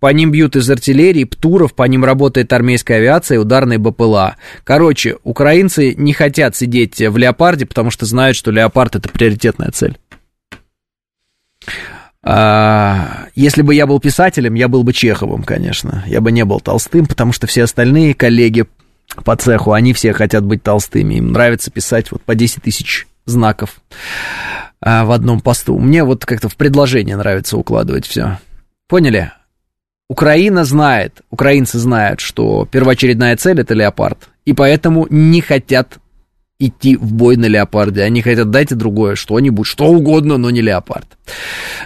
[0.00, 4.36] По ним бьют из артиллерии, птуров, по ним работает армейская авиация ударные БПЛА.
[4.64, 9.98] Короче, украинцы не хотят сидеть в леопарде, потому что знают, что леопард это приоритетная цель.
[12.22, 16.04] А, если бы я был писателем, я был бы Чеховым, конечно.
[16.06, 18.66] Я бы не был Толстым, потому что все остальные коллеги
[19.24, 23.80] по цеху, они все хотят быть толстыми, им нравится писать вот по 10 тысяч знаков
[24.80, 25.78] а, в одном посту.
[25.78, 28.38] Мне вот как-то в предложение нравится укладывать все.
[28.88, 29.32] Поняли?
[30.08, 35.98] Украина знает, украинцы знают, что первоочередная цель это леопард, и поэтому не хотят
[36.58, 38.02] идти в бой на леопарде.
[38.02, 41.06] Они хотят дайте другое, что-нибудь, что угодно, но не леопард.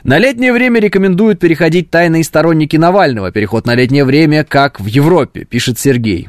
[0.02, 3.32] На летнее время рекомендуют переходить тайные сторонники Навального.
[3.32, 6.28] Переход на летнее время, как в Европе, пишет Сергей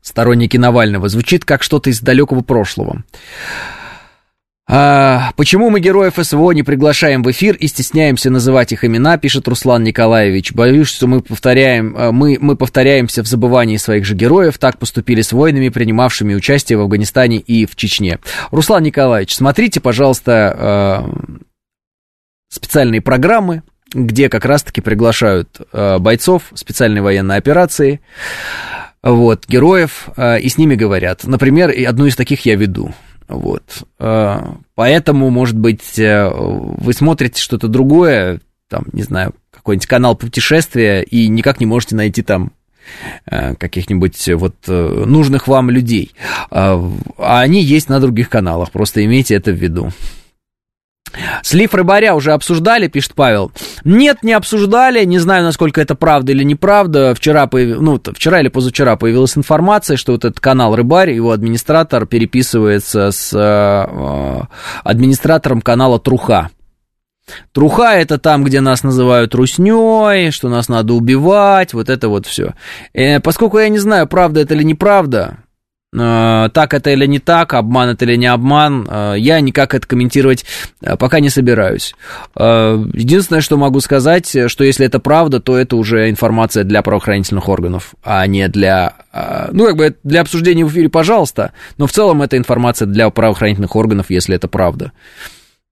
[0.00, 3.04] сторонники Навального, звучит как что-то из далекого прошлого.
[4.74, 9.46] А, почему мы героев СВО не приглашаем в эфир и стесняемся называть их имена, пишет
[9.46, 10.54] Руслан Николаевич.
[10.54, 14.56] Боюсь, что мы повторяем, а, мы, мы повторяемся в забывании своих же героев.
[14.56, 18.18] Так поступили с воинами, принимавшими участие в Афганистане и в Чечне.
[18.50, 21.10] Руслан Николаевич, смотрите, пожалуйста, а,
[22.48, 28.00] специальные программы, где как раз-таки приглашают а, бойцов специальной военной операции
[29.02, 31.24] вот, героев, и с ними говорят.
[31.24, 32.94] Например, одну из таких я веду.
[33.32, 33.84] Вот.
[33.98, 34.40] Э,
[34.74, 41.28] поэтому, может быть, э, вы смотрите что-то другое, там, не знаю, какой-нибудь канал путешествия, и
[41.28, 42.52] никак не можете найти там
[43.24, 46.10] каких-нибудь вот нужных вам людей.
[46.50, 46.80] А
[47.16, 49.92] они есть на других каналах, просто имейте это в виду.
[51.42, 53.52] Слив рыбаря уже обсуждали, пишет Павел.
[53.84, 57.14] Нет, не обсуждали, не знаю, насколько это правда или неправда.
[57.14, 57.80] Вчера, появ...
[57.80, 63.32] ну, вчера или позавчера появилась информация, что вот этот канал Рыбарь, его администратор переписывается с
[63.34, 64.40] э,
[64.84, 66.50] администратором канала Труха.
[67.52, 72.54] Труха это там, где нас называют русней, что нас надо убивать, вот это вот все.
[72.94, 75.41] Э, поскольку я не знаю, правда это или неправда, Э,
[75.94, 80.46] так это или не так, обман это или не обман, э, я никак это комментировать
[80.80, 81.94] э, пока не собираюсь.
[82.34, 87.94] Единственное, что могу сказать, что если это правда, то это уже информация для правоохранительных органов,
[88.02, 88.94] а не для...
[89.52, 93.76] Ну, как бы для обсуждения в эфире, пожалуйста, но в целом это информация для правоохранительных
[93.76, 94.92] органов, если это правда.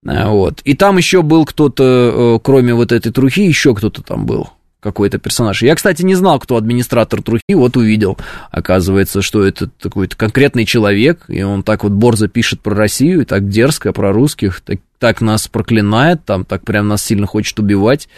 [0.03, 0.61] Вот.
[0.63, 4.49] И там еще был кто-то, кроме вот этой трухи, еще кто-то там был
[4.81, 5.61] какой-то персонаж.
[5.61, 8.17] Я, кстати, не знал, кто администратор Трухи, вот увидел.
[8.49, 13.25] Оказывается, что это такой-то конкретный человек, и он так вот борзо пишет про Россию, и
[13.25, 18.09] так дерзко про русских, так, так нас проклинает, там так прям нас сильно хочет убивать.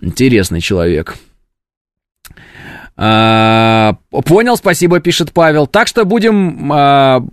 [0.00, 1.16] Интересный человек.
[2.96, 5.66] А, понял, спасибо, пишет Павел.
[5.66, 7.26] Так что будем а,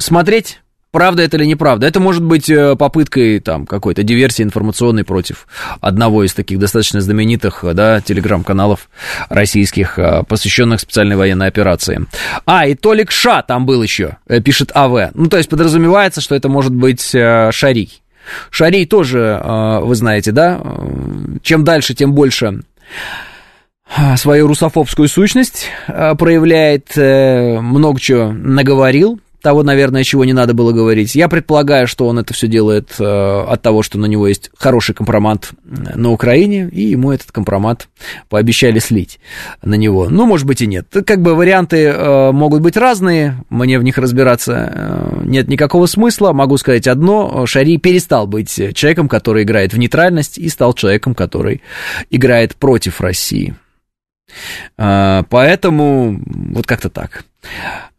[0.00, 0.60] смотреть
[0.92, 1.86] правда это или неправда.
[1.86, 5.48] Это может быть э, попыткой там какой-то диверсии информационной против
[5.80, 8.88] одного из таких достаточно знаменитых, да, телеграм-каналов
[9.28, 12.06] российских, э, посвященных специальной военной операции.
[12.44, 15.12] А, и Толик Ша там был еще, э, пишет АВ.
[15.14, 18.02] Ну, то есть подразумевается, что это может быть Шарий.
[18.50, 19.40] Шарий тоже,
[19.82, 20.60] вы знаете, да,
[21.42, 22.62] чем дальше, тем больше
[24.16, 31.14] свою русофобскую сущность проявляет, много чего наговорил, того, наверное, чего не надо было говорить.
[31.14, 34.94] Я предполагаю, что он это все делает э, от того, что на него есть хороший
[34.94, 37.88] компромат на Украине, и ему этот компромат
[38.28, 39.20] пообещали слить
[39.62, 40.08] на него.
[40.08, 40.86] Ну, может быть и нет.
[41.06, 46.32] Как бы варианты э, могут быть разные, мне в них разбираться э, нет никакого смысла.
[46.32, 51.62] Могу сказать одно, Шари перестал быть человеком, который играет в нейтральность, и стал человеком, который
[52.10, 53.54] играет против России.
[54.78, 57.24] Э, поэтому вот как-то так.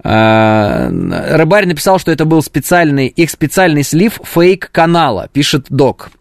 [0.04, 6.12] А, Рыбарь написал, что это был специальный, их специальный слив фейк-канала, пишет Док.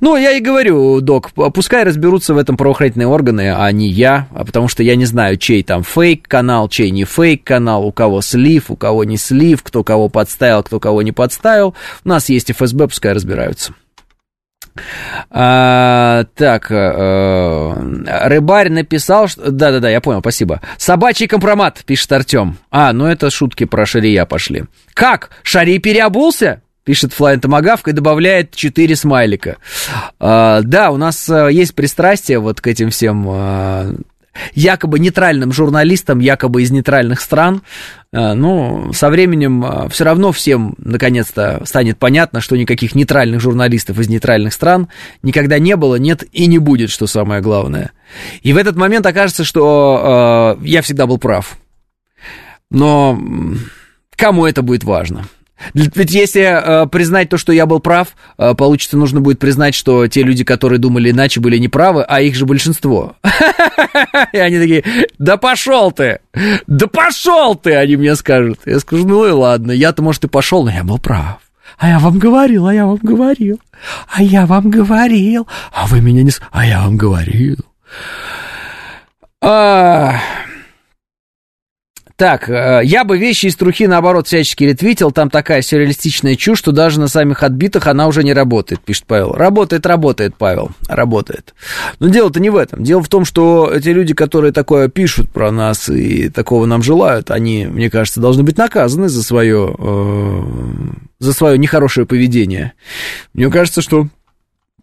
[0.00, 4.44] Ну, я и говорю, док, пускай разберутся в этом правоохранительные органы, а не я, а
[4.44, 8.76] потому что я не знаю, чей там фейк-канал, чей не фейк-канал, у кого слив, у
[8.76, 11.74] кого не слив, кто кого подставил, кто кого не подставил.
[12.04, 13.74] У нас есть ФСБ, пускай разбираются.
[15.32, 17.74] А, так, а,
[18.28, 19.50] рыбарь написал, что...
[19.50, 20.60] Да-да-да, я понял, спасибо.
[20.76, 22.58] Собачий компромат, пишет Артем.
[22.70, 24.64] А, ну это шутки про Шария пошли.
[24.92, 25.30] Как?
[25.42, 26.62] Шари переобулся?
[26.84, 29.58] Пишет Флайн Томагавк и добавляет 4 смайлика.
[30.18, 33.94] А, да, у нас а, есть пристрастие вот к этим всем а,
[34.54, 37.62] якобы нейтральным журналистам, якобы из нейтральных стран.
[38.12, 43.98] Э, ну, со временем э, все равно всем, наконец-то, станет понятно, что никаких нейтральных журналистов
[43.98, 44.88] из нейтральных стран
[45.22, 47.92] никогда не было, нет и не будет, что самое главное.
[48.42, 51.58] И в этот момент окажется, что э, я всегда был прав.
[52.70, 53.20] Но
[54.16, 55.26] кому это будет важно?
[55.74, 58.08] Ведь если э, признать то, что я был прав,
[58.38, 62.34] э, получится, нужно будет признать, что те люди, которые думали иначе, были неправы, а их
[62.34, 63.16] же большинство.
[64.32, 64.84] И они такие,
[65.18, 66.20] да пошел ты,
[66.66, 68.60] да пошел ты, они мне скажут.
[68.66, 71.38] Я скажу, ну и ладно, я-то, может, и пошел, но я был прав.
[71.78, 73.60] А я вам говорил, а я вам говорил,
[74.12, 76.30] а я вам говорил, а вы меня не...
[76.50, 77.58] А я вам говорил.
[79.40, 80.20] А...
[82.20, 85.10] Так, э, я бы вещи из трухи, наоборот, всячески ретвитил.
[85.10, 89.32] Там такая сюрреалистичная чушь, что даже на самих отбитых она уже не работает, пишет Павел.
[89.32, 91.54] Работает, работает, Павел, работает.
[91.98, 92.84] Но дело-то не в этом.
[92.84, 97.30] Дело в том, что эти люди, которые такое пишут про нас и такого нам желают,
[97.30, 100.42] они, мне кажется, должны быть наказаны за свое, э,
[101.20, 102.74] за свое нехорошее поведение.
[103.32, 104.08] Мне кажется, что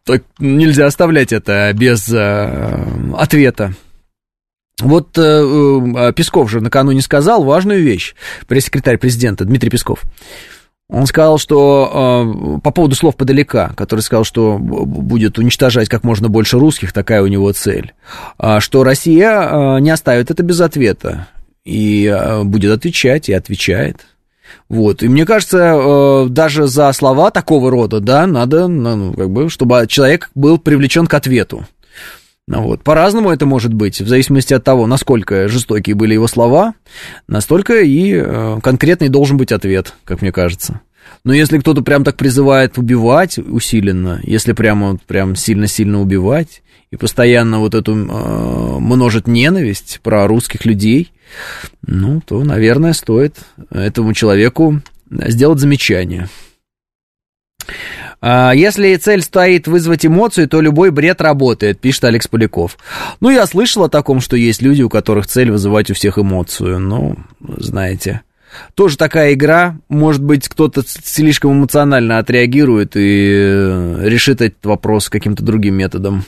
[0.06, 2.84] так нельзя оставлять это без э,
[3.16, 3.76] ответа.
[4.80, 8.16] Вот э, э, Песков же накануне сказал важную вещь,
[8.48, 10.04] пресс-секретарь президента Дмитрий Песков.
[10.90, 16.30] Он сказал, что э, по поводу слов подалека, который сказал, что будет уничтожать как можно
[16.30, 17.94] больше русских, такая у него цель,
[18.40, 21.28] э, что Россия э, не оставит это без ответа
[21.66, 24.06] и э, будет отвечать и отвечает.
[24.70, 29.50] Вот, и мне кажется, э, даже за слова такого рода, да, надо, ну, как бы,
[29.50, 31.66] чтобы человек был привлечен к ответу.
[32.48, 32.82] Ну вот.
[32.82, 36.76] По-разному это может быть, в зависимости от того, насколько жестокие были его слова,
[37.28, 40.80] настолько и э, конкретный должен быть ответ, как мне кажется.
[41.24, 47.60] Но если кто-то прям так призывает убивать усиленно, если прямо прям сильно-сильно убивать и постоянно
[47.60, 51.12] вот эту э, множит ненависть про русских людей,
[51.86, 53.36] ну, то, наверное, стоит
[53.72, 56.30] этому человеку сделать замечание.
[58.20, 62.78] А, если цель стоит вызвать эмоции, то любой бред работает, пишет Алекс Поляков.
[63.20, 66.80] Ну, я слышал о таком, что есть люди, у которых цель вызывать у всех эмоцию.
[66.80, 68.22] Ну, знаете,
[68.74, 69.78] тоже такая игра.
[69.90, 76.26] Может быть, кто-то слишком эмоционально отреагирует и э, решит этот вопрос каким-то другим методом.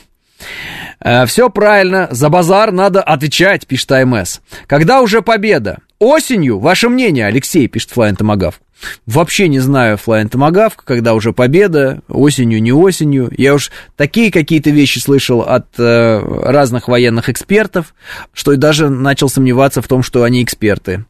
[1.00, 4.40] Э, Все правильно, за базар надо отвечать, пишет АМС.
[4.66, 5.78] Когда уже победа?
[6.00, 8.58] осенью, ваше мнение, Алексей, пишет Флайн Томагавк.
[9.06, 13.30] Вообще не знаю Флайн Томагавк, когда уже победа, осенью, не осенью.
[13.36, 17.94] Я уж такие какие-то вещи слышал от э, разных военных экспертов,
[18.32, 21.04] что даже начал сомневаться в том, что они эксперты.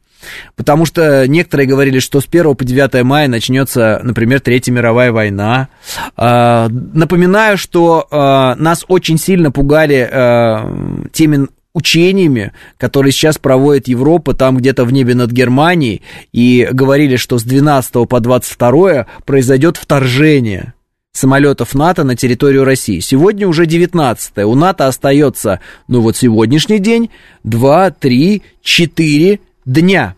[0.57, 5.69] Потому что некоторые говорили, что с 1 по 9 мая начнется, например, Третья мировая война.
[6.17, 14.35] Э, напоминаю, что э, нас очень сильно пугали э, теми учениями, которые сейчас проводит Европа
[14.35, 16.03] там где-то в небе над Германией,
[16.33, 20.75] и говорили, что с 12 по 22 произойдет вторжение
[21.13, 23.01] самолетов НАТО на территорию России.
[23.01, 24.45] Сегодня уже 19 -е.
[24.45, 27.11] У НАТО остается, ну вот сегодняшний день,
[27.45, 30.15] 2, 3, 4 дня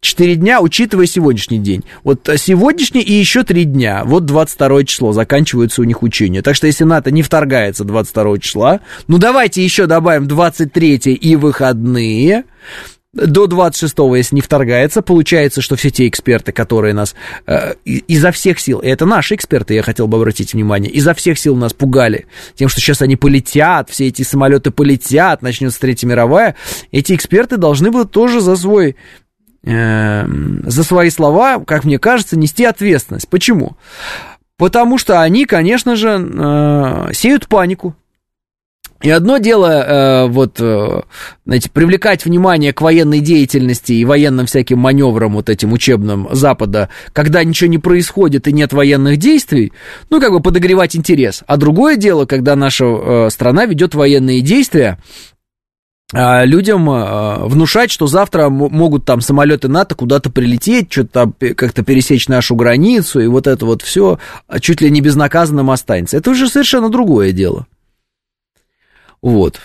[0.00, 1.84] Четыре дня, учитывая сегодняшний день.
[2.04, 4.02] Вот сегодняшний и еще три дня.
[4.04, 6.40] Вот 22 число заканчиваются у них учения.
[6.40, 12.44] Так что если НАТО не вторгается 22 числа, ну давайте еще добавим 23 и выходные.
[13.12, 17.16] До 26-го, если не вторгается, получается, что все те эксперты, которые нас
[17.46, 21.38] э, изо всех сил, и это наши эксперты, я хотел бы обратить внимание, изо всех
[21.38, 26.54] сил нас пугали тем, что сейчас они полетят, все эти самолеты полетят, начнется Третья мировая,
[26.92, 28.94] эти эксперты должны будут тоже за свой
[29.64, 33.28] Эм, за свои слова, как мне кажется, нести ответственность.
[33.28, 33.76] Почему?
[34.56, 37.94] Потому что они, конечно же, э, сеют панику.
[39.00, 41.02] И одно дело, э, вот, э,
[41.44, 47.44] знаете, привлекать внимание к военной деятельности и военным всяким маневрам вот этим учебным Запада, когда
[47.44, 49.72] ничего не происходит и нет военных действий,
[50.10, 51.44] ну, как бы подогревать интерес.
[51.46, 54.98] А другое дело, когда наша страна ведет военные действия,
[56.12, 62.28] людям а, внушать, что завтра могут там самолеты НАТО куда-то прилететь, что-то там как-то пересечь
[62.28, 64.18] нашу границу, и вот это вот все
[64.60, 66.16] чуть ли не безнаказанным останется.
[66.16, 67.66] Это уже совершенно другое дело.
[69.20, 69.60] Вот.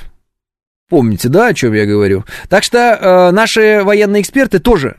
[0.90, 2.26] Помните, да, о чем я говорю?
[2.50, 4.98] Так что э, наши военные эксперты тоже,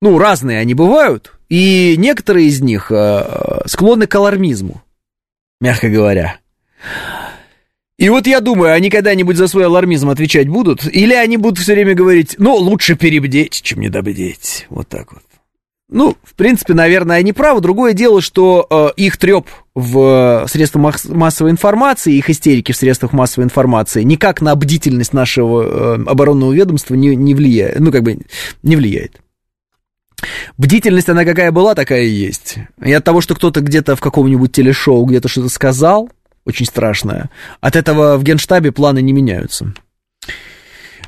[0.00, 4.82] ну, разные они бывают, и некоторые из них э, склонны к алармизму,
[5.60, 6.36] мягко говоря.
[8.02, 10.92] И вот я думаю, они когда-нибудь за свой алармизм отвечать будут?
[10.92, 14.66] Или они будут все время говорить, ну, лучше перебдеть, чем недобдеть.
[14.70, 15.22] Вот так вот.
[15.88, 17.60] Ну, в принципе, наверное, они правы.
[17.60, 19.46] Другое дело, что э, их треп
[19.76, 26.02] в средствах массовой информации, их истерики в средствах массовой информации никак на бдительность нашего э,
[26.04, 27.78] оборонного ведомства не, не влияет.
[27.78, 28.18] Ну, как бы
[28.64, 29.20] не влияет.
[30.58, 32.56] Бдительность, она какая была, такая и есть.
[32.84, 36.10] И от того, что кто-то где-то в каком-нибудь телешоу где-то что-то сказал,
[36.44, 37.30] очень страшная.
[37.60, 39.72] От этого в генштабе планы не меняются.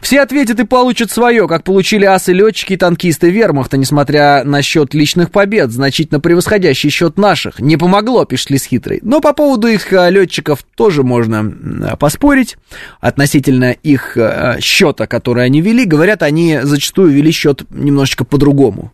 [0.05, 5.31] Все ответят и получат свое, как получили асы-летчики и танкисты вермахта, несмотря на счет личных
[5.31, 7.59] побед, значительно превосходящий счет наших.
[7.59, 8.98] Не помогло, пишет Лис Хитрый.
[9.01, 12.59] Но по поводу их э, летчиков тоже можно поспорить.
[13.01, 18.93] Относительно их э, счета, который они вели, говорят, они зачастую вели счет немножечко по-другому,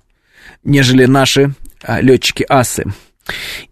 [0.62, 2.84] нежели наши э, летчики-асы.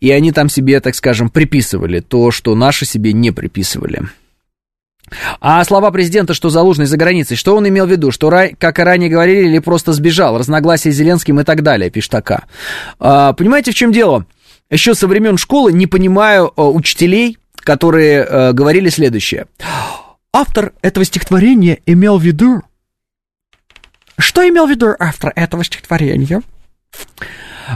[0.01, 4.03] И они там себе, так скажем, приписывали то, что наши себе не приписывали.
[5.41, 8.11] А слова президента, что Залужный за границей, что он имел в виду?
[8.11, 10.39] Что, как и ранее говорили, или просто сбежал?
[10.39, 12.45] Разногласия с Зеленским и так далее, пишет АК.
[12.99, 14.27] А, понимаете, в чем дело?
[14.71, 19.47] Еще со времен школы не понимаю а, учителей, которые а, говорили следующее.
[20.33, 22.63] Автор этого стихотворения имел в виду...
[24.19, 26.43] Что имел в виду автор этого стихотворения?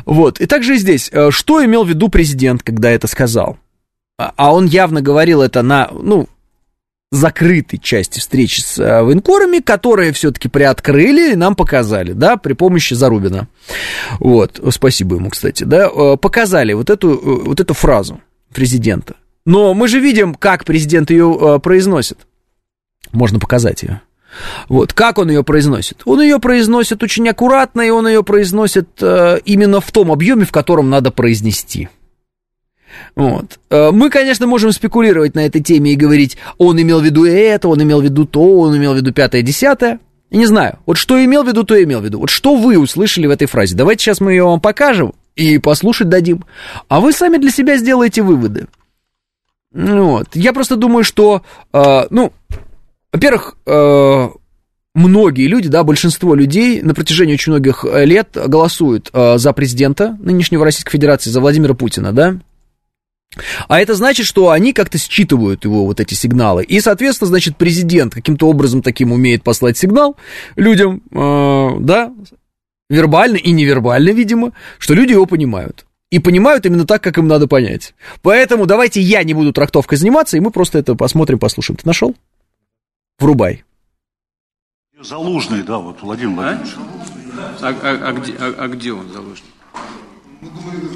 [0.04, 0.40] Вот.
[0.40, 1.10] И также здесь.
[1.12, 3.58] Э, что имел в виду президент, когда это сказал?
[4.18, 6.28] А, а он явно говорил это на, ну,
[7.10, 12.94] закрытой части встречи с э, военкорами, которые все-таки приоткрыли и нам показали, да, при помощи
[12.94, 13.48] Зарубина.
[14.18, 18.20] Вот, спасибо ему, кстати, да, э, показали вот эту, вот эту фразу
[18.52, 19.16] президента.
[19.44, 22.18] Но мы же видим, как президент ее произносит.
[23.10, 24.00] Можно показать ее.
[24.68, 26.02] Вот, как он ее произносит?
[26.04, 30.52] Он ее произносит очень аккуратно, и он ее произносит э, именно в том объеме, в
[30.52, 31.88] котором надо произнести.
[33.14, 33.58] Вот.
[33.70, 37.68] Э, мы, конечно, можем спекулировать на этой теме и говорить, он имел в виду это,
[37.68, 40.00] он имел в виду то, он имел в виду пятое, десятое.
[40.30, 42.18] Не знаю, вот что имел в виду, то имел в виду.
[42.18, 43.76] Вот что вы услышали в этой фразе?
[43.76, 46.44] Давайте сейчас мы ее вам покажем и послушать дадим.
[46.88, 48.66] А вы сами для себя сделаете выводы.
[49.72, 50.28] Вот.
[50.34, 51.42] Я просто думаю, что,
[51.72, 52.32] э, ну,
[53.12, 54.28] во-первых, э,
[54.94, 60.16] многие люди, да, большинство людей на протяжении очень многих э, лет голосуют э, за президента
[60.20, 62.38] нынешнего Российской Федерации, за Владимира Путина, да.
[63.68, 66.64] А это значит, что они как-то считывают его вот эти сигналы.
[66.64, 70.16] И, соответственно, значит, президент каким-то образом таким умеет послать сигнал
[70.54, 72.12] людям, да,
[72.90, 75.86] вербально и невербально, видимо, что люди его понимают.
[76.10, 77.94] И понимают именно так, как им надо понять.
[78.20, 81.78] Поэтому давайте я не буду трактовкой заниматься, и мы просто это посмотрим, послушаем.
[81.78, 82.14] Ты нашел?
[83.18, 83.64] Врубай.
[85.00, 86.74] Залужный, да, вот Владимир Владимирович.
[87.60, 89.48] А, а, а, где, а, а где он Залужный?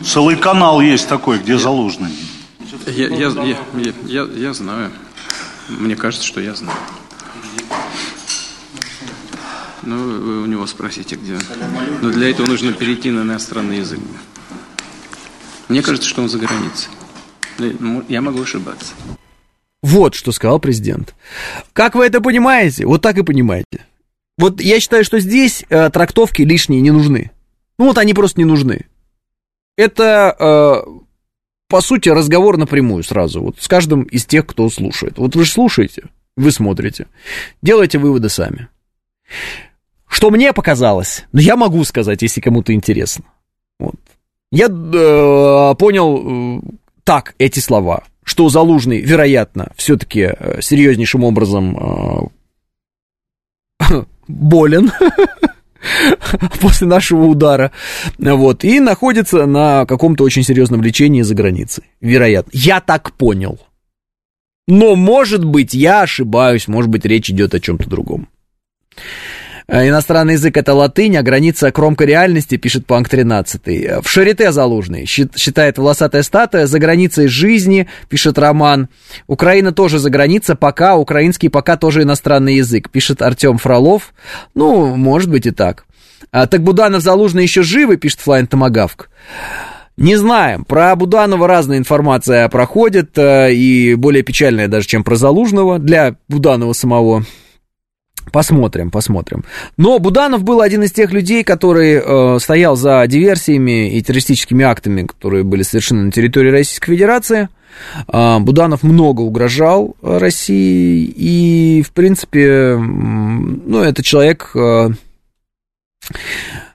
[0.05, 2.13] Целый канал есть такой, где Залужный.
[2.87, 4.93] Я, я, я, я, я, я знаю.
[5.69, 6.79] Мне кажется, что я знаю.
[9.83, 11.43] Ну, вы у него спросите, где он.
[12.03, 14.01] Но для этого нужно перейти на иностранный язык.
[15.69, 16.91] Мне кажется, что он за границей.
[18.09, 18.95] Я могу ошибаться.
[19.87, 21.15] Вот что сказал президент.
[21.73, 22.85] Как вы это понимаете?
[22.87, 23.85] Вот так и понимаете.
[24.37, 27.31] Вот я считаю, что здесь э, трактовки лишние не нужны.
[27.79, 28.87] Ну вот они просто не нужны.
[29.77, 30.91] Это, э,
[31.69, 33.41] по сути, разговор напрямую сразу.
[33.41, 35.19] Вот с каждым из тех, кто слушает.
[35.19, 37.07] Вот вы же слушаете, вы смотрите.
[37.63, 38.67] Делайте выводы сами.
[40.09, 43.25] Что мне показалось, но я могу сказать, если кому-то интересно.
[43.79, 43.95] Вот.
[44.51, 46.61] Я э, понял э,
[47.05, 52.31] так эти слова, что Залужный, вероятно, все-таки э, серьезнейшим образом
[53.81, 53.95] э,
[54.29, 54.91] болен
[56.61, 57.71] после нашего удара,
[58.19, 62.51] вот, и находится на каком-то очень серьезном лечении за границей, вероятно.
[62.53, 63.61] Я так понял.
[64.67, 68.29] Но, может быть, я ошибаюсь, может быть, речь идет о чем-то другом.
[69.69, 74.03] Э, иностранный язык это латынь, а граница кромка реальности, пишет Панк 13.
[74.03, 78.89] В Шарите залужный, считает волосатая статуя, за границей жизни, пишет Роман.
[79.27, 84.15] Украина тоже за граница, пока, украинский пока тоже иностранный язык, пишет Артем Фролов.
[84.55, 85.85] Ну, может быть и так.
[86.31, 89.11] А, так Буданов Залужный еще живы, пишет Флайн Томагавк.
[89.97, 90.65] Не знаем.
[90.65, 96.75] Про Буданова разная информация проходит, э, и более печальная даже, чем про Залужного, для Буданова
[96.75, 97.25] самого.
[98.33, 99.45] Посмотрим, посмотрим.
[99.77, 105.03] Но Буданов был один из тех людей, который э, стоял за диверсиями и террористическими актами,
[105.03, 107.49] которые были совершены на территории Российской Федерации.
[108.13, 114.89] Э, Буданов много угрожал России, и, в принципе, ну, это человек, э,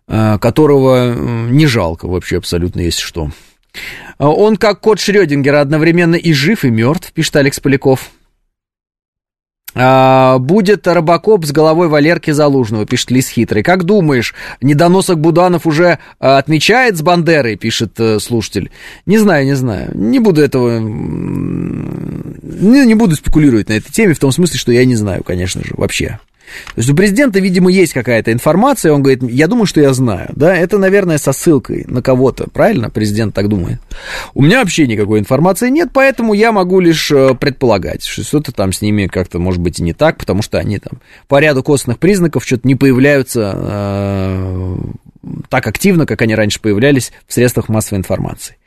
[0.07, 1.13] э, которого
[1.49, 3.29] не жалко вообще абсолютно, если что.
[4.17, 8.11] Он как кот Шрёдингера одновременно и жив, и мертв, пишет Алекс Поляков.
[9.73, 13.63] А, будет Робокоп с головой Валерки Залужного, пишет Лис Хитрый.
[13.63, 18.71] Как думаешь, недоносок Буданов уже а, отмечает с Бандерой, пишет э, слушатель.
[19.05, 19.91] Не знаю, не знаю.
[19.93, 20.79] Не буду этого...
[20.79, 25.63] Не, не буду спекулировать на этой теме, в том смысле, что я не знаю, конечно
[25.63, 26.19] же, вообще.
[26.75, 30.29] То есть у президента, видимо, есть какая-то информация, он говорит, я думаю, что я знаю,
[30.35, 32.89] да, это, наверное, со ссылкой на кого-то, правильно?
[32.89, 33.79] Президент так думает.
[34.33, 38.73] У меня вообще никакой информации нет, поэтому я могу лишь э, предполагать, что что-то там
[38.73, 41.99] с ними как-то, может быть, и не так, потому что они там по ряду костных
[41.99, 44.77] признаков что-то не появляются э,
[45.49, 48.57] так активно, как они раньше появлялись в средствах массовой информации.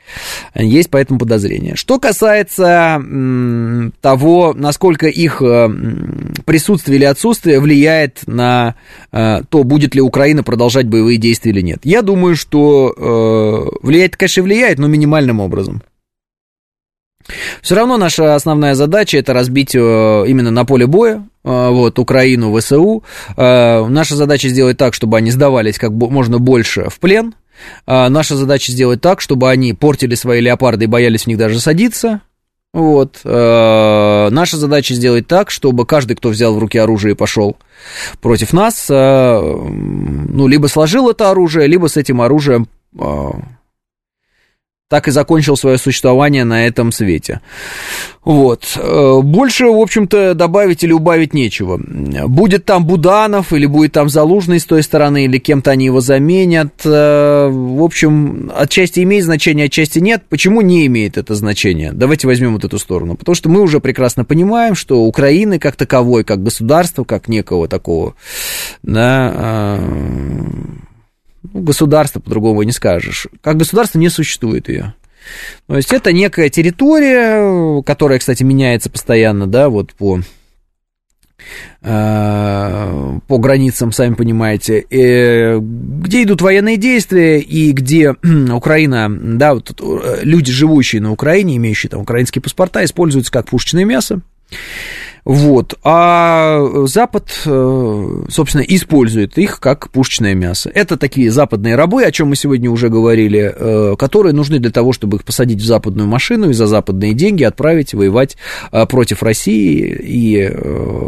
[0.54, 1.76] Есть поэтому подозрение.
[1.76, 3.02] Что касается
[4.00, 5.68] того, насколько их э,
[6.44, 8.74] присутствие или отсутствие влияет на
[9.12, 11.80] э, то, будет ли Украина продолжать боевые действия или нет.
[11.84, 15.82] Я думаю, что э, влияет, конечно, влияет, но минимальным образом.
[17.62, 23.02] Все равно наша основная задача это разбить именно на поле боя вот, Украину, ВСУ.
[23.36, 27.34] Наша задача сделать так, чтобы они сдавались как можно больше в плен,
[27.86, 32.20] наша задача сделать так, чтобы они портили свои леопарды и боялись в них даже садиться.
[32.72, 33.20] Вот.
[33.24, 37.56] Наша задача сделать так, чтобы каждый, кто взял в руки оружие и пошел
[38.20, 42.66] против нас, ну, либо сложил это оружие, либо с этим оружием
[44.94, 47.40] так и закончил свое существование на этом свете.
[48.22, 48.62] Вот.
[48.76, 51.80] Э, больше, в общем-то, добавить или убавить нечего.
[52.28, 56.74] Будет там Буданов, или будет там Залужный с той стороны, или кем-то они его заменят.
[56.84, 60.22] Э, в общем, отчасти имеет значение, отчасти нет.
[60.28, 61.90] Почему не имеет это значение?
[61.92, 63.16] Давайте возьмем вот эту сторону.
[63.16, 68.14] Потому что мы уже прекрасно понимаем, что Украины как таковой, как государства, как некого такого,
[68.84, 69.78] да, э,
[71.52, 73.26] ну, государство по-другому не скажешь.
[73.42, 74.94] Как государство не существует ее.
[75.66, 80.20] То есть это некая территория, которая, кстати, меняется постоянно, да, вот по
[81.82, 88.14] э, по границам, сами понимаете, э, где идут военные действия и где
[88.52, 93.84] Украина, да, вот э, люди, живущие на Украине, имеющие там украинские паспорта, используются как пушечное
[93.84, 94.20] мясо.
[95.24, 95.78] Вот.
[95.82, 100.70] А Запад, э, собственно, использует их как пушечное мясо.
[100.74, 104.92] Это такие западные рабы, о чем мы сегодня уже говорили, э, которые нужны для того,
[104.92, 108.36] чтобы их посадить в западную машину и за западные деньги отправить воевать
[108.70, 110.50] э, против России и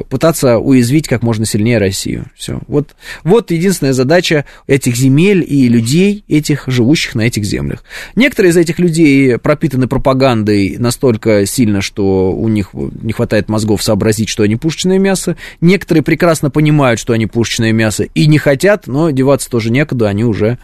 [0.09, 2.27] пытаться уязвить как можно сильнее Россию.
[2.35, 2.61] Все.
[2.69, 7.85] Вот, вот единственная задача этих земель и людей, этих живущих на этих землях.
[8.15, 14.06] Некоторые из этих людей пропитаны пропагандой настолько сильно, что у них не хватает мозгов собрать
[14.07, 15.37] сообразить, что они пушечное мясо.
[15.61, 20.25] Некоторые прекрасно понимают, что они пушечное мясо и не хотят, но деваться тоже некуда, они
[20.25, 20.59] уже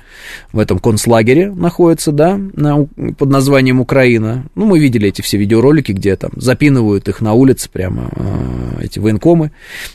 [0.53, 2.85] в этом концлагере находятся, да, на,
[3.19, 4.45] под названием Украина.
[4.55, 9.01] Ну, мы видели эти все видеоролики, где там запинывают их на улице прямо, э, эти
[9.01, 9.51] военкомы,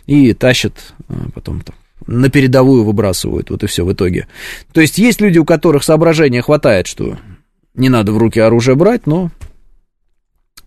[0.07, 0.74] и тащат
[1.07, 1.76] э, потом там
[2.06, 4.28] на передовую выбрасывают, вот и все в итоге.
[4.74, 7.18] То есть есть люди, у которых соображения хватает, что
[7.76, 9.30] не надо в руки оружие брать, но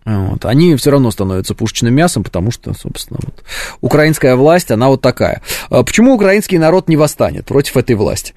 [0.05, 0.45] вот.
[0.45, 3.43] Они все равно становятся пушечным мясом, потому что, собственно, вот,
[3.81, 5.41] украинская власть, она вот такая.
[5.69, 8.33] А почему украинский народ не восстанет против этой власти?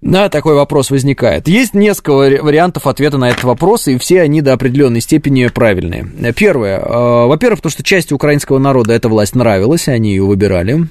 [0.00, 1.48] Да, такой вопрос возникает.
[1.48, 6.06] Есть несколько вариантов ответа на этот вопрос, и все они до определенной степени правильные.
[6.36, 6.80] Первое.
[6.82, 10.86] А, во-первых, потому что части украинского народа эта власть нравилась, они ее выбирали.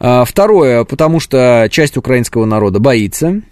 [0.00, 3.42] А, второе, потому что часть украинского народа боится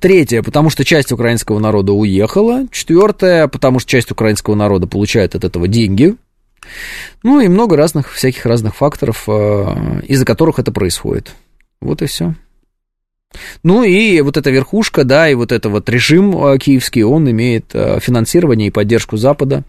[0.00, 2.66] Третье, потому что часть украинского народа уехала.
[2.70, 6.16] Четвертое, потому что часть украинского народа получает от этого деньги.
[7.22, 11.34] Ну и много разных, всяких разных факторов, э, из-за которых это происходит.
[11.80, 12.34] Вот и все.
[13.62, 17.66] Ну и вот эта верхушка, да, и вот этот вот режим э, киевский, он имеет
[17.72, 19.62] э, финансирование и поддержку Запада.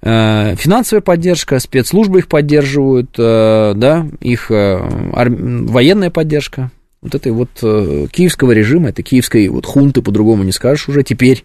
[0.00, 6.70] Финансовая поддержка, спецслужбы их поддерживают, да, их военная поддержка,
[7.02, 11.44] вот этой вот э, киевского режима, этой киевской вот хунты, по-другому не скажешь уже теперь,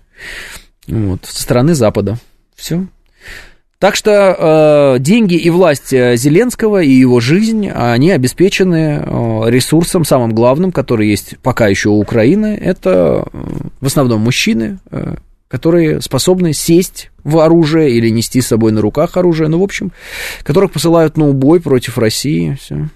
[0.88, 2.18] вот, со стороны Запада.
[2.56, 2.86] Все.
[3.80, 10.06] Так что э, деньги и власть э, Зеленского и его жизнь, они обеспечены э, ресурсом
[10.06, 12.58] самым главным, который есть пока еще у Украины.
[12.60, 13.40] Это э,
[13.82, 15.16] в основном мужчины, э,
[15.50, 19.92] которые способны сесть в оружие или нести с собой на руках оружие, ну, в общем,
[20.44, 22.58] которых посылают на убой против России.
[22.60, 22.90] Все.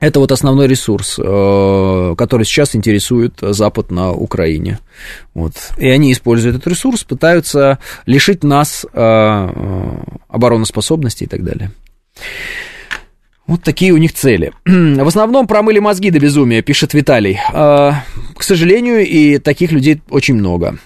[0.00, 4.78] Это вот основной ресурс, э, который сейчас интересует Запад на Украине.
[5.34, 5.54] Вот.
[5.76, 9.96] И они используют этот ресурс, пытаются лишить нас э, э,
[10.28, 11.72] обороноспособности и так далее.
[13.48, 14.52] Вот такие у них цели.
[14.64, 17.40] В основном промыли мозги до безумия, пишет Виталий.
[17.50, 18.04] К
[18.42, 20.78] сожалению, и таких людей очень много.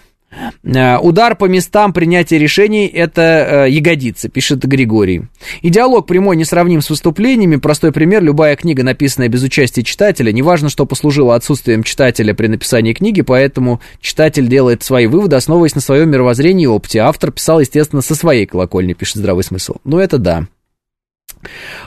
[0.65, 5.23] Э, удар по местам принятия решений– это э, ягодицы, пишет Григорий.
[5.61, 7.57] И диалог прямой не сравним с выступлениями.
[7.57, 12.93] Простой пример– любая книга, написанная без участия читателя, неважно, что послужило отсутствием читателя при написании
[12.93, 17.01] книги, поэтому читатель делает свои выводы, основываясь на своем мировоззрении и опыте.
[17.01, 19.77] Автор писал, естественно, со своей колокольни, пишет здравый смысл.
[19.85, 20.47] Ну, это да.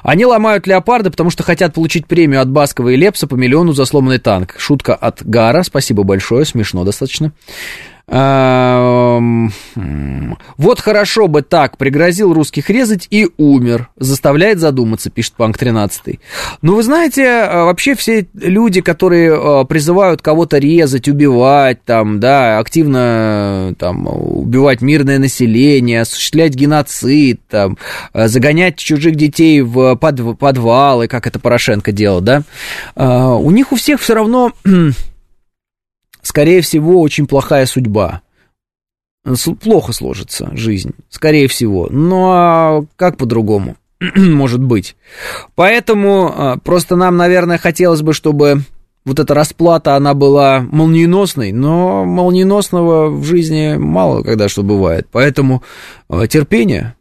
[0.04, 3.86] Они ломают леопарда, потому что хотят получить премию от Баскова и Лепса по миллиону за
[3.86, 4.56] сломанный танк.
[4.58, 7.32] Шутка от Гара, спасибо большое, смешно достаточно.
[10.58, 13.90] Вот хорошо бы так, пригрозил русских резать и умер.
[13.98, 16.20] Заставляет задуматься, пишет Панк 13.
[16.62, 22.60] Ну, вы знаете, а, вообще все люди, которые а, призывают кого-то резать, убивать, там, да,
[22.60, 27.78] активно там, убивать мирное население, осуществлять геноцид, там,
[28.14, 32.44] загонять чужих детей в подвалы, как это Порошенко делал, да,
[32.96, 34.52] у них у всех все равно
[36.26, 38.22] скорее всего, очень плохая судьба.
[39.62, 41.88] Плохо сложится жизнь, скорее всего.
[41.90, 43.76] Ну а как по-другому?
[44.16, 44.96] Может быть.
[45.56, 48.62] Поэтому а, просто нам, наверное, хотелось бы, чтобы
[49.04, 55.08] вот эта расплата, она была молниеносной, но молниеносного в жизни мало когда что бывает.
[55.12, 55.64] Поэтому
[56.10, 56.95] а, терпение,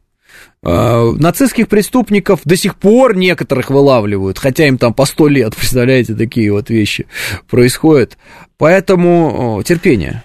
[0.64, 6.52] нацистских преступников до сих пор некоторых вылавливают, хотя им там по сто лет, представляете, такие
[6.52, 7.06] вот вещи
[7.48, 8.16] происходят.
[8.56, 10.24] Поэтому терпение,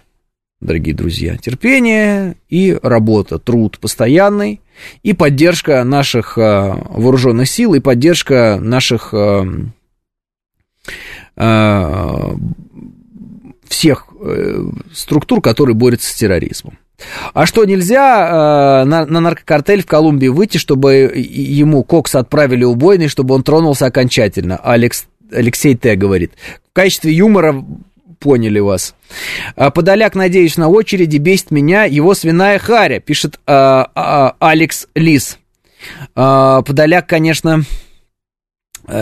[0.62, 4.62] дорогие друзья, терпение и работа, труд постоянный,
[5.04, 9.46] и поддержка наших а, вооруженных сил, и поддержка наших а,
[13.68, 14.64] всех э,
[14.94, 16.78] структур, которые борются с терроризмом.
[17.34, 23.08] А что, нельзя э, на, на наркокартель в Колумбии выйти, чтобы ему Кокс отправили убойный,
[23.08, 24.58] чтобы он тронулся окончательно?
[24.58, 25.96] Алекс, Алексей Т.
[25.96, 26.34] говорит.
[26.70, 27.64] В качестве юмора
[28.20, 28.96] поняли вас.
[29.56, 35.40] А, Подоляк, надеюсь, на очереди, бесит меня его свиная харя, пишет а, а, Алекс Лис.
[36.16, 37.89] А, Подоляк, конечно, Э,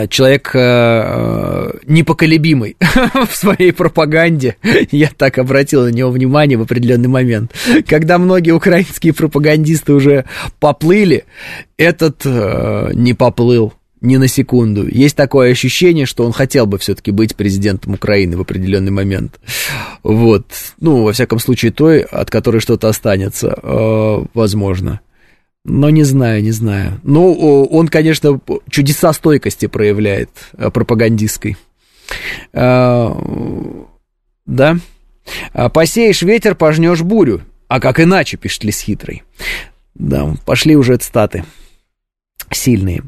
[0.08, 2.76] человек э, э, непоколебимый
[3.30, 4.56] в своей пропаганде.
[4.90, 7.52] Я так обратил на него внимание в определенный момент.
[7.86, 10.24] Когда многие украинские пропагандисты уже
[10.60, 11.24] поплыли,
[11.76, 14.86] этот не поплыл ни на секунду.
[14.86, 19.40] Есть такое ощущение, что он хотел бы все-таки быть президентом Украины в определенный момент.
[20.02, 20.46] Вот.
[20.80, 23.58] Ну, во всяком случае, той, от которой что-то останется,
[24.34, 25.00] возможно.
[25.68, 26.98] Но не знаю, не знаю.
[27.02, 28.40] Ну, он, конечно,
[28.70, 31.58] чудеса стойкости проявляет э, пропагандистской.
[32.54, 33.14] А,
[34.46, 34.78] да.
[35.52, 37.42] А, Посеешь ветер, пожнешь бурю.
[37.68, 39.24] А как иначе, пишет Лис Хитрый.
[39.94, 41.44] Да, пошли уже цитаты.
[42.54, 43.02] Сильные.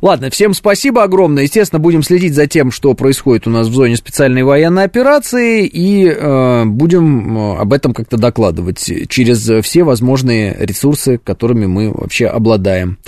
[0.00, 1.44] Ладно, всем спасибо огромное.
[1.44, 6.08] Естественно, будем следить за тем, что происходит у нас в зоне специальной военной операции, и
[6.08, 12.98] э, будем э, об этом как-то докладывать через все возможные ресурсы, которыми мы вообще обладаем.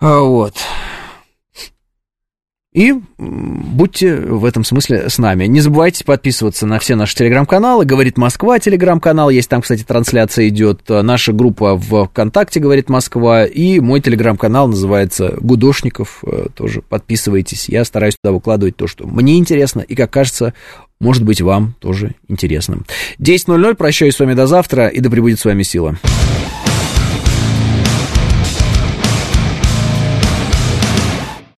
[0.00, 0.54] А, вот.
[2.72, 5.46] И будьте в этом смысле с нами.
[5.46, 7.84] Не забывайте подписываться на все наши телеграм-каналы.
[7.84, 9.28] Говорит Москва телеграм-канал.
[9.30, 10.82] Есть там, кстати, трансляция идет.
[10.88, 13.44] Наша группа в ВКонтакте Говорит Москва.
[13.44, 16.22] И мой телеграм-канал называется Гудошников.
[16.24, 17.68] Э, тоже подписывайтесь.
[17.68, 19.80] Я стараюсь туда выкладывать то, что мне интересно.
[19.80, 20.54] И, как кажется,
[21.00, 22.82] может быть, вам тоже интересно.
[23.18, 23.74] 10.00.
[23.74, 24.86] Прощаюсь с вами до завтра.
[24.86, 25.98] И да пребудет с вами сила.